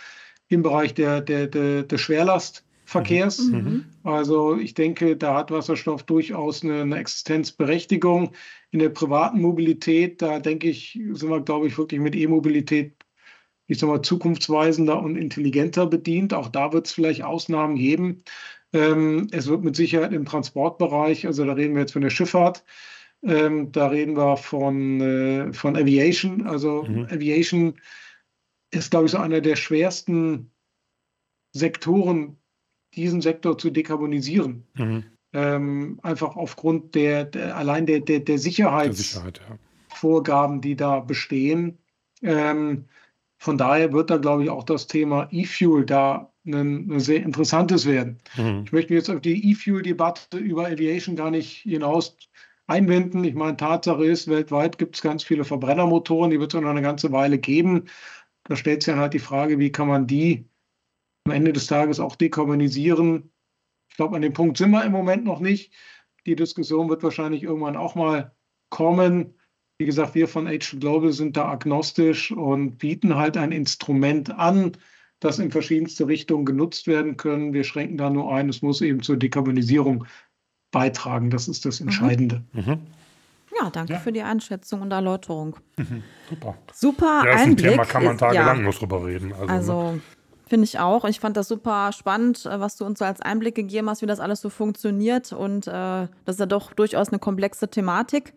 im 0.53 0.63
Bereich 0.63 0.93
der, 0.93 1.21
der, 1.21 1.47
der, 1.47 1.83
der 1.83 1.97
Schwerlastverkehrs. 1.97 3.39
Mhm. 3.39 3.55
mhm. 3.55 3.85
Also 4.03 4.57
ich 4.57 4.73
denke, 4.73 5.15
da 5.15 5.35
hat 5.35 5.51
Wasserstoff 5.51 6.03
durchaus 6.03 6.63
eine, 6.63 6.81
eine, 6.81 6.97
Existenzberechtigung. 6.97 8.33
In 8.71 8.79
der 8.79 8.89
privaten 8.89 9.41
Mobilität, 9.41 10.21
da 10.21 10.39
denke 10.39 10.69
ich, 10.69 10.99
sind 11.11 11.29
wir, 11.29 11.41
glaube 11.41 11.67
ich, 11.67 11.77
wirklich 11.77 12.01
mit 12.01 12.15
E-Mobilität, 12.15 12.95
ich 13.67 13.79
sag 13.79 13.87
mal, 13.87 14.01
zukunftsweisender 14.01 15.01
und 15.01 15.15
intelligenter 15.15 15.85
bedient. 15.85 16.33
Auch 16.33 16.49
da 16.49 16.73
wird 16.73 16.87
es 16.87 16.93
vielleicht 16.93 17.23
Ausnahmen 17.23 17.75
geben. 17.75 18.23
Ähm, 18.73 19.27
es 19.31 19.47
wird 19.47 19.63
mit 19.63 19.75
Sicherheit 19.75 20.11
im 20.11 20.25
Transportbereich, 20.25 21.27
also 21.27 21.45
da 21.45 21.53
reden 21.53 21.75
wir 21.75 21.81
jetzt 21.81 21.93
von 21.93 22.01
der 22.01 22.09
Schifffahrt, 22.09 22.63
ähm, 23.21 23.71
da 23.71 23.87
reden 23.87 24.17
wir 24.17 24.35
von, 24.35 24.99
äh, 24.99 25.53
von 25.53 25.77
Aviation. 25.77 26.45
Also 26.47 26.83
mhm. 26.83 27.05
Aviation 27.05 27.75
ist, 28.73 28.91
glaube 28.91 29.05
ich, 29.05 29.11
so 29.11 29.17
einer 29.17 29.41
der 29.41 29.55
schwersten 29.55 30.51
Sektoren, 31.51 32.37
diesen 32.95 33.21
Sektor 33.21 33.57
zu 33.57 33.69
dekarbonisieren. 33.69 34.67
Mhm. 34.75 35.03
Ähm, 35.33 35.99
einfach 36.03 36.35
aufgrund 36.35 36.95
der, 36.95 37.25
der 37.25 37.57
allein 37.57 37.85
der, 37.87 38.01
der, 38.01 38.19
der 38.19 38.37
Sicherheitsvorgaben, 38.37 40.57
ja. 40.57 40.61
die 40.61 40.75
da 40.75 40.99
bestehen. 40.99 41.79
Ähm, 42.21 42.85
von 43.37 43.57
daher 43.57 43.93
wird 43.93 44.09
da, 44.09 44.17
glaube 44.17 44.43
ich, 44.43 44.49
auch 44.49 44.63
das 44.63 44.87
Thema 44.87 45.27
E-Fuel 45.31 45.85
da 45.85 46.33
ein, 46.45 46.89
ein, 46.89 46.99
sehr 46.99 47.23
interessantes 47.23 47.85
werden. 47.85 48.17
Mhm. 48.37 48.63
Ich 48.65 48.71
möchte 48.71 48.93
jetzt 48.93 49.09
auf 49.09 49.21
die 49.21 49.51
E-Fuel-Debatte 49.51 50.37
über 50.37 50.67
Aviation 50.67 51.15
gar 51.15 51.31
nicht 51.31 51.63
hinaus 51.63 52.15
einwenden. 52.67 53.23
Ich 53.23 53.35
meine, 53.35 53.57
Tatsache 53.57 54.05
ist, 54.05 54.29
weltweit 54.29 54.77
gibt 54.77 54.95
es 54.95 55.01
ganz 55.01 55.23
viele 55.23 55.43
Verbrennermotoren, 55.43 56.31
die 56.31 56.39
wird 56.39 56.53
es 56.53 56.61
noch 56.61 56.69
eine 56.69 56.81
ganze 56.81 57.11
Weile 57.11 57.37
geben. 57.37 57.85
Da 58.45 58.55
stellt 58.55 58.83
sich 58.83 58.91
dann 58.91 59.01
halt 59.01 59.13
die 59.13 59.19
Frage, 59.19 59.59
wie 59.59 59.71
kann 59.71 59.87
man 59.87 60.07
die 60.07 60.49
am 61.25 61.33
Ende 61.33 61.53
des 61.53 61.67
Tages 61.67 61.99
auch 61.99 62.15
dekarbonisieren. 62.15 63.31
Ich 63.89 63.95
glaube, 63.95 64.15
an 64.15 64.21
dem 64.21 64.33
Punkt 64.33 64.57
sind 64.57 64.71
wir 64.71 64.83
im 64.83 64.91
Moment 64.91 65.23
noch 65.23 65.39
nicht. 65.39 65.73
Die 66.25 66.35
Diskussion 66.35 66.89
wird 66.89 67.03
wahrscheinlich 67.03 67.43
irgendwann 67.43 67.77
auch 67.77 67.95
mal 67.95 68.35
kommen. 68.69 69.35
Wie 69.77 69.85
gesagt, 69.85 70.15
wir 70.15 70.27
von 70.27 70.47
H 70.47 70.77
Global 70.79 71.11
sind 71.11 71.37
da 71.37 71.49
agnostisch 71.49 72.31
und 72.31 72.77
bieten 72.77 73.15
halt 73.15 73.37
ein 73.37 73.51
Instrument 73.51 74.31
an, 74.31 74.77
das 75.19 75.39
in 75.39 75.51
verschiedenste 75.51 76.07
Richtungen 76.07 76.45
genutzt 76.45 76.87
werden 76.87 77.17
können. 77.17 77.53
Wir 77.53 77.63
schränken 77.63 77.97
da 77.97 78.09
nur 78.09 78.33
ein, 78.33 78.49
es 78.49 78.61
muss 78.61 78.81
eben 78.81 79.01
zur 79.01 79.17
Dekarbonisierung 79.17 80.05
beitragen. 80.71 81.29
Das 81.29 81.47
ist 81.47 81.65
das 81.65 81.79
mhm. 81.79 81.87
Entscheidende. 81.87 82.43
Mhm. 82.53 82.79
Ja, 83.63 83.69
danke 83.69 83.93
ja. 83.93 83.99
für 83.99 84.11
die 84.11 84.21
Einschätzung 84.21 84.81
und 84.81 84.91
Erläuterung. 84.91 85.57
Mhm, 85.77 86.03
super. 86.29 86.55
Super 86.73 87.23
ja, 87.25 87.33
Einblick. 87.35 87.65
Ein 87.65 87.71
Thema 87.71 87.85
kann 87.85 88.03
man 88.03 88.17
tagelang 88.17 88.69
drüber 88.71 89.05
reden. 89.05 89.33
Also, 89.33 89.47
also 89.47 89.91
ne? 89.93 90.01
finde 90.47 90.65
ich 90.65 90.79
auch. 90.79 91.05
Ich 91.05 91.19
fand 91.19 91.37
das 91.37 91.47
super 91.47 91.91
spannend, 91.91 92.45
äh, 92.45 92.59
was 92.59 92.75
du 92.75 92.85
uns 92.85 92.99
so 92.99 93.05
als 93.05 93.21
Einblick 93.21 93.55
gegeben 93.55 93.89
hast, 93.89 94.01
wie 94.01 94.05
das 94.05 94.19
alles 94.19 94.41
so 94.41 94.49
funktioniert. 94.49 95.31
Und 95.31 95.67
äh, 95.67 95.71
das 95.71 96.35
ist 96.35 96.39
ja 96.39 96.45
doch 96.45 96.73
durchaus 96.73 97.09
eine 97.09 97.19
komplexe 97.19 97.69
Thematik. 97.69 98.33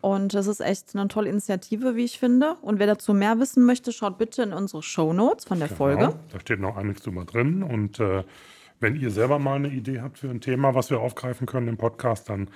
Und 0.00 0.32
das 0.32 0.46
ist 0.46 0.60
echt 0.60 0.96
eine 0.96 1.08
tolle 1.08 1.28
Initiative, 1.28 1.94
wie 1.94 2.04
ich 2.04 2.18
finde. 2.18 2.54
Und 2.62 2.78
wer 2.78 2.86
dazu 2.86 3.12
mehr 3.12 3.38
wissen 3.38 3.66
möchte, 3.66 3.92
schaut 3.92 4.16
bitte 4.16 4.42
in 4.42 4.52
unsere 4.52 4.82
Show 4.82 5.12
Notes 5.12 5.44
von 5.44 5.58
der 5.58 5.68
genau, 5.68 5.76
Folge. 5.76 6.14
Da 6.32 6.40
steht 6.40 6.60
noch 6.60 6.76
einiges 6.76 7.02
drüber 7.02 7.26
drin. 7.26 7.62
Und 7.62 8.00
äh, 8.00 8.24
wenn 8.80 8.96
ihr 8.96 9.10
selber 9.10 9.38
mal 9.38 9.56
eine 9.56 9.68
Idee 9.68 10.00
habt 10.00 10.18
für 10.18 10.30
ein 10.30 10.40
Thema, 10.40 10.74
was 10.74 10.88
wir 10.90 11.00
aufgreifen 11.00 11.46
können 11.46 11.68
im 11.68 11.76
Podcast, 11.76 12.30
dann 12.30 12.48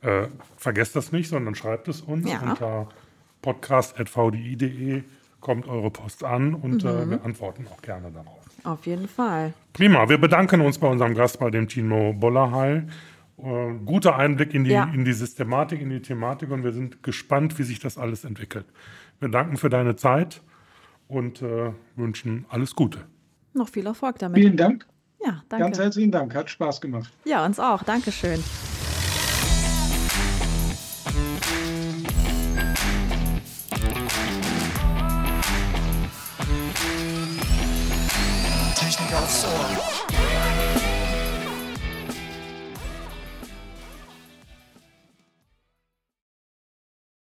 äh, 0.00 0.26
vergesst 0.56 0.96
das 0.96 1.12
nicht, 1.12 1.28
sondern 1.28 1.54
schreibt 1.54 1.88
es 1.88 2.00
uns 2.00 2.30
ja. 2.30 2.40
unter 2.40 2.88
podcast.vdi.de 3.42 5.02
kommt 5.40 5.68
eure 5.68 5.90
Post 5.90 6.24
an 6.24 6.54
und 6.54 6.84
äh, 6.84 6.88
mhm. 6.88 6.98
äh, 6.98 7.10
wir 7.10 7.24
antworten 7.24 7.66
auch 7.72 7.80
gerne 7.82 8.10
darauf. 8.10 8.38
Auf 8.64 8.86
jeden 8.86 9.08
Fall. 9.08 9.54
Prima, 9.72 10.08
wir 10.08 10.18
bedanken 10.18 10.60
uns 10.60 10.78
bei 10.78 10.88
unserem 10.88 11.14
Gast, 11.14 11.38
bei 11.38 11.50
dem 11.50 11.68
Tino 11.68 12.12
Bollerheil. 12.12 12.88
Äh, 13.38 13.74
guter 13.84 14.16
Einblick 14.16 14.52
in 14.52 14.64
die, 14.64 14.72
ja. 14.72 14.90
in 14.92 15.04
die 15.04 15.12
Systematik, 15.12 15.80
in 15.80 15.90
die 15.90 16.02
Thematik 16.02 16.50
und 16.50 16.64
wir 16.64 16.72
sind 16.72 17.02
gespannt, 17.02 17.58
wie 17.58 17.62
sich 17.62 17.78
das 17.78 17.98
alles 17.98 18.24
entwickelt. 18.24 18.66
Wir 19.20 19.28
danken 19.28 19.56
für 19.56 19.68
deine 19.68 19.96
Zeit 19.96 20.42
und 21.06 21.40
äh, 21.42 21.72
wünschen 21.96 22.46
alles 22.48 22.74
Gute. 22.74 23.00
Noch 23.54 23.68
viel 23.68 23.86
Erfolg 23.86 24.18
damit. 24.18 24.38
Vielen 24.38 24.56
Dank. 24.56 24.86
Ja, 25.24 25.42
danke. 25.48 25.64
Ganz 25.64 25.78
herzlichen 25.78 26.12
Dank, 26.12 26.34
hat 26.34 26.50
Spaß 26.50 26.80
gemacht. 26.80 27.10
Ja, 27.24 27.44
uns 27.44 27.58
auch. 27.58 27.82
Dankeschön. 27.82 28.42
Technik 39.28 39.44
aufs 39.44 39.44
Ohr. 39.44 40.07